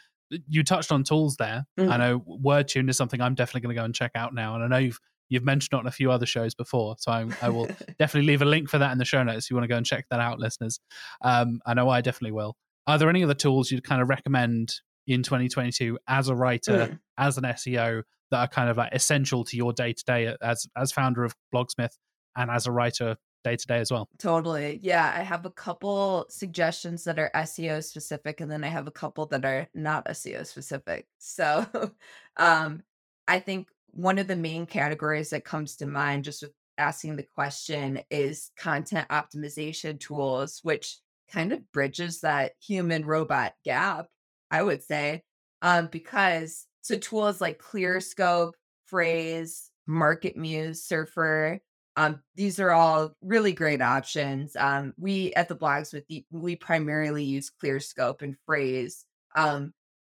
you 0.49 0.65
touched 0.65 0.91
on 0.91 1.05
tools 1.05 1.37
there 1.37 1.65
i 1.79 1.81
Mhm. 1.83 1.99
know 1.99 2.21
wordtune 2.45 2.89
is 2.91 2.97
something 2.97 3.21
i'm 3.21 3.35
definitely 3.35 3.61
going 3.61 3.75
to 3.77 3.81
go 3.81 3.85
and 3.85 3.95
check 3.95 4.11
out 4.15 4.35
now 4.35 4.55
and 4.55 4.65
i 4.65 4.67
know 4.67 4.79
you've 4.79 4.99
you've 5.29 5.45
mentioned 5.45 5.75
it 5.75 5.81
on 5.81 5.87
a 5.87 5.91
few 5.93 6.11
other 6.11 6.27
shows 6.27 6.55
before 6.55 6.97
so 6.99 7.13
I, 7.13 7.27
I 7.41 7.49
will 7.51 7.67
definitely 7.99 8.27
leave 8.27 8.43
a 8.43 8.47
link 8.47 8.69
for 8.69 8.79
that 8.79 8.91
in 8.93 8.99
the 8.99 9.05
show 9.05 9.23
notes 9.23 9.47
if 9.47 9.51
you 9.51 9.57
want 9.57 9.65
to 9.65 9.69
go 9.69 9.77
and 9.77 9.87
check 9.87 10.07
that 10.11 10.21
out 10.21 10.39
listeners. 10.41 10.81
Um 11.23 11.61
i 11.67 11.73
know 11.75 11.89
i 11.89 12.01
definitely 12.01 12.33
will. 12.33 12.57
Are 12.87 12.99
there 12.99 13.09
any 13.09 13.23
other 13.25 13.35
tools 13.35 13.71
you'd 13.71 13.85
kind 13.85 14.03
of 14.03 14.09
recommend 14.09 14.75
in 15.07 15.23
2022 15.23 15.99
as 16.09 16.29
a 16.29 16.35
writer 16.35 16.73
Mm. 16.89 16.99
as 17.19 17.39
an 17.39 17.45
seo 17.45 18.03
that 18.35 18.41
are 18.41 18.49
kind 18.49 18.69
of 18.69 18.77
like 18.77 18.93
essential 18.93 19.45
to 19.45 19.57
your 19.57 19.73
day 19.73 19.93
to 19.93 20.05
day 20.05 20.35
as 20.43 20.67
as 20.77 20.93
founder 20.93 21.25
of 21.25 21.35
blogsmith 21.55 21.97
and 22.37 22.51
as 22.51 22.67
a 22.67 22.73
writer 22.73 23.17
day 23.45 23.57
to 23.57 23.67
day 23.67 23.79
as 23.79 23.93
well 23.93 24.09
Totally. 24.19 24.81
Yeah, 24.83 25.13
I 25.15 25.23
have 25.23 25.47
a 25.47 25.51
couple 25.51 26.27
suggestions 26.29 27.05
that 27.05 27.19
are 27.19 27.31
SEO 27.35 27.85
specific, 27.85 28.41
and 28.41 28.51
then 28.51 28.65
I 28.65 28.69
have 28.69 28.87
a 28.87 28.93
couple 28.93 29.27
that 29.27 29.45
are 29.45 29.69
not 29.75 30.07
SEO 30.07 30.47
specific. 30.47 31.07
So, 31.19 31.67
um, 32.39 32.83
I 33.29 33.39
think 33.39 33.69
one 33.91 34.19
of 34.19 34.27
the 34.27 34.37
main 34.37 34.67
categories 34.67 35.31
that 35.31 35.45
comes 35.45 35.77
to 35.77 35.87
mind 35.87 36.25
just 36.25 36.43
with 36.43 36.53
asking 36.79 37.17
the 37.17 37.23
question 37.23 38.01
is 38.11 38.51
content 38.57 39.09
optimization 39.09 40.01
tools, 40.01 40.61
which 40.63 40.99
kind 41.31 41.53
of 41.53 41.71
bridges 41.71 42.21
that 42.23 42.53
human 42.61 43.05
robot 43.05 43.55
gap, 43.65 44.07
I 44.51 44.63
would 44.63 44.83
say. 44.83 45.23
Um, 45.63 45.89
because 45.91 46.67
so 46.85 46.99
tools 46.99 47.41
like 47.41 47.59
ClearScope, 47.59 48.53
Frase, 48.93 49.71
Market 49.87 50.37
Muse, 50.37 50.85
Surfer, 50.85 51.59
um, 51.97 52.21
these 52.35 52.61
are 52.61 52.73
all 52.73 53.15
really 53.23 53.53
great 53.53 53.81
options. 53.81 54.55
Um, 54.55 54.93
we 54.99 55.33
at 55.35 55.49
the 55.49 55.57
Blogsmith 55.57 56.07
the, 56.09 56.27
we 56.31 56.57
primarily 56.57 57.25
use 57.25 57.51
ClearScope 57.63 58.21
and 58.21 58.37
Frase. 58.47 59.05
Um, 59.35 59.73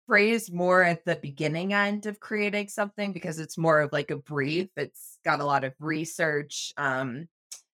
Frase 0.09 0.51
more 0.51 0.81
at 0.81 1.03
the 1.03 1.17
beginning 1.17 1.73
end 1.73 2.05
of 2.05 2.21
creating 2.21 2.69
something 2.69 3.11
because 3.11 3.37
it's 3.37 3.57
more 3.57 3.81
of 3.81 3.91
like 3.91 4.11
a 4.11 4.15
brief. 4.15 4.69
It's 4.77 5.17
got 5.25 5.41
a 5.41 5.45
lot 5.45 5.65
of 5.65 5.73
research, 5.79 6.71
um, 6.77 7.27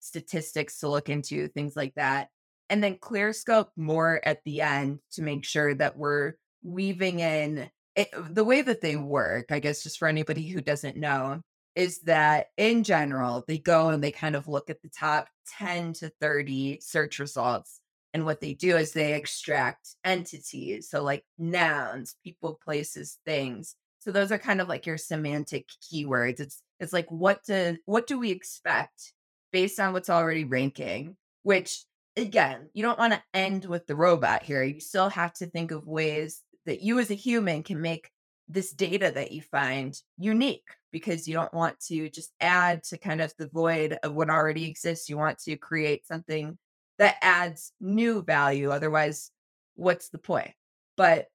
statistics 0.01 0.79
to 0.79 0.89
look 0.89 1.07
into, 1.07 1.47
things 1.47 1.77
like 1.77 1.93
that. 1.95 2.27
And 2.69 2.83
then 2.83 2.95
ClearScope 2.95 3.69
more 3.77 4.19
at 4.25 4.43
the 4.43 4.61
end 4.61 4.99
to 5.13 5.21
make 5.21 5.45
sure 5.45 5.75
that 5.75 5.97
we're 5.97 6.33
weaving 6.61 7.19
in 7.19 7.69
it, 7.95 8.09
the 8.29 8.43
way 8.43 8.61
that 8.61 8.81
they 8.81 8.95
work. 8.95 9.51
I 9.51 9.59
guess 9.59 9.83
just 9.83 9.99
for 9.99 10.07
anybody 10.07 10.47
who 10.47 10.61
doesn't 10.61 10.97
know, 10.97 11.41
is 11.75 11.99
that 12.01 12.47
in 12.57 12.83
general, 12.83 13.43
they 13.47 13.57
go 13.57 13.89
and 13.89 14.03
they 14.03 14.11
kind 14.11 14.35
of 14.35 14.47
look 14.47 14.69
at 14.69 14.81
the 14.81 14.89
top 14.89 15.27
10 15.57 15.93
to 15.93 16.11
30 16.21 16.79
search 16.81 17.19
results. 17.19 17.79
And 18.13 18.25
what 18.25 18.41
they 18.41 18.53
do 18.53 18.75
is 18.75 18.91
they 18.91 19.13
extract 19.13 19.95
entities. 20.03 20.89
So, 20.89 21.01
like 21.01 21.23
nouns, 21.37 22.15
people, 22.23 22.59
places, 22.63 23.19
things. 23.25 23.75
So 24.01 24.11
those 24.11 24.31
are 24.31 24.39
kind 24.39 24.61
of 24.61 24.67
like 24.67 24.87
your 24.87 24.97
semantic 24.97 25.67
keywords. 25.81 26.39
It's 26.39 26.61
it's 26.79 26.91
like 26.91 27.09
what 27.11 27.43
do 27.45 27.77
what 27.85 28.07
do 28.07 28.19
we 28.19 28.31
expect 28.31 29.13
based 29.53 29.79
on 29.79 29.93
what's 29.93 30.09
already 30.09 30.43
ranking? 30.43 31.15
Which 31.43 31.85
again, 32.17 32.69
you 32.73 32.81
don't 32.81 32.97
want 32.97 33.13
to 33.13 33.23
end 33.33 33.65
with 33.65 33.85
the 33.85 33.95
robot 33.95 34.41
here. 34.41 34.63
You 34.63 34.79
still 34.79 35.09
have 35.09 35.33
to 35.35 35.45
think 35.45 35.69
of 35.69 35.85
ways 35.87 36.41
that 36.65 36.81
you 36.81 36.99
as 36.99 37.11
a 37.11 37.15
human 37.15 37.63
can 37.63 37.81
make 37.81 38.09
this 38.47 38.71
data 38.71 39.11
that 39.13 39.31
you 39.31 39.41
find 39.41 39.97
unique 40.17 40.67
because 40.91 41.27
you 41.27 41.33
don't 41.33 41.53
want 41.53 41.79
to 41.79 42.09
just 42.09 42.33
add 42.41 42.83
to 42.83 42.97
kind 42.97 43.21
of 43.21 43.33
the 43.37 43.47
void 43.47 43.97
of 44.03 44.13
what 44.13 44.29
already 44.29 44.69
exists. 44.69 45.09
You 45.09 45.17
want 45.17 45.39
to 45.39 45.55
create 45.55 46.05
something 46.05 46.57
that 46.97 47.15
adds 47.21 47.71
new 47.79 48.21
value. 48.21 48.69
Otherwise, 48.71 49.31
what's 49.75 50.09
the 50.09 50.17
point? 50.17 50.51
But 50.97 51.27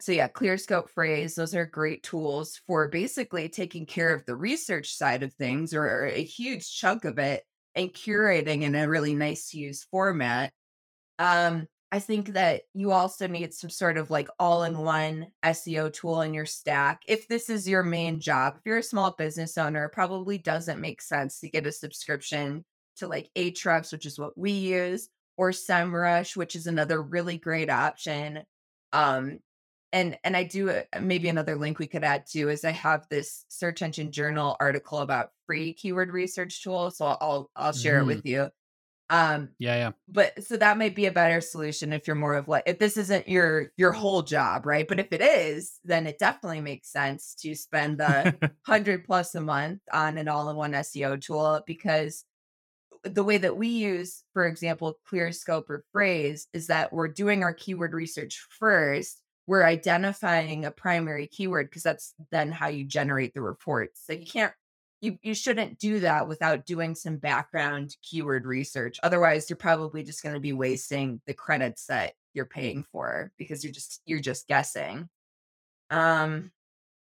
so 0.00 0.12
yeah, 0.12 0.28
ClearScope 0.28 0.88
Frase, 0.92 1.34
those 1.34 1.54
are 1.54 1.66
great 1.66 2.02
tools 2.02 2.60
for 2.66 2.88
basically 2.88 3.48
taking 3.48 3.86
care 3.86 4.14
of 4.14 4.24
the 4.24 4.34
research 4.34 4.94
side 4.94 5.22
of 5.22 5.32
things 5.34 5.74
or 5.74 6.06
a 6.06 6.22
huge 6.22 6.74
chunk 6.74 7.04
of 7.04 7.18
it 7.18 7.44
and 7.74 7.92
curating 7.92 8.62
in 8.62 8.74
a 8.74 8.88
really 8.88 9.14
nice 9.14 9.52
use 9.52 9.84
format. 9.90 10.52
Um, 11.18 11.66
I 11.92 11.98
think 11.98 12.28
that 12.34 12.62
you 12.72 12.92
also 12.92 13.26
need 13.26 13.52
some 13.52 13.70
sort 13.70 13.98
of 13.98 14.10
like 14.10 14.28
all 14.38 14.62
in 14.62 14.78
one 14.78 15.32
SEO 15.42 15.88
tool 15.90 16.20
in 16.20 16.32
your 16.34 16.46
stack. 16.46 17.02
If 17.08 17.26
this 17.26 17.50
is 17.50 17.68
your 17.68 17.82
main 17.82 18.20
job, 18.20 18.56
if 18.56 18.62
you're 18.64 18.78
a 18.78 18.82
small 18.82 19.10
business 19.12 19.58
owner, 19.58 19.86
it 19.86 19.90
probably 19.90 20.38
doesn't 20.38 20.80
make 20.80 21.02
sense 21.02 21.40
to 21.40 21.50
get 21.50 21.66
a 21.66 21.72
subscription 21.72 22.64
to 22.96 23.08
like 23.08 23.30
Ahrefs, 23.36 23.90
which 23.92 24.06
is 24.06 24.20
what 24.20 24.38
we 24.38 24.52
use, 24.52 25.08
or 25.36 25.50
SEMrush, 25.50 26.36
which 26.36 26.54
is 26.54 26.68
another 26.68 27.02
really 27.02 27.38
great 27.38 27.70
option. 27.70 28.44
Um, 28.92 29.40
and 29.92 30.16
and 30.22 30.36
I 30.36 30.44
do 30.44 30.70
uh, 30.70 30.84
maybe 31.00 31.28
another 31.28 31.56
link 31.56 31.80
we 31.80 31.88
could 31.88 32.04
add 32.04 32.24
too 32.30 32.48
is 32.50 32.64
I 32.64 32.70
have 32.70 33.08
this 33.10 33.44
search 33.48 33.82
engine 33.82 34.12
journal 34.12 34.56
article 34.60 34.98
about 34.98 35.32
free 35.46 35.74
keyword 35.74 36.12
research 36.12 36.62
tools, 36.62 36.98
so 36.98 37.06
I'll 37.06 37.50
I'll 37.56 37.72
share 37.72 37.98
Mhm. 37.98 38.02
it 38.02 38.06
with 38.06 38.24
you. 38.24 38.50
Um, 39.10 39.48
yeah 39.58 39.74
yeah 39.74 39.90
but 40.08 40.42
so 40.42 40.56
that 40.56 40.78
might 40.78 40.94
be 40.94 41.06
a 41.06 41.12
better 41.12 41.40
solution 41.40 41.92
if 41.92 42.06
you're 42.06 42.14
more 42.14 42.34
of 42.34 42.46
like 42.46 42.62
if 42.66 42.78
this 42.78 42.96
isn't 42.96 43.28
your 43.28 43.72
your 43.76 43.92
whole 43.92 44.22
job, 44.22 44.66
right? 44.66 44.86
But 44.86 45.00
if 45.00 45.12
it 45.12 45.20
is, 45.20 45.80
then 45.84 46.06
it 46.06 46.18
definitely 46.18 46.60
makes 46.60 46.92
sense 46.92 47.34
to 47.40 47.54
spend 47.54 47.98
the 47.98 48.52
hundred 48.66 49.04
plus 49.04 49.34
a 49.34 49.40
month 49.40 49.80
on 49.92 50.16
an 50.16 50.28
all-in-one 50.28 50.72
SEO 50.72 51.20
tool 51.20 51.60
because 51.66 52.24
the 53.04 53.24
way 53.24 53.38
that 53.38 53.56
we 53.56 53.68
use, 53.68 54.22
for 54.32 54.46
example, 54.46 54.94
ClearScope 55.10 55.68
or 55.68 55.84
Frase 55.94 56.46
is 56.52 56.66
that 56.66 56.92
we're 56.92 57.08
doing 57.08 57.42
our 57.42 57.54
keyword 57.54 57.94
research 57.94 58.46
first. 58.58 59.22
We're 59.46 59.64
identifying 59.64 60.64
a 60.64 60.70
primary 60.70 61.26
keyword 61.26 61.70
because 61.70 61.82
that's 61.82 62.14
then 62.30 62.52
how 62.52 62.68
you 62.68 62.84
generate 62.84 63.34
the 63.34 63.40
reports. 63.40 64.02
So 64.04 64.12
you 64.12 64.26
can't 64.26 64.52
you 65.00 65.18
you 65.22 65.34
shouldn't 65.34 65.78
do 65.78 66.00
that 66.00 66.28
without 66.28 66.66
doing 66.66 66.94
some 66.94 67.16
background 67.18 67.96
keyword 68.02 68.46
research. 68.46 68.98
Otherwise, 69.02 69.48
you're 69.50 69.56
probably 69.56 70.02
just 70.02 70.22
going 70.22 70.34
to 70.34 70.40
be 70.40 70.52
wasting 70.52 71.20
the 71.26 71.34
credits 71.34 71.86
that 71.86 72.14
you're 72.34 72.46
paying 72.46 72.84
for 72.84 73.32
because 73.38 73.64
you're 73.64 73.72
just 73.72 74.02
you're 74.06 74.20
just 74.20 74.48
guessing. 74.48 75.08
Um 75.90 76.52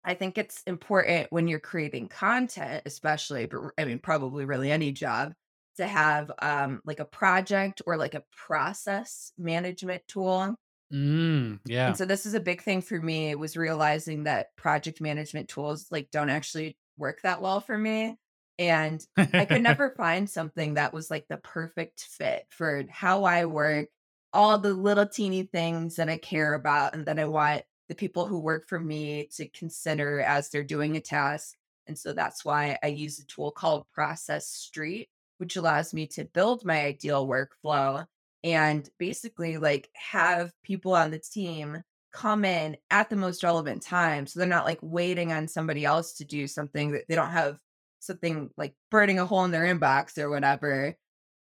I 0.06 0.16
think 0.16 0.38
it's 0.38 0.64
important 0.64 1.32
when 1.32 1.48
you're 1.48 1.60
creating 1.60 2.10
content, 2.10 2.84
especially, 2.86 3.48
but 3.48 3.62
I 3.78 3.86
mean, 3.86 4.00
probably 4.00 4.46
really 4.46 4.72
any 4.72 4.92
job, 4.94 5.34
to 5.78 5.88
have 5.88 6.32
um, 6.42 6.82
like 6.86 7.00
a 7.00 7.06
project 7.06 7.82
or 7.88 7.98
like 7.98 8.16
a 8.16 8.26
process 8.32 9.34
management 9.38 10.04
tool. 10.08 10.56
mm, 10.92 11.60
yeah 11.66 11.88
And 11.88 11.98
so 11.98 12.06
this 12.06 12.26
is 12.26 12.34
a 12.34 12.40
big 12.40 12.62
thing 12.62 12.82
for 12.82 13.02
me 13.02 13.34
was 13.36 13.58
realizing 13.58 14.24
that 14.24 14.56
project 14.56 15.02
management 15.02 15.50
tools 15.50 15.88
like 15.92 16.12
don't 16.12 16.30
actually 16.30 16.78
work 17.00 17.22
that 17.24 17.42
well 17.42 17.62
for 17.62 17.78
me. 17.78 18.18
And 18.58 19.06
I 19.18 19.46
could 19.46 19.62
never 19.64 19.92
find 19.92 20.30
something 20.30 20.74
that 20.76 20.94
was 20.94 21.10
like 21.10 21.28
the 21.30 21.38
perfect 21.38 22.02
fit 22.02 22.46
for 22.50 22.84
how 22.90 23.24
I 23.24 23.46
work, 23.46 23.88
all 24.34 24.58
the 24.58 24.74
little 24.74 25.08
teeny 25.08 25.44
things 25.44 25.96
that 25.96 26.10
I 26.10 26.18
care 26.18 26.54
about 26.54 26.94
and 26.94 27.06
that 27.06 27.20
I 27.20 27.26
want 27.26 27.64
the 27.88 27.96
people 27.96 28.28
who 28.28 28.40
work 28.40 28.68
for 28.68 28.80
me 28.80 29.28
to 29.36 29.48
consider 29.50 30.20
as 30.22 30.50
they're 30.50 30.64
doing 30.64 30.96
a 30.96 31.02
task. 31.02 31.56
And 31.88 31.98
so 31.98 32.14
that's 32.14 32.46
why 32.46 32.78
I 32.84 32.88
use 32.88 33.18
a 33.18 33.26
tool 33.26 33.52
called 33.52 33.90
Process 33.92 34.48
Street, 34.48 35.10
which 35.40 35.56
allows 35.56 35.94
me 35.94 36.06
to 36.08 36.26
build 36.26 36.64
my 36.64 36.82
ideal 36.86 37.28
workflow 37.28 38.06
and 38.44 38.88
basically 39.00 39.58
like 39.58 39.90
have 39.94 40.52
people 40.64 40.94
on 40.94 41.12
the 41.12 41.20
team 41.20 41.82
come 42.12 42.46
in 42.46 42.78
at 42.90 43.10
the 43.10 43.16
most 43.16 43.44
relevant 43.44 43.82
time. 43.82 44.26
So 44.26 44.40
they're 44.40 44.48
not 44.48 44.66
like 44.66 44.80
waiting 44.82 45.32
on 45.32 45.48
somebody 45.48 45.86
else 45.86 46.14
to 46.14 46.26
do 46.26 46.48
something 46.48 46.92
that 46.92 47.04
they 47.08 47.16
don't 47.16 47.32
have 47.32 47.58
something 48.00 48.50
like 48.58 48.74
burning 48.90 49.20
a 49.20 49.26
hole 49.26 49.46
in 49.46 49.52
their 49.52 49.74
inbox 49.74 50.18
or 50.18 50.30
whatever. 50.30 50.96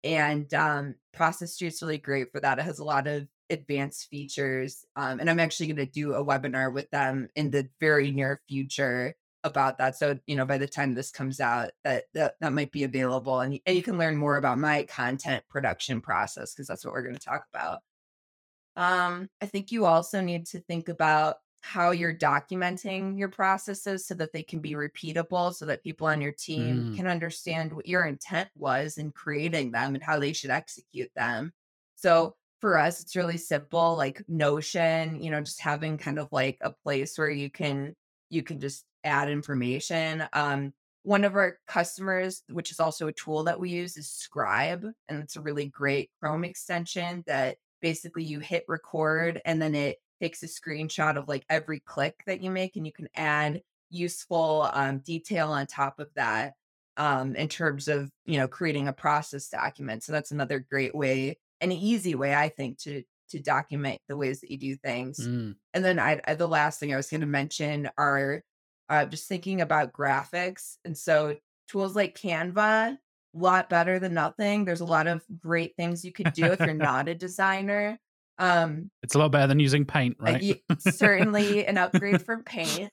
And 0.02 0.52
um, 0.54 0.94
Process 1.12 1.52
Street's 1.52 1.82
really 1.82 1.98
great 1.98 2.32
for 2.32 2.40
that. 2.40 2.58
It 2.58 2.64
has 2.64 2.78
a 2.78 2.84
lot 2.84 3.06
of 3.06 3.26
advanced 3.50 4.08
features. 4.08 4.84
Um, 4.96 5.20
and 5.20 5.28
I'm 5.28 5.40
actually 5.40 5.66
going 5.66 5.86
to 5.86 5.86
do 5.86 6.14
a 6.14 6.24
webinar 6.24 6.72
with 6.72 6.90
them 6.90 7.28
in 7.34 7.50
the 7.50 7.68
very 7.80 8.10
near 8.10 8.40
future 8.48 9.14
about 9.42 9.78
that. 9.78 9.96
So, 9.96 10.18
you 10.26 10.36
know, 10.36 10.44
by 10.44 10.58
the 10.58 10.68
time 10.68 10.94
this 10.94 11.10
comes 11.10 11.40
out, 11.40 11.70
that 11.84 12.04
that, 12.14 12.34
that 12.40 12.52
might 12.52 12.72
be 12.72 12.84
available 12.84 13.40
and, 13.40 13.58
and 13.66 13.76
you 13.76 13.82
can 13.82 13.98
learn 13.98 14.16
more 14.16 14.36
about 14.36 14.58
my 14.58 14.84
content 14.84 15.44
production 15.48 16.00
process 16.00 16.54
because 16.54 16.66
that's 16.66 16.84
what 16.84 16.92
we're 16.94 17.02
going 17.02 17.16
to 17.16 17.20
talk 17.20 17.44
about. 17.52 17.80
Um, 18.76 19.28
I 19.40 19.46
think 19.46 19.72
you 19.72 19.84
also 19.86 20.20
need 20.20 20.46
to 20.48 20.60
think 20.60 20.88
about 20.88 21.36
how 21.62 21.90
you're 21.90 22.14
documenting 22.16 23.18
your 23.18 23.28
processes 23.28 24.06
so 24.06 24.14
that 24.14 24.32
they 24.32 24.42
can 24.42 24.60
be 24.60 24.72
repeatable 24.72 25.52
so 25.54 25.66
that 25.66 25.82
people 25.82 26.06
on 26.06 26.20
your 26.22 26.32
team 26.32 26.86
Mm. 26.86 26.94
can 26.94 27.06
understand 27.06 27.72
what 27.74 27.86
your 27.86 28.04
intent 28.06 28.48
was 28.56 28.96
in 28.96 29.12
creating 29.12 29.72
them 29.72 29.94
and 29.94 30.02
how 30.02 30.18
they 30.18 30.32
should 30.32 30.50
execute 30.50 31.10
them. 31.14 31.52
So 31.96 32.36
for 32.60 32.78
us, 32.78 33.00
it's 33.00 33.16
really 33.16 33.36
simple, 33.36 33.96
like 33.96 34.22
Notion, 34.28 35.22
you 35.22 35.30
know, 35.30 35.40
just 35.40 35.60
having 35.60 35.98
kind 35.98 36.18
of 36.18 36.28
like 36.32 36.58
a 36.62 36.72
place 36.72 37.16
where 37.18 37.30
you 37.30 37.50
can 37.50 37.94
you 38.30 38.42
can 38.42 38.60
just 38.60 38.84
add 39.04 39.28
information. 39.28 40.24
Um, 40.32 40.72
one 41.02 41.24
of 41.24 41.34
our 41.34 41.58
customers, 41.66 42.42
which 42.50 42.70
is 42.70 42.78
also 42.80 43.06
a 43.08 43.12
tool 43.12 43.44
that 43.44 43.58
we 43.60 43.70
use, 43.70 43.96
is 43.96 44.10
Scribe, 44.10 44.84
and 45.08 45.22
it's 45.22 45.36
a 45.36 45.40
really 45.40 45.66
great 45.68 46.10
Chrome 46.20 46.44
extension 46.44 47.24
that 47.26 47.58
basically 47.80 48.24
you 48.24 48.40
hit 48.40 48.64
record 48.68 49.40
and 49.44 49.60
then 49.60 49.74
it 49.74 49.98
takes 50.20 50.42
a 50.42 50.46
screenshot 50.46 51.16
of 51.16 51.28
like 51.28 51.44
every 51.48 51.80
click 51.80 52.14
that 52.26 52.42
you 52.42 52.50
make, 52.50 52.76
and 52.76 52.86
you 52.86 52.92
can 52.92 53.08
add 53.14 53.62
useful 53.90 54.68
um, 54.72 54.98
detail 54.98 55.50
on 55.50 55.66
top 55.66 55.98
of 55.98 56.08
that 56.14 56.54
um, 56.96 57.34
in 57.34 57.48
terms 57.48 57.88
of 57.88 58.10
you 58.24 58.38
know 58.38 58.48
creating 58.48 58.88
a 58.88 58.92
process 58.92 59.48
document. 59.48 60.02
So 60.02 60.12
that's 60.12 60.30
another 60.30 60.58
great 60.58 60.94
way, 60.94 61.38
an 61.60 61.72
easy 61.72 62.14
way, 62.14 62.34
I 62.34 62.48
think, 62.48 62.78
to 62.82 63.02
to 63.30 63.40
document 63.40 64.00
the 64.08 64.16
ways 64.16 64.40
that 64.40 64.50
you 64.50 64.58
do 64.58 64.76
things. 64.76 65.18
Mm. 65.18 65.54
And 65.72 65.84
then 65.84 65.98
I, 65.98 66.20
I 66.26 66.34
the 66.34 66.48
last 66.48 66.80
thing 66.80 66.92
I 66.92 66.96
was 66.96 67.08
going 67.08 67.20
to 67.22 67.26
mention 67.26 67.88
are 67.96 68.42
uh, 68.88 69.06
just 69.06 69.28
thinking 69.28 69.60
about 69.60 69.92
graphics. 69.92 70.76
And 70.84 70.98
so 70.98 71.36
tools 71.68 71.94
like 71.94 72.18
Canva, 72.18 72.96
lot 73.34 73.68
better 73.68 73.98
than 73.98 74.14
nothing. 74.14 74.64
There's 74.64 74.80
a 74.80 74.86
lot 74.86 75.06
of 75.06 75.22
great 75.38 75.76
things 75.76 76.04
you 76.04 76.12
could 76.12 76.32
do 76.32 76.46
if 76.46 76.60
you're 76.60 76.74
not 76.74 77.08
a 77.08 77.14
designer. 77.14 77.98
Um, 78.40 78.90
It's 79.02 79.14
a 79.14 79.18
lot 79.18 79.32
better 79.32 79.46
than 79.46 79.60
using 79.60 79.84
paint, 79.84 80.16
uh, 80.18 80.24
right? 80.24 80.62
certainly 80.78 81.66
an 81.66 81.76
upgrade 81.76 82.22
from 82.22 82.42
Paint. 82.42 82.90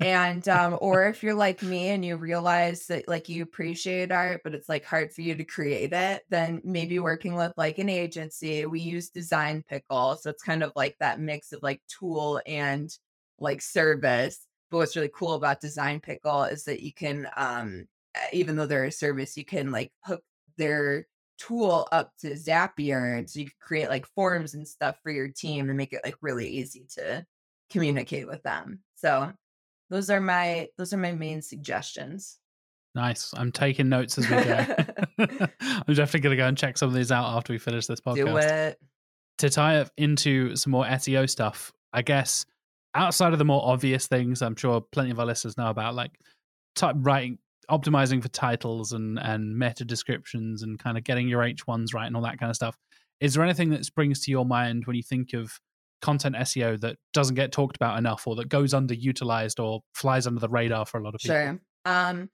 And 0.00 0.48
um, 0.48 0.78
or 0.80 1.08
if 1.08 1.22
you're 1.22 1.34
like 1.34 1.62
me 1.62 1.88
and 1.88 2.02
you 2.02 2.16
realize 2.16 2.86
that 2.86 3.06
like 3.06 3.28
you 3.28 3.42
appreciate 3.42 4.10
art, 4.10 4.40
but 4.44 4.54
it's 4.54 4.68
like 4.68 4.86
hard 4.86 5.12
for 5.12 5.20
you 5.20 5.34
to 5.34 5.44
create 5.44 5.92
it, 5.92 6.22
then 6.30 6.62
maybe 6.64 6.98
working 7.00 7.34
with 7.34 7.52
like 7.58 7.76
an 7.76 7.90
agency. 7.90 8.64
We 8.64 8.80
use 8.80 9.10
Design 9.10 9.62
Pickle, 9.68 10.16
so 10.16 10.30
it's 10.30 10.42
kind 10.42 10.62
of 10.62 10.72
like 10.74 10.96
that 11.00 11.20
mix 11.20 11.52
of 11.52 11.62
like 11.62 11.82
tool 11.86 12.40
and 12.46 12.90
like 13.38 13.60
service. 13.60 14.46
But 14.70 14.78
what's 14.78 14.96
really 14.96 15.10
cool 15.14 15.34
about 15.34 15.60
Design 15.60 16.00
Pickle 16.00 16.44
is 16.44 16.64
that 16.64 16.80
you 16.82 16.94
can, 16.94 17.28
um, 17.36 17.86
even 18.32 18.56
though 18.56 18.66
they're 18.66 18.84
a 18.84 18.92
service, 18.92 19.36
you 19.36 19.44
can 19.44 19.70
like 19.70 19.92
hook 20.04 20.22
their 20.56 21.06
tool 21.38 21.88
up 21.92 22.12
to 22.20 22.32
Zapier, 22.32 23.18
and 23.18 23.28
so 23.28 23.40
you 23.40 23.46
can 23.46 23.54
create 23.60 23.88
like 23.88 24.06
forms 24.06 24.54
and 24.54 24.66
stuff 24.66 24.96
for 25.02 25.10
your 25.10 25.28
team 25.28 25.68
and 25.68 25.76
make 25.76 25.92
it 25.92 26.00
like 26.04 26.16
really 26.20 26.48
easy 26.48 26.86
to 26.94 27.24
communicate 27.70 28.26
with 28.26 28.42
them. 28.42 28.80
So 28.96 29.32
those 29.90 30.10
are 30.10 30.20
my 30.20 30.68
those 30.76 30.92
are 30.92 30.98
my 30.98 31.12
main 31.12 31.42
suggestions. 31.42 32.38
nice. 32.94 33.32
I'm 33.36 33.52
taking 33.52 33.88
notes 33.88 34.18
as 34.18 34.28
we 34.28 34.36
go. 34.36 34.66
I'm 35.58 35.94
definitely 35.94 36.20
going 36.20 36.36
to 36.36 36.36
go 36.36 36.46
and 36.46 36.58
check 36.58 36.78
some 36.78 36.88
of 36.88 36.94
these 36.94 37.12
out 37.12 37.36
after 37.36 37.52
we 37.52 37.58
finish 37.58 37.86
this 37.86 38.00
podcast. 38.00 38.26
Do 38.26 38.36
it. 38.36 38.78
to 39.38 39.50
tie 39.50 39.80
it 39.80 39.90
into 39.96 40.56
some 40.56 40.72
more 40.72 40.84
SEO 40.84 41.28
stuff, 41.28 41.72
I 41.92 42.02
guess 42.02 42.44
outside 42.94 43.32
of 43.32 43.38
the 43.38 43.44
more 43.44 43.62
obvious 43.64 44.06
things, 44.06 44.42
I'm 44.42 44.56
sure 44.56 44.80
plenty 44.80 45.10
of 45.10 45.20
our 45.20 45.26
listeners 45.26 45.56
know 45.56 45.68
about, 45.68 45.94
like 45.94 46.12
type 46.74 46.96
writing, 46.98 47.38
optimizing 47.70 48.22
for 48.22 48.28
titles 48.28 48.92
and 48.92 49.18
and 49.18 49.56
meta 49.56 49.84
descriptions 49.84 50.62
and 50.62 50.78
kind 50.78 50.96
of 50.96 51.04
getting 51.04 51.28
your 51.28 51.42
H1s 51.42 51.94
right 51.94 52.06
and 52.06 52.16
all 52.16 52.22
that 52.22 52.38
kind 52.38 52.50
of 52.50 52.56
stuff. 52.56 52.76
Is 53.20 53.34
there 53.34 53.44
anything 53.44 53.70
that 53.70 53.84
springs 53.84 54.20
to 54.24 54.30
your 54.30 54.44
mind 54.44 54.84
when 54.86 54.96
you 54.96 55.02
think 55.02 55.32
of 55.32 55.58
content 56.00 56.36
SEO 56.36 56.80
that 56.80 56.96
doesn't 57.12 57.34
get 57.34 57.50
talked 57.50 57.76
about 57.76 57.98
enough 57.98 58.26
or 58.26 58.36
that 58.36 58.48
goes 58.48 58.72
underutilized 58.72 59.62
or 59.62 59.80
flies 59.94 60.26
under 60.26 60.40
the 60.40 60.48
radar 60.48 60.86
for 60.86 60.98
a 60.98 61.02
lot 61.02 61.14
of 61.14 61.20
people? 61.20 61.36
Sure. 61.36 61.60
Um 61.84 62.30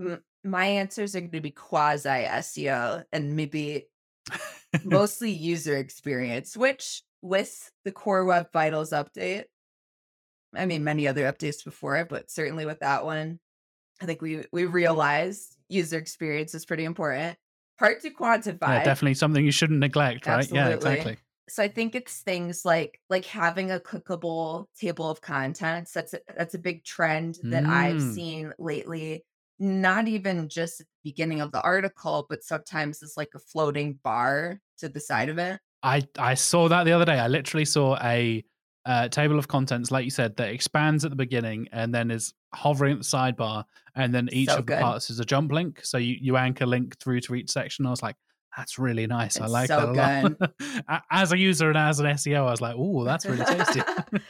m- 0.00 0.22
my 0.44 0.64
answers 0.66 1.14
are 1.14 1.20
going 1.20 1.30
to 1.30 1.40
be 1.40 1.50
quasi 1.50 2.08
SEO 2.08 3.04
and 3.12 3.36
maybe 3.36 3.86
mostly 4.84 5.30
user 5.30 5.76
experience, 5.76 6.56
which 6.56 7.02
with 7.20 7.70
the 7.84 7.92
Core 7.92 8.24
Web 8.24 8.48
Vitals 8.52 8.90
update, 8.90 9.44
I 10.54 10.66
mean 10.66 10.84
many 10.84 11.06
other 11.06 11.24
updates 11.24 11.64
before 11.64 11.96
it, 11.96 12.08
but 12.08 12.30
certainly 12.30 12.66
with 12.66 12.80
that 12.80 13.04
one, 13.04 13.38
I 14.00 14.06
think 14.06 14.20
we 14.22 14.44
we 14.52 14.64
realize 14.66 15.56
user 15.68 15.98
experience 15.98 16.54
is 16.54 16.66
pretty 16.66 16.84
important. 16.84 17.38
Hard 17.78 18.00
to 18.02 18.10
quantify. 18.10 18.58
Yeah, 18.68 18.78
definitely 18.80 19.14
something 19.14 19.44
you 19.44 19.50
shouldn't 19.52 19.80
neglect, 19.80 20.26
right? 20.26 20.48
Yeah, 20.50 20.68
exactly. 20.70 21.18
so 21.48 21.62
I 21.62 21.68
think 21.68 21.94
it's 21.94 22.20
things 22.20 22.64
like 22.64 23.00
like 23.10 23.24
having 23.24 23.70
a 23.70 23.80
clickable 23.80 24.66
table 24.78 25.10
of 25.10 25.20
contents. 25.20 25.92
That's 25.92 26.14
a, 26.14 26.20
that's 26.36 26.54
a 26.54 26.58
big 26.58 26.84
trend 26.84 27.40
that 27.50 27.68
I've 27.68 28.00
Mm. 28.00 28.02
seen 28.02 28.52
lately. 28.58 29.24
Not 29.58 30.08
even 30.08 30.48
just 30.48 30.80
at 30.80 30.86
the 30.86 31.10
beginning 31.10 31.40
of 31.40 31.52
the 31.52 31.60
article, 31.62 32.26
but 32.28 32.42
sometimes 32.44 33.02
it's 33.02 33.16
like 33.16 33.30
a 33.34 33.38
floating 33.38 33.94
bar 34.02 34.60
to 34.78 34.88
the 34.88 35.00
side 35.00 35.28
of 35.28 35.38
it. 35.38 35.60
I 35.82 36.06
I 36.18 36.34
saw 36.34 36.68
that 36.68 36.84
the 36.84 36.92
other 36.92 37.04
day. 37.04 37.18
I 37.18 37.28
literally 37.28 37.64
saw 37.64 37.96
a 38.02 38.44
uh, 38.84 39.08
table 39.08 39.38
of 39.38 39.48
contents, 39.48 39.90
like 39.90 40.04
you 40.04 40.10
said, 40.10 40.36
that 40.36 40.50
expands 40.50 41.04
at 41.04 41.10
the 41.10 41.16
beginning 41.16 41.68
and 41.72 41.94
then 41.94 42.10
is 42.10 42.34
hovering 42.54 42.92
at 42.92 42.98
the 42.98 43.04
sidebar, 43.04 43.64
and 43.94 44.14
then 44.14 44.28
each 44.32 44.48
So 44.48 44.58
of 44.58 44.66
the 44.66 44.76
parts 44.76 45.10
is 45.10 45.20
a 45.20 45.24
jump 45.24 45.52
link. 45.52 45.80
So 45.84 45.98
you 45.98 46.16
you 46.20 46.36
anchor 46.36 46.66
link 46.66 46.98
through 46.98 47.20
to 47.22 47.34
each 47.34 47.50
section. 47.50 47.86
I 47.86 47.90
was 47.90 48.02
like, 48.02 48.16
that's 48.56 48.78
really 48.78 49.06
nice. 49.06 49.40
I 49.40 49.46
like 49.46 49.68
so 49.68 49.92
that 49.94 50.24
a 50.24 50.46
lot. 50.88 51.04
As 51.10 51.32
a 51.32 51.38
user 51.38 51.68
and 51.68 51.78
as 51.78 52.00
an 52.00 52.06
SEO, 52.06 52.38
I 52.38 52.50
was 52.50 52.60
like, 52.60 52.74
oh, 52.76 53.04
that's 53.04 53.24
really 53.24 53.44
tasty. 53.44 53.82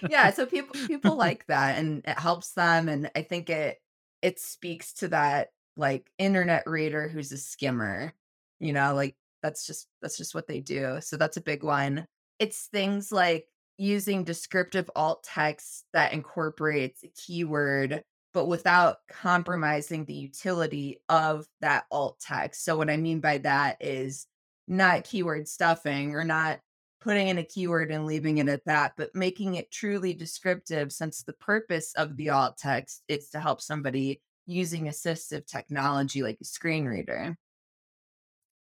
yeah, 0.09 0.30
so 0.30 0.46
people 0.46 0.74
people 0.86 1.16
like 1.16 1.46
that 1.46 1.78
and 1.78 2.03
it 2.07 2.18
helps 2.18 2.53
them 2.53 2.88
and 2.88 3.11
I 3.16 3.22
think 3.22 3.50
it 3.50 3.78
it 4.20 4.38
speaks 4.38 4.92
to 4.94 5.09
that 5.09 5.48
like 5.76 6.11
internet 6.18 6.64
reader 6.66 7.09
who's 7.09 7.32
a 7.32 7.38
skimmer. 7.38 8.12
You 8.61 8.72
know, 8.72 8.94
like 8.94 9.16
that's 9.42 9.66
just 9.66 9.88
that's 10.00 10.16
just 10.16 10.34
what 10.34 10.46
they 10.46 10.61
do. 10.61 10.98
So 11.00 11.16
that's 11.16 11.36
a 11.36 11.42
big 11.42 11.64
one. 11.64 12.07
It's 12.38 12.66
things 12.66 13.11
like 13.11 13.46
using 13.82 14.22
descriptive 14.22 14.88
alt 14.94 15.24
text 15.24 15.84
that 15.92 16.12
incorporates 16.12 17.02
a 17.02 17.08
keyword 17.08 18.04
but 18.32 18.46
without 18.46 18.98
compromising 19.10 20.04
the 20.04 20.14
utility 20.14 21.02
of 21.10 21.46
that 21.60 21.84
alt 21.90 22.18
text. 22.18 22.64
So 22.64 22.78
what 22.78 22.88
I 22.88 22.96
mean 22.96 23.20
by 23.20 23.38
that 23.38 23.76
is 23.80 24.26
not 24.66 25.04
keyword 25.04 25.48
stuffing 25.48 26.14
or 26.14 26.24
not 26.24 26.60
putting 27.02 27.28
in 27.28 27.38
a 27.38 27.42
keyword 27.42 27.90
and 27.90 28.06
leaving 28.06 28.38
it 28.38 28.48
at 28.48 28.64
that, 28.64 28.92
but 28.96 29.14
making 29.14 29.56
it 29.56 29.70
truly 29.70 30.14
descriptive 30.14 30.92
since 30.92 31.24
the 31.24 31.34
purpose 31.34 31.92
of 31.96 32.16
the 32.16 32.30
alt 32.30 32.56
text 32.56 33.02
is 33.08 33.28
to 33.30 33.40
help 33.40 33.60
somebody 33.60 34.22
using 34.46 34.84
assistive 34.84 35.44
technology 35.46 36.22
like 36.22 36.38
a 36.40 36.44
screen 36.44 36.86
reader. 36.86 37.36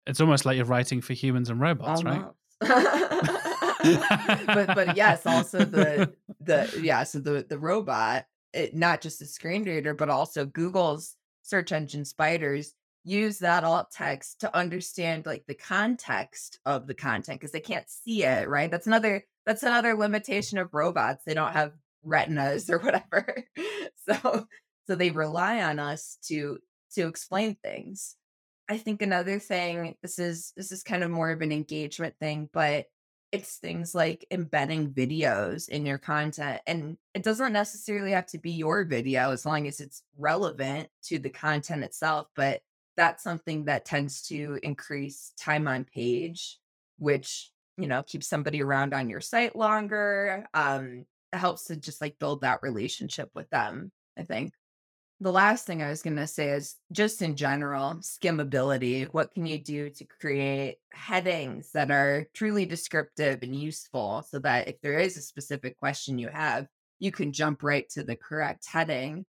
it's 0.08 0.22
almost 0.22 0.46
like 0.46 0.56
you're 0.56 0.66
writing 0.66 1.02
for 1.02 1.14
humans 1.14 1.50
and 1.50 1.60
robots, 1.60 2.04
right? 2.04 2.26
But 4.46 4.76
but 4.76 4.98
yes, 4.98 5.26
also 5.26 5.60
the 5.60 6.14
the 6.42 6.80
yeah, 6.82 7.04
so 7.04 7.20
the 7.20 7.46
the 7.48 7.58
robot, 7.58 8.26
it, 8.54 8.76
not 8.76 9.02
just 9.02 9.20
the 9.20 9.26
screen 9.26 9.64
reader, 9.64 9.94
but 9.94 10.10
also 10.10 10.46
Google's 10.46 11.16
search 11.44 11.72
engine 11.72 12.06
spiders 12.06 12.74
use 13.04 13.40
that 13.40 13.64
alt 13.64 13.92
text 13.92 14.42
to 14.42 14.56
understand 14.56 15.26
like 15.26 15.44
the 15.48 15.56
context 15.56 16.60
of 16.66 16.88
the 16.88 16.94
content 16.94 17.40
because 17.40 17.52
they 17.52 17.60
can't 17.60 17.90
see 17.90 18.24
it, 18.24 18.48
right? 18.48 18.70
That's 18.70 18.88
another 18.88 19.26
that's 19.46 19.64
another 19.64 19.96
limitation 19.96 20.58
of 20.58 20.74
robots. 20.74 21.24
They 21.26 21.34
don't 21.34 21.54
have 21.54 21.74
retinas 22.04 22.70
or 22.70 22.80
whatever. 22.80 23.44
so 24.08 24.46
so 24.88 24.96
they 24.96 25.12
rely 25.12 25.62
on 25.64 25.80
us 25.80 26.18
to 26.28 26.60
to 26.96 27.08
explain 27.08 27.56
things. 27.64 28.16
I 28.70 28.78
think 28.78 29.02
another 29.02 29.40
thing, 29.40 29.96
this 30.02 30.20
is 30.20 30.54
this 30.56 30.72
is 30.72 30.84
kind 30.84 31.04
of 31.04 31.10
more 31.10 31.32
of 31.32 31.42
an 31.42 31.52
engagement 31.52 32.16
thing, 32.20 32.50
but 32.54 32.86
it's 33.32 33.58
things 33.58 33.94
like 33.94 34.26
embedding 34.32 34.92
videos 34.92 35.70
in 35.70 35.86
your 35.86 35.98
content. 35.98 36.62
And 36.66 36.98
it 37.14 37.24
doesn't 37.24 37.54
necessarily 37.54 38.12
have 38.12 38.26
to 38.28 38.40
be 38.40 38.52
your 38.52 38.86
video 38.86 39.32
as 39.32 39.46
long 39.46 39.68
as 39.68 39.80
it's 39.80 40.04
relevant 40.18 40.90
to 41.04 41.20
the 41.20 41.30
content 41.30 41.84
itself. 41.84 42.28
But 42.36 42.62
that's 42.98 43.24
something 43.24 43.66
that 43.66 43.86
tends 43.86 44.24
to 44.24 44.60
increase 44.64 45.32
time 45.40 45.68
on 45.68 45.86
page, 45.86 46.58
which, 46.98 47.52
you 47.78 47.88
know, 47.88 48.04
keeps 48.04 48.28
somebody 48.28 48.62
around 48.62 48.94
on 48.94 49.10
your 49.10 49.22
site 49.22 49.56
longer. 49.56 50.48
Um, 50.54 51.06
it 51.32 51.38
helps 51.38 51.66
to 51.66 51.76
just 51.76 52.02
like 52.02 52.20
build 52.20 52.42
that 52.42 52.64
relationship 52.64 53.30
with 53.36 53.50
them, 53.52 53.92
I 54.18 54.24
think. 54.24 54.54
The 55.22 55.32
last 55.32 55.66
thing 55.66 55.82
I 55.82 55.90
was 55.90 56.02
going 56.02 56.16
to 56.16 56.28
say 56.28 56.50
is 56.52 56.76
just 56.94 57.22
in 57.22 57.36
general, 57.36 57.96
skimmability. 57.96 59.06
What 59.12 59.34
can 59.34 59.46
you 59.46 59.58
do 59.58 59.90
to 59.90 60.06
create 60.06 60.78
headings 60.94 61.72
that 61.74 61.92
are 61.92 62.28
truly 62.34 62.66
descriptive 62.66 63.44
and 63.44 63.54
useful 63.54 64.26
so 64.30 64.40
that 64.40 64.70
if 64.70 64.80
there 64.82 64.98
is 64.98 65.18
a 65.18 65.22
specific 65.22 65.78
question 65.78 66.20
you 66.20 66.30
have, 66.30 66.68
you 67.00 67.12
can 67.12 67.34
jump 67.34 67.64
right 67.64 67.88
to 67.90 68.04
the 68.04 68.16
correct 68.16 68.66
heading? 68.66 69.26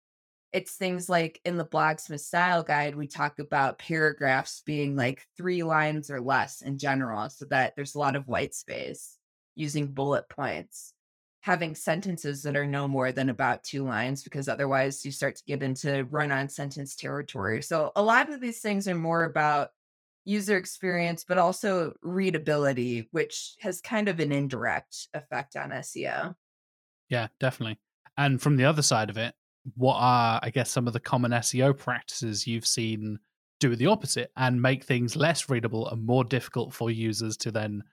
It's 0.53 0.75
things 0.75 1.09
like 1.09 1.41
in 1.43 1.57
the 1.57 1.65
Blogsmith 1.65 2.21
Style 2.21 2.61
Guide, 2.63 2.95
we 2.95 3.07
talk 3.07 3.39
about 3.39 3.79
paragraphs 3.79 4.61
being 4.65 4.95
like 4.95 5.25
three 5.37 5.63
lines 5.63 6.11
or 6.11 6.21
less 6.21 6.61
in 6.61 6.77
general 6.77 7.29
so 7.29 7.45
that 7.49 7.73
there's 7.75 7.95
a 7.95 7.99
lot 7.99 8.15
of 8.15 8.27
white 8.27 8.53
space 8.53 9.17
using 9.55 9.87
bullet 9.87 10.29
points 10.29 10.93
having 11.41 11.73
sentences 11.73 12.43
that 12.43 12.55
are 12.55 12.67
no 12.67 12.87
more 12.87 13.11
than 13.11 13.29
about 13.29 13.63
two 13.63 13.83
lines 13.83 14.23
because 14.23 14.49
otherwise 14.49 15.05
you 15.05 15.11
start 15.11 15.37
to 15.37 15.43
get 15.45 15.63
into 15.63 16.03
run 16.05 16.31
on 16.31 16.49
sentence 16.49 16.95
territory. 16.95 17.61
So 17.61 17.91
a 17.95 18.03
lot 18.03 18.31
of 18.31 18.41
these 18.41 18.59
things 18.59 18.87
are 18.87 18.95
more 18.95 19.23
about 19.23 19.69
user 20.25 20.57
experience, 20.57 21.23
but 21.27 21.37
also 21.37 21.93
readability, 22.01 23.07
which 23.11 23.55
has 23.61 23.79
kind 23.81 24.09
of 24.09 24.19
an 24.19 24.31
indirect 24.31 25.07
effect 25.13 25.55
on 25.55 25.71
SEO. 25.71 26.35
Yeah, 27.09 27.27
definitely. 27.39 27.79
And 28.17 28.41
from 28.41 28.57
the 28.57 28.65
other 28.65 28.81
side 28.81 29.09
of 29.09 29.17
it, 29.17 29.33
what 29.75 29.95
are, 29.95 30.39
I 30.43 30.49
guess, 30.49 30.69
some 30.69 30.87
of 30.87 30.93
the 30.93 30.99
common 30.99 31.31
SEO 31.31 31.77
practices 31.77 32.45
you've 32.45 32.67
seen 32.67 33.17
do 33.59 33.75
the 33.75 33.87
opposite 33.87 34.31
and 34.37 34.61
make 34.61 34.83
things 34.83 35.15
less 35.15 35.49
readable 35.49 35.87
and 35.89 36.05
more 36.05 36.23
difficult 36.23 36.73
for 36.73 36.91
users 36.91 37.37
to 37.37 37.51
then 37.51 37.83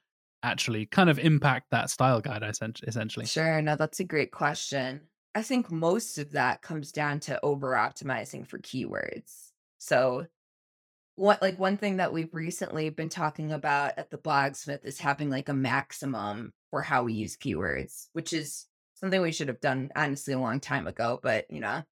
actually 0.47 0.87
kind 0.87 1.11
of 1.11 1.19
impact 1.19 1.71
that 1.71 1.91
style 1.91 2.21
guide 2.21 2.43
essentially? 2.43 3.27
Sure. 3.27 3.61
No, 3.61 3.77
that's 3.77 4.01
a 4.01 4.05
great 4.05 4.31
question. 4.31 5.01
I 5.35 5.43
think 5.43 5.71
most 5.71 6.17
of 6.17 6.33
that 6.33 6.63
comes 6.63 6.93
down 6.93 7.21
to 7.21 7.39
over 7.45 7.73
optimizing 7.73 8.47
for 8.47 8.59
keywords. 8.59 9.51
So, 9.79 10.27
what 11.17 11.43
like 11.43 11.59
one 11.59 11.77
thing 11.77 11.97
that 11.97 12.13
we've 12.13 12.33
recently 12.35 12.91
been 12.91 13.09
talking 13.09 13.53
about 13.53 13.93
at 13.99 14.11
the 14.11 14.19
Blogsmith 14.19 14.85
is 14.85 14.99
having 14.99 15.29
like 15.31 15.49
a 15.49 15.55
maximum 15.55 16.53
for 16.71 16.83
how 16.83 17.03
we 17.03 17.13
use 17.13 17.37
keywords, 17.37 18.09
which 18.13 18.33
is 18.33 18.67
something 18.95 19.21
we 19.21 19.33
should 19.33 19.49
have 19.49 19.61
done 19.61 19.91
honestly 19.97 20.35
a 20.35 20.39
long 20.39 20.61
time 20.61 20.87
ago. 20.87 21.21
But 21.23 21.51
you 21.51 21.61
know, 21.61 21.83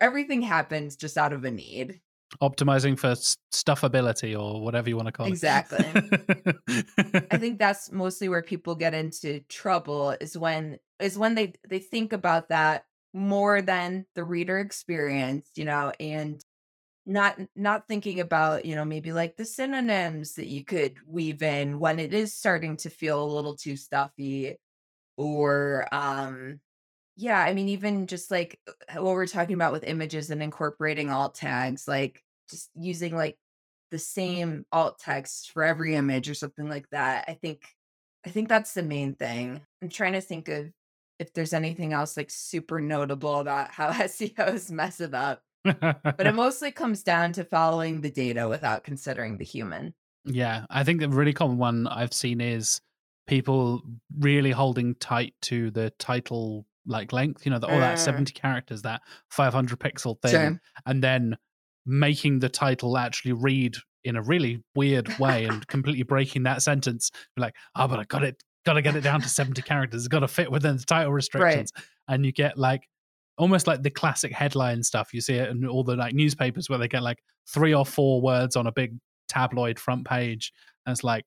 everything 0.00 0.42
happens 0.42 0.96
just 0.96 1.16
out 1.16 1.32
of 1.32 1.44
a 1.44 1.50
need 1.50 2.00
optimizing 2.42 2.98
for 2.98 3.12
stuffability 3.52 4.38
or 4.38 4.60
whatever 4.60 4.88
you 4.88 4.96
want 4.96 5.06
to 5.06 5.12
call 5.12 5.26
exactly. 5.26 5.84
it. 5.94 6.20
Exactly. 6.68 7.26
I 7.30 7.38
think 7.38 7.58
that's 7.58 7.90
mostly 7.92 8.28
where 8.28 8.42
people 8.42 8.74
get 8.74 8.94
into 8.94 9.40
trouble 9.48 10.16
is 10.20 10.36
when 10.36 10.78
is 11.00 11.18
when 11.18 11.34
they 11.34 11.54
they 11.68 11.78
think 11.78 12.12
about 12.12 12.48
that 12.48 12.84
more 13.12 13.62
than 13.62 14.06
the 14.14 14.24
reader 14.24 14.58
experience, 14.58 15.50
you 15.56 15.64
know, 15.64 15.92
and 16.00 16.44
not 17.06 17.38
not 17.54 17.88
thinking 17.88 18.20
about, 18.20 18.64
you 18.64 18.74
know, 18.74 18.84
maybe 18.84 19.12
like 19.12 19.36
the 19.36 19.44
synonyms 19.44 20.34
that 20.34 20.48
you 20.48 20.64
could 20.64 20.96
weave 21.06 21.42
in 21.42 21.78
when 21.78 21.98
it 21.98 22.12
is 22.14 22.34
starting 22.34 22.76
to 22.78 22.90
feel 22.90 23.22
a 23.22 23.34
little 23.34 23.56
too 23.56 23.76
stuffy 23.76 24.56
or 25.16 25.86
um 25.92 26.60
yeah, 27.16 27.40
I 27.40 27.54
mean, 27.54 27.70
even 27.70 28.06
just 28.06 28.30
like 28.30 28.60
what 28.94 29.04
we're 29.04 29.26
talking 29.26 29.54
about 29.54 29.72
with 29.72 29.84
images 29.84 30.30
and 30.30 30.42
incorporating 30.42 31.10
alt 31.10 31.34
tags, 31.34 31.88
like 31.88 32.22
just 32.48 32.70
using 32.74 33.14
like 33.14 33.36
the 33.90 33.98
same 33.98 34.64
alt 34.72 34.98
text 34.98 35.52
for 35.52 35.62
every 35.62 35.94
image 35.94 36.28
or 36.28 36.34
something 36.34 36.68
like 36.68 36.88
that. 36.90 37.24
I 37.28 37.34
think 37.34 37.62
I 38.26 38.30
think 38.30 38.48
that's 38.48 38.74
the 38.74 38.82
main 38.82 39.14
thing. 39.14 39.60
I'm 39.82 39.88
trying 39.88 40.14
to 40.14 40.20
think 40.20 40.48
of 40.48 40.66
if 41.18 41.32
there's 41.32 41.52
anything 41.52 41.92
else 41.92 42.16
like 42.16 42.30
super 42.30 42.80
notable 42.80 43.40
about 43.40 43.70
how 43.70 43.90
SEOs 43.92 44.70
mess 44.70 45.00
it 45.00 45.14
up. 45.14 45.42
but 45.64 46.26
it 46.26 46.34
mostly 46.34 46.70
comes 46.70 47.02
down 47.02 47.32
to 47.32 47.44
following 47.44 48.00
the 48.00 48.10
data 48.10 48.48
without 48.48 48.84
considering 48.84 49.38
the 49.38 49.44
human. 49.44 49.94
Yeah, 50.24 50.66
I 50.70 50.84
think 50.84 51.00
the 51.00 51.08
really 51.08 51.32
common 51.32 51.58
one 51.58 51.86
I've 51.86 52.12
seen 52.12 52.40
is 52.40 52.80
people 53.26 53.82
really 54.18 54.50
holding 54.50 54.94
tight 54.96 55.34
to 55.42 55.70
the 55.70 55.90
title 55.98 56.66
like 56.86 57.12
length, 57.12 57.44
you 57.44 57.50
know, 57.50 57.58
the, 57.58 57.66
all 57.66 57.80
that 57.80 57.96
mm. 57.96 58.00
70 58.00 58.32
characters, 58.32 58.82
that 58.82 59.02
500 59.30 59.78
pixel 59.78 60.20
thing, 60.20 60.30
sure. 60.30 60.60
and 60.84 61.02
then 61.02 61.36
making 61.86 62.40
the 62.40 62.48
title 62.48 62.98
actually 62.98 63.32
read 63.32 63.76
in 64.04 64.16
a 64.16 64.22
really 64.22 64.62
weird 64.74 65.18
way 65.18 65.44
and 65.44 65.66
completely 65.66 66.02
breaking 66.02 66.44
that 66.44 66.62
sentence. 66.62 67.10
Like, 67.36 67.54
oh, 67.74 67.88
but 67.88 67.98
I 67.98 68.04
got 68.04 68.22
it, 68.22 68.42
got 68.64 68.74
to 68.74 68.82
get 68.82 68.96
it 68.96 69.00
down 69.00 69.20
to 69.20 69.28
70 69.28 69.62
characters. 69.62 70.02
It's 70.02 70.08
got 70.08 70.20
to 70.20 70.28
fit 70.28 70.50
within 70.50 70.76
the 70.76 70.84
title 70.84 71.12
restrictions. 71.12 71.72
Right. 71.76 71.84
And 72.08 72.24
you 72.24 72.32
get 72.32 72.56
like 72.56 72.88
almost 73.38 73.66
like 73.66 73.82
the 73.82 73.90
classic 73.90 74.32
headline 74.32 74.82
stuff. 74.82 75.12
You 75.12 75.20
see 75.20 75.34
it 75.34 75.48
in 75.48 75.66
all 75.66 75.84
the 75.84 75.96
like 75.96 76.14
newspapers 76.14 76.68
where 76.68 76.78
they 76.78 76.88
get 76.88 77.02
like 77.02 77.18
three 77.48 77.74
or 77.74 77.84
four 77.84 78.20
words 78.20 78.56
on 78.56 78.66
a 78.66 78.72
big 78.72 78.96
tabloid 79.28 79.78
front 79.78 80.06
page. 80.06 80.52
And 80.84 80.92
it's 80.92 81.04
like, 81.04 81.24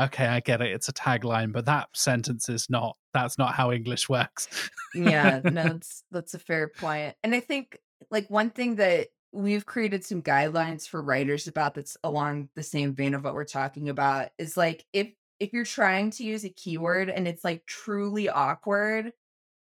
okay, 0.00 0.26
I 0.26 0.40
get 0.40 0.60
it. 0.60 0.72
It's 0.72 0.88
a 0.88 0.92
tagline, 0.92 1.52
but 1.52 1.66
that 1.66 1.88
sentence 1.94 2.48
is 2.48 2.68
not. 2.70 2.96
That's 3.12 3.38
not 3.38 3.54
how 3.54 3.72
English 3.72 4.08
works. 4.08 4.48
yeah, 4.94 5.40
no, 5.44 5.64
that's 5.64 6.04
that's 6.10 6.34
a 6.34 6.38
fair 6.38 6.68
point. 6.68 7.14
And 7.22 7.34
I 7.34 7.40
think 7.40 7.78
like 8.10 8.28
one 8.30 8.50
thing 8.50 8.76
that 8.76 9.08
we've 9.32 9.66
created 9.66 10.04
some 10.04 10.22
guidelines 10.22 10.86
for 10.86 11.02
writers 11.02 11.48
about 11.48 11.74
that's 11.74 11.96
along 12.04 12.50
the 12.54 12.62
same 12.62 12.94
vein 12.94 13.14
of 13.14 13.24
what 13.24 13.34
we're 13.34 13.44
talking 13.44 13.88
about 13.88 14.28
is 14.38 14.56
like 14.56 14.84
if 14.92 15.08
if 15.40 15.52
you're 15.52 15.64
trying 15.64 16.10
to 16.10 16.22
use 16.22 16.44
a 16.44 16.50
keyword 16.50 17.10
and 17.10 17.26
it's 17.26 17.42
like 17.42 17.66
truly 17.66 18.28
awkward, 18.28 19.12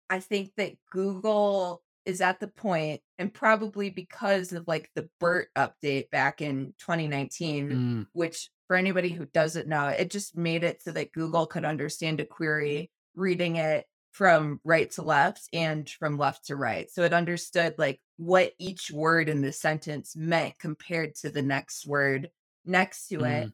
I 0.09 0.19
think 0.19 0.51
that 0.57 0.73
Google 0.91 1.81
is 2.05 2.21
at 2.21 2.39
the 2.39 2.47
point 2.47 3.01
and 3.17 3.33
probably 3.33 3.89
because 3.89 4.51
of 4.51 4.67
like 4.67 4.91
the 4.93 5.09
BERT 5.19 5.47
update 5.57 6.09
back 6.11 6.41
in 6.41 6.73
2019 6.79 7.69
mm. 7.69 8.07
which 8.11 8.49
for 8.67 8.75
anybody 8.75 9.09
who 9.09 9.25
doesn't 9.25 9.67
know, 9.67 9.87
it 9.87 10.11
just 10.11 10.37
made 10.37 10.63
it 10.63 10.81
so 10.83 10.91
that 10.91 11.13
Google 11.13 11.47
could 11.47 11.65
understand 11.65 12.19
a 12.19 12.25
query 12.25 12.91
reading 13.15 13.55
it 13.55 13.85
from 14.13 14.61
right 14.63 14.91
to 14.91 15.01
left 15.01 15.49
and 15.51 15.89
from 15.89 16.17
left 16.17 16.45
to 16.45 16.55
right. 16.55 16.89
So 16.91 17.03
it 17.03 17.13
understood 17.13 17.75
like 17.77 17.99
what 18.17 18.53
each 18.59 18.91
word 18.91 19.27
in 19.27 19.41
the 19.41 19.51
sentence 19.51 20.15
meant 20.15 20.57
compared 20.59 21.15
to 21.15 21.29
the 21.29 21.41
next 21.41 21.85
word 21.87 22.29
next 22.63 23.07
to 23.07 23.17
mm. 23.17 23.43
it. 23.43 23.51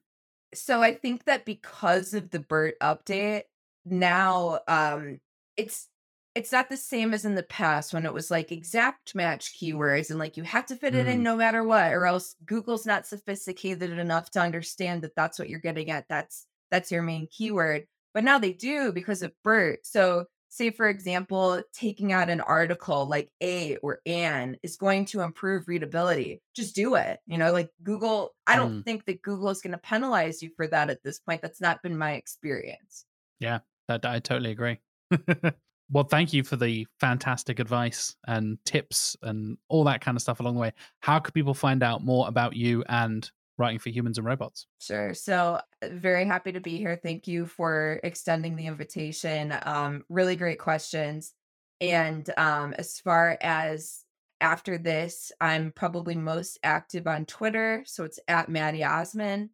So 0.54 0.82
I 0.82 0.94
think 0.94 1.24
that 1.26 1.46
because 1.46 2.14
of 2.14 2.30
the 2.30 2.40
BERT 2.40 2.76
update, 2.82 3.44
now 3.86 4.60
um 4.68 5.20
it's 5.56 5.88
it's 6.36 6.52
not 6.52 6.70
the 6.70 6.78
same 6.78 7.14
as 7.14 7.26
in 7.26 7.36
the 7.36 7.44
past 7.44 7.94
when 7.94 8.06
it 8.06 8.14
was 8.14 8.30
like 8.30 8.52
exact 8.52 9.16
match 9.16 9.58
keywords 9.60 10.10
and 10.10 10.20
like 10.20 10.38
you 10.38 10.44
have 10.44 10.66
to 10.66 10.76
fit 10.76 10.94
it 10.94 11.08
in 11.08 11.20
mm. 11.20 11.24
no 11.24 11.36
matter 11.36 11.64
what 11.64 11.92
or 11.94 12.06
else 12.06 12.36
google's 12.46 12.86
not 12.86 13.08
sophisticated 13.08 13.98
enough 13.98 14.30
to 14.30 14.40
understand 14.40 15.02
that 15.02 15.16
that's 15.16 15.40
what 15.40 15.50
you're 15.50 15.60
getting 15.60 15.90
at 15.90 16.06
that's 16.10 16.46
that's 16.70 16.92
your 16.92 17.02
main 17.02 17.28
keyword 17.32 17.86
but 18.14 18.24
now 18.24 18.38
they 18.38 18.54
do 18.54 18.92
because 18.92 19.24
of 19.24 19.32
bert 19.44 19.80
so 19.84 20.26
say 20.50 20.70
for 20.72 20.90
example 20.90 21.62
taking 21.74 22.12
out 22.12 22.30
an 22.30 22.42
article 22.42 23.06
like 23.08 23.30
a 23.42 23.78
or 23.78 24.00
an 24.06 24.58
is 24.64 24.78
going 24.78 25.06
to 25.06 25.22
improve 25.22 25.68
readability 25.68 26.42
just 26.56 26.76
do 26.76 26.96
it 26.96 27.20
you 27.28 27.38
know 27.38 27.52
like 27.52 27.70
google 27.84 28.32
i 28.48 28.56
don't 28.56 28.82
mm. 28.82 28.86
think 28.86 29.06
that 29.06 29.22
google 29.22 29.50
is 29.50 29.62
going 29.62 29.72
to 29.72 29.78
penalize 29.78 30.42
you 30.42 30.50
for 30.56 30.68
that 30.68 30.90
at 30.90 31.04
this 31.04 31.20
point 31.20 31.42
that's 31.42 31.62
not 31.62 31.82
been 31.82 31.98
my 31.98 32.14
experience 32.14 33.06
yeah 33.40 33.60
that 33.88 34.06
i 34.06 34.20
totally 34.20 34.52
agree 34.52 34.80
well, 35.92 36.04
thank 36.04 36.34
you 36.34 36.44
for 36.44 36.56
the 36.56 36.88
fantastic 37.00 37.60
advice 37.60 38.16
and 38.28 38.58
tips 38.66 39.16
and 39.22 39.58
all 39.70 39.84
that 39.86 40.02
kind 40.02 40.16
of 40.16 40.22
stuff 40.22 40.40
along 40.40 40.56
the 40.56 40.62
way. 40.62 40.74
How 41.00 41.20
could 41.20 41.34
people 41.34 41.54
find 41.54 41.84
out 41.84 42.04
more 42.04 42.28
about 42.28 42.56
you 42.56 42.84
and 42.88 43.30
writing 43.60 43.80
for 43.80 43.90
humans 43.90 44.18
and 44.18 44.26
robots? 44.26 44.68
Sure. 44.80 45.14
So, 45.14 45.60
uh, 45.82 45.88
very 45.92 46.26
happy 46.26 46.52
to 46.54 46.60
be 46.60 46.78
here. 46.78 47.00
Thank 47.02 47.28
you 47.28 47.46
for 47.46 48.00
extending 48.04 48.56
the 48.56 48.68
invitation. 48.68 49.54
Um, 49.64 50.04
really 50.10 50.36
great 50.36 50.60
questions. 50.60 51.34
And 51.82 52.30
um, 52.38 52.74
as 52.78 53.00
far 53.00 53.38
as 53.42 54.04
after 54.42 54.78
this, 54.78 55.32
I'm 55.40 55.72
probably 55.72 56.16
most 56.16 56.60
active 56.64 57.08
on 57.08 57.26
Twitter. 57.26 57.84
So 57.86 58.04
it's 58.04 58.20
at 58.28 58.50
Maddie 58.50 58.86
Osman. 58.86 59.52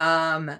Um, 0.00 0.50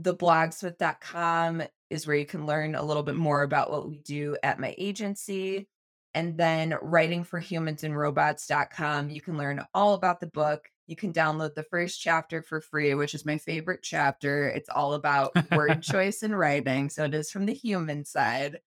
theblogsmith.com 0.00 1.62
is 1.90 2.06
where 2.06 2.16
you 2.16 2.26
can 2.26 2.46
learn 2.46 2.74
a 2.74 2.82
little 2.82 3.02
bit 3.02 3.16
more 3.16 3.42
about 3.42 3.70
what 3.70 3.88
we 3.88 3.98
do 3.98 4.36
at 4.42 4.60
my 4.60 4.74
agency. 4.78 5.68
And 6.14 6.36
then 6.36 6.72
writingforhumansandrobots.com, 6.72 9.10
you 9.10 9.20
can 9.20 9.36
learn 9.36 9.64
all 9.74 9.94
about 9.94 10.20
the 10.20 10.26
book. 10.26 10.68
You 10.90 10.96
can 10.96 11.12
download 11.12 11.54
the 11.54 11.62
first 11.62 12.00
chapter 12.00 12.42
for 12.42 12.60
free, 12.60 12.94
which 12.94 13.14
is 13.14 13.24
my 13.24 13.38
favorite 13.38 13.78
chapter. 13.80 14.48
It's 14.48 14.68
all 14.68 14.94
about 14.94 15.30
word 15.52 15.82
choice 15.84 16.24
and 16.24 16.36
writing. 16.36 16.90
So 16.90 17.04
it 17.04 17.14
is 17.14 17.30
from 17.30 17.46
the 17.46 17.54
human 17.54 18.04
side. 18.04 18.58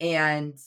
And 0.00 0.58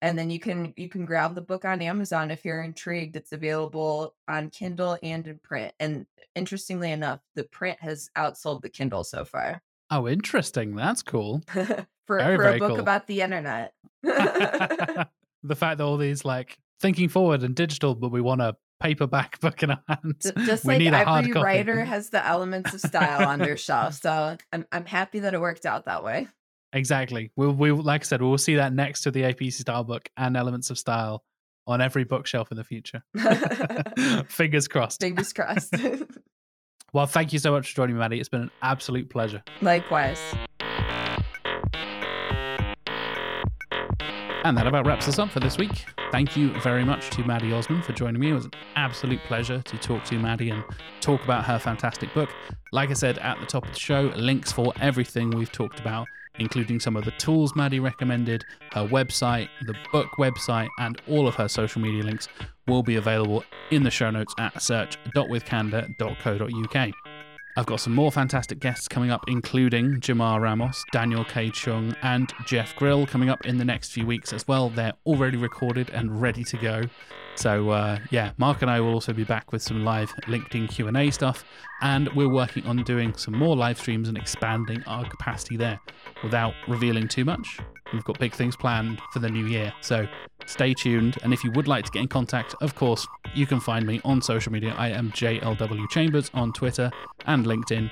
and 0.00 0.16
then 0.16 0.30
you 0.30 0.38
can 0.38 0.72
you 0.76 0.88
can 0.88 1.06
grab 1.06 1.34
the 1.34 1.40
book 1.40 1.64
on 1.64 1.82
Amazon 1.82 2.30
if 2.30 2.44
you're 2.44 2.62
intrigued. 2.62 3.16
It's 3.16 3.32
available 3.32 4.14
on 4.28 4.50
Kindle 4.50 4.96
and 5.02 5.26
in 5.26 5.40
print. 5.42 5.74
And 5.80 6.06
interestingly 6.36 6.92
enough, 6.92 7.18
the 7.34 7.42
print 7.42 7.78
has 7.80 8.08
outsold 8.16 8.62
the 8.62 8.68
Kindle 8.68 9.02
so 9.02 9.24
far. 9.24 9.62
Oh, 9.90 10.06
interesting. 10.06 10.76
That's 10.76 11.02
cool. 11.02 11.42
for 12.06 12.18
very, 12.18 12.36
for 12.36 12.48
a 12.48 12.58
book 12.60 12.68
cool. 12.70 12.78
about 12.80 13.08
the 13.08 13.22
internet. 13.22 13.74
the 14.04 15.06
fact 15.56 15.78
that 15.78 15.84
all 15.84 15.96
these 15.96 16.24
like 16.24 16.58
thinking 16.78 17.08
forward 17.08 17.42
and 17.42 17.56
digital, 17.56 17.96
but 17.96 18.12
we 18.12 18.20
want 18.20 18.40
to 18.40 18.54
paperback 18.80 19.40
book 19.40 19.62
in 19.62 19.70
our 19.70 19.82
hands. 19.88 20.24
J- 20.24 20.44
Just 20.44 20.64
We 20.64 20.90
like 20.90 21.06
a 21.06 21.10
every 21.10 21.32
writer 21.32 21.84
has 21.84 22.10
the 22.10 22.26
elements 22.26 22.74
of 22.74 22.80
style 22.80 23.26
on 23.28 23.38
their 23.38 23.56
shelf. 23.56 23.94
So 23.94 24.36
I'm 24.52 24.66
I'm 24.72 24.86
happy 24.86 25.20
that 25.20 25.34
it 25.34 25.40
worked 25.40 25.66
out 25.66 25.84
that 25.86 26.02
way. 26.04 26.28
Exactly. 26.72 27.30
We'll, 27.36 27.52
we 27.52 27.72
like 27.72 28.02
I 28.02 28.04
said, 28.04 28.22
we'll 28.22 28.38
see 28.38 28.56
that 28.56 28.72
next 28.72 29.02
to 29.02 29.10
the 29.10 29.22
APC 29.22 29.52
style 29.54 29.84
book 29.84 30.08
and 30.16 30.36
Elements 30.36 30.70
of 30.70 30.78
Style 30.78 31.24
on 31.66 31.80
every 31.80 32.04
bookshelf 32.04 32.50
in 32.50 32.56
the 32.56 32.64
future. 32.64 33.02
Fingers 34.28 34.68
crossed. 34.68 35.00
Fingers 35.00 35.32
crossed. 35.32 35.74
Well, 36.92 37.06
thank 37.06 37.32
you 37.32 37.38
so 37.38 37.52
much 37.52 37.70
for 37.70 37.76
joining 37.76 37.94
me, 37.94 38.00
Maddie. 38.00 38.18
It's 38.18 38.28
been 38.28 38.42
an 38.42 38.50
absolute 38.62 39.10
pleasure. 39.10 39.42
Likewise. 39.62 40.20
And 44.42 44.56
that 44.56 44.66
about 44.66 44.86
wraps 44.86 45.06
us 45.06 45.18
up 45.18 45.28
for 45.30 45.40
this 45.40 45.58
week. 45.58 45.84
Thank 46.10 46.34
you 46.34 46.58
very 46.60 46.82
much 46.82 47.10
to 47.10 47.22
Maddie 47.24 47.52
Osman 47.52 47.82
for 47.82 47.92
joining 47.92 48.18
me. 48.20 48.30
It 48.30 48.34
was 48.34 48.46
an 48.46 48.52
absolute 48.74 49.20
pleasure 49.24 49.60
to 49.60 49.78
talk 49.78 50.02
to 50.04 50.18
Maddie 50.18 50.48
and 50.48 50.64
talk 51.00 51.22
about 51.24 51.44
her 51.44 51.58
fantastic 51.58 52.14
book. 52.14 52.30
Like 52.72 52.88
I 52.90 52.94
said 52.94 53.18
at 53.18 53.38
the 53.38 53.44
top 53.46 53.66
of 53.66 53.72
the 53.72 53.78
show, 53.78 54.10
links 54.16 54.50
for 54.50 54.72
everything 54.80 55.28
we've 55.30 55.52
talked 55.52 55.78
about, 55.78 56.06
including 56.38 56.80
some 56.80 56.96
of 56.96 57.04
the 57.04 57.10
tools 57.12 57.54
Maddie 57.54 57.80
recommended, 57.80 58.42
her 58.72 58.88
website, 58.88 59.50
the 59.66 59.74
book 59.92 60.08
website, 60.18 60.70
and 60.78 60.98
all 61.06 61.28
of 61.28 61.34
her 61.34 61.48
social 61.48 61.82
media 61.82 62.02
links 62.02 62.28
will 62.66 62.82
be 62.82 62.96
available 62.96 63.44
in 63.70 63.82
the 63.82 63.90
show 63.90 64.10
notes 64.10 64.34
at 64.38 64.62
search.withcandour.co.uk. 64.62 66.94
I've 67.60 67.66
got 67.66 67.80
some 67.80 67.94
more 67.94 68.10
fantastic 68.10 68.58
guests 68.58 68.88
coming 68.88 69.10
up, 69.10 69.26
including 69.28 70.00
Jamar 70.00 70.40
Ramos, 70.40 70.82
Daniel 70.92 71.26
K. 71.26 71.50
Chung, 71.50 71.94
and 72.00 72.32
Jeff 72.46 72.74
Grill 72.74 73.06
coming 73.06 73.28
up 73.28 73.44
in 73.44 73.58
the 73.58 73.66
next 73.66 73.92
few 73.92 74.06
weeks 74.06 74.32
as 74.32 74.48
well. 74.48 74.70
They're 74.70 74.94
already 75.04 75.36
recorded 75.36 75.90
and 75.90 76.22
ready 76.22 76.42
to 76.42 76.56
go. 76.56 76.84
So 77.36 77.70
uh, 77.70 77.98
yeah, 78.10 78.32
Mark 78.36 78.62
and 78.62 78.70
I 78.70 78.80
will 78.80 78.92
also 78.92 79.12
be 79.12 79.24
back 79.24 79.52
with 79.52 79.62
some 79.62 79.84
live 79.84 80.12
LinkedIn 80.26 80.68
Q&A 80.68 81.10
stuff, 81.10 81.44
and 81.80 82.08
we're 82.14 82.28
working 82.28 82.66
on 82.66 82.82
doing 82.82 83.14
some 83.16 83.34
more 83.34 83.56
live 83.56 83.78
streams 83.78 84.08
and 84.08 84.18
expanding 84.18 84.82
our 84.86 85.08
capacity 85.08 85.56
there. 85.56 85.80
Without 86.22 86.52
revealing 86.68 87.08
too 87.08 87.24
much, 87.24 87.58
we've 87.92 88.04
got 88.04 88.18
big 88.18 88.34
things 88.34 88.56
planned 88.56 89.00
for 89.12 89.20
the 89.20 89.30
new 89.30 89.46
year. 89.46 89.72
So 89.80 90.06
stay 90.46 90.74
tuned, 90.74 91.16
and 91.22 91.32
if 91.32 91.42
you 91.42 91.50
would 91.52 91.68
like 91.68 91.84
to 91.86 91.90
get 91.90 92.02
in 92.02 92.08
contact, 92.08 92.54
of 92.60 92.74
course, 92.74 93.06
you 93.34 93.46
can 93.46 93.60
find 93.60 93.86
me 93.86 94.00
on 94.04 94.20
social 94.20 94.52
media. 94.52 94.74
I 94.76 94.88
am 94.88 95.10
JLW 95.12 95.88
Chambers 95.90 96.30
on 96.34 96.52
Twitter 96.52 96.90
and 97.26 97.46
LinkedIn. 97.46 97.90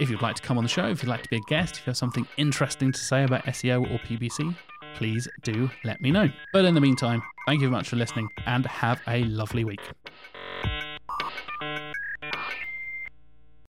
If 0.00 0.10
you'd 0.10 0.22
like 0.22 0.36
to 0.36 0.42
come 0.42 0.58
on 0.58 0.64
the 0.64 0.68
show, 0.68 0.86
if 0.86 1.02
you'd 1.02 1.08
like 1.08 1.22
to 1.22 1.28
be 1.28 1.36
a 1.36 1.48
guest, 1.48 1.76
if 1.76 1.86
you 1.86 1.90
have 1.90 1.96
something 1.96 2.26
interesting 2.36 2.90
to 2.92 2.98
say 2.98 3.24
about 3.24 3.44
SEO 3.44 3.82
or 3.82 3.98
PPC, 3.98 4.54
please 4.94 5.28
do 5.42 5.70
let 5.84 6.00
me 6.00 6.10
know. 6.10 6.28
But 6.52 6.64
in 6.64 6.74
the 6.74 6.80
meantime, 6.80 7.22
thank 7.46 7.60
you 7.60 7.68
very 7.68 7.76
much 7.78 7.88
for 7.88 7.96
listening 7.96 8.28
and 8.46 8.66
have 8.66 9.00
a 9.06 9.24
lovely 9.24 9.64
week. 9.64 9.80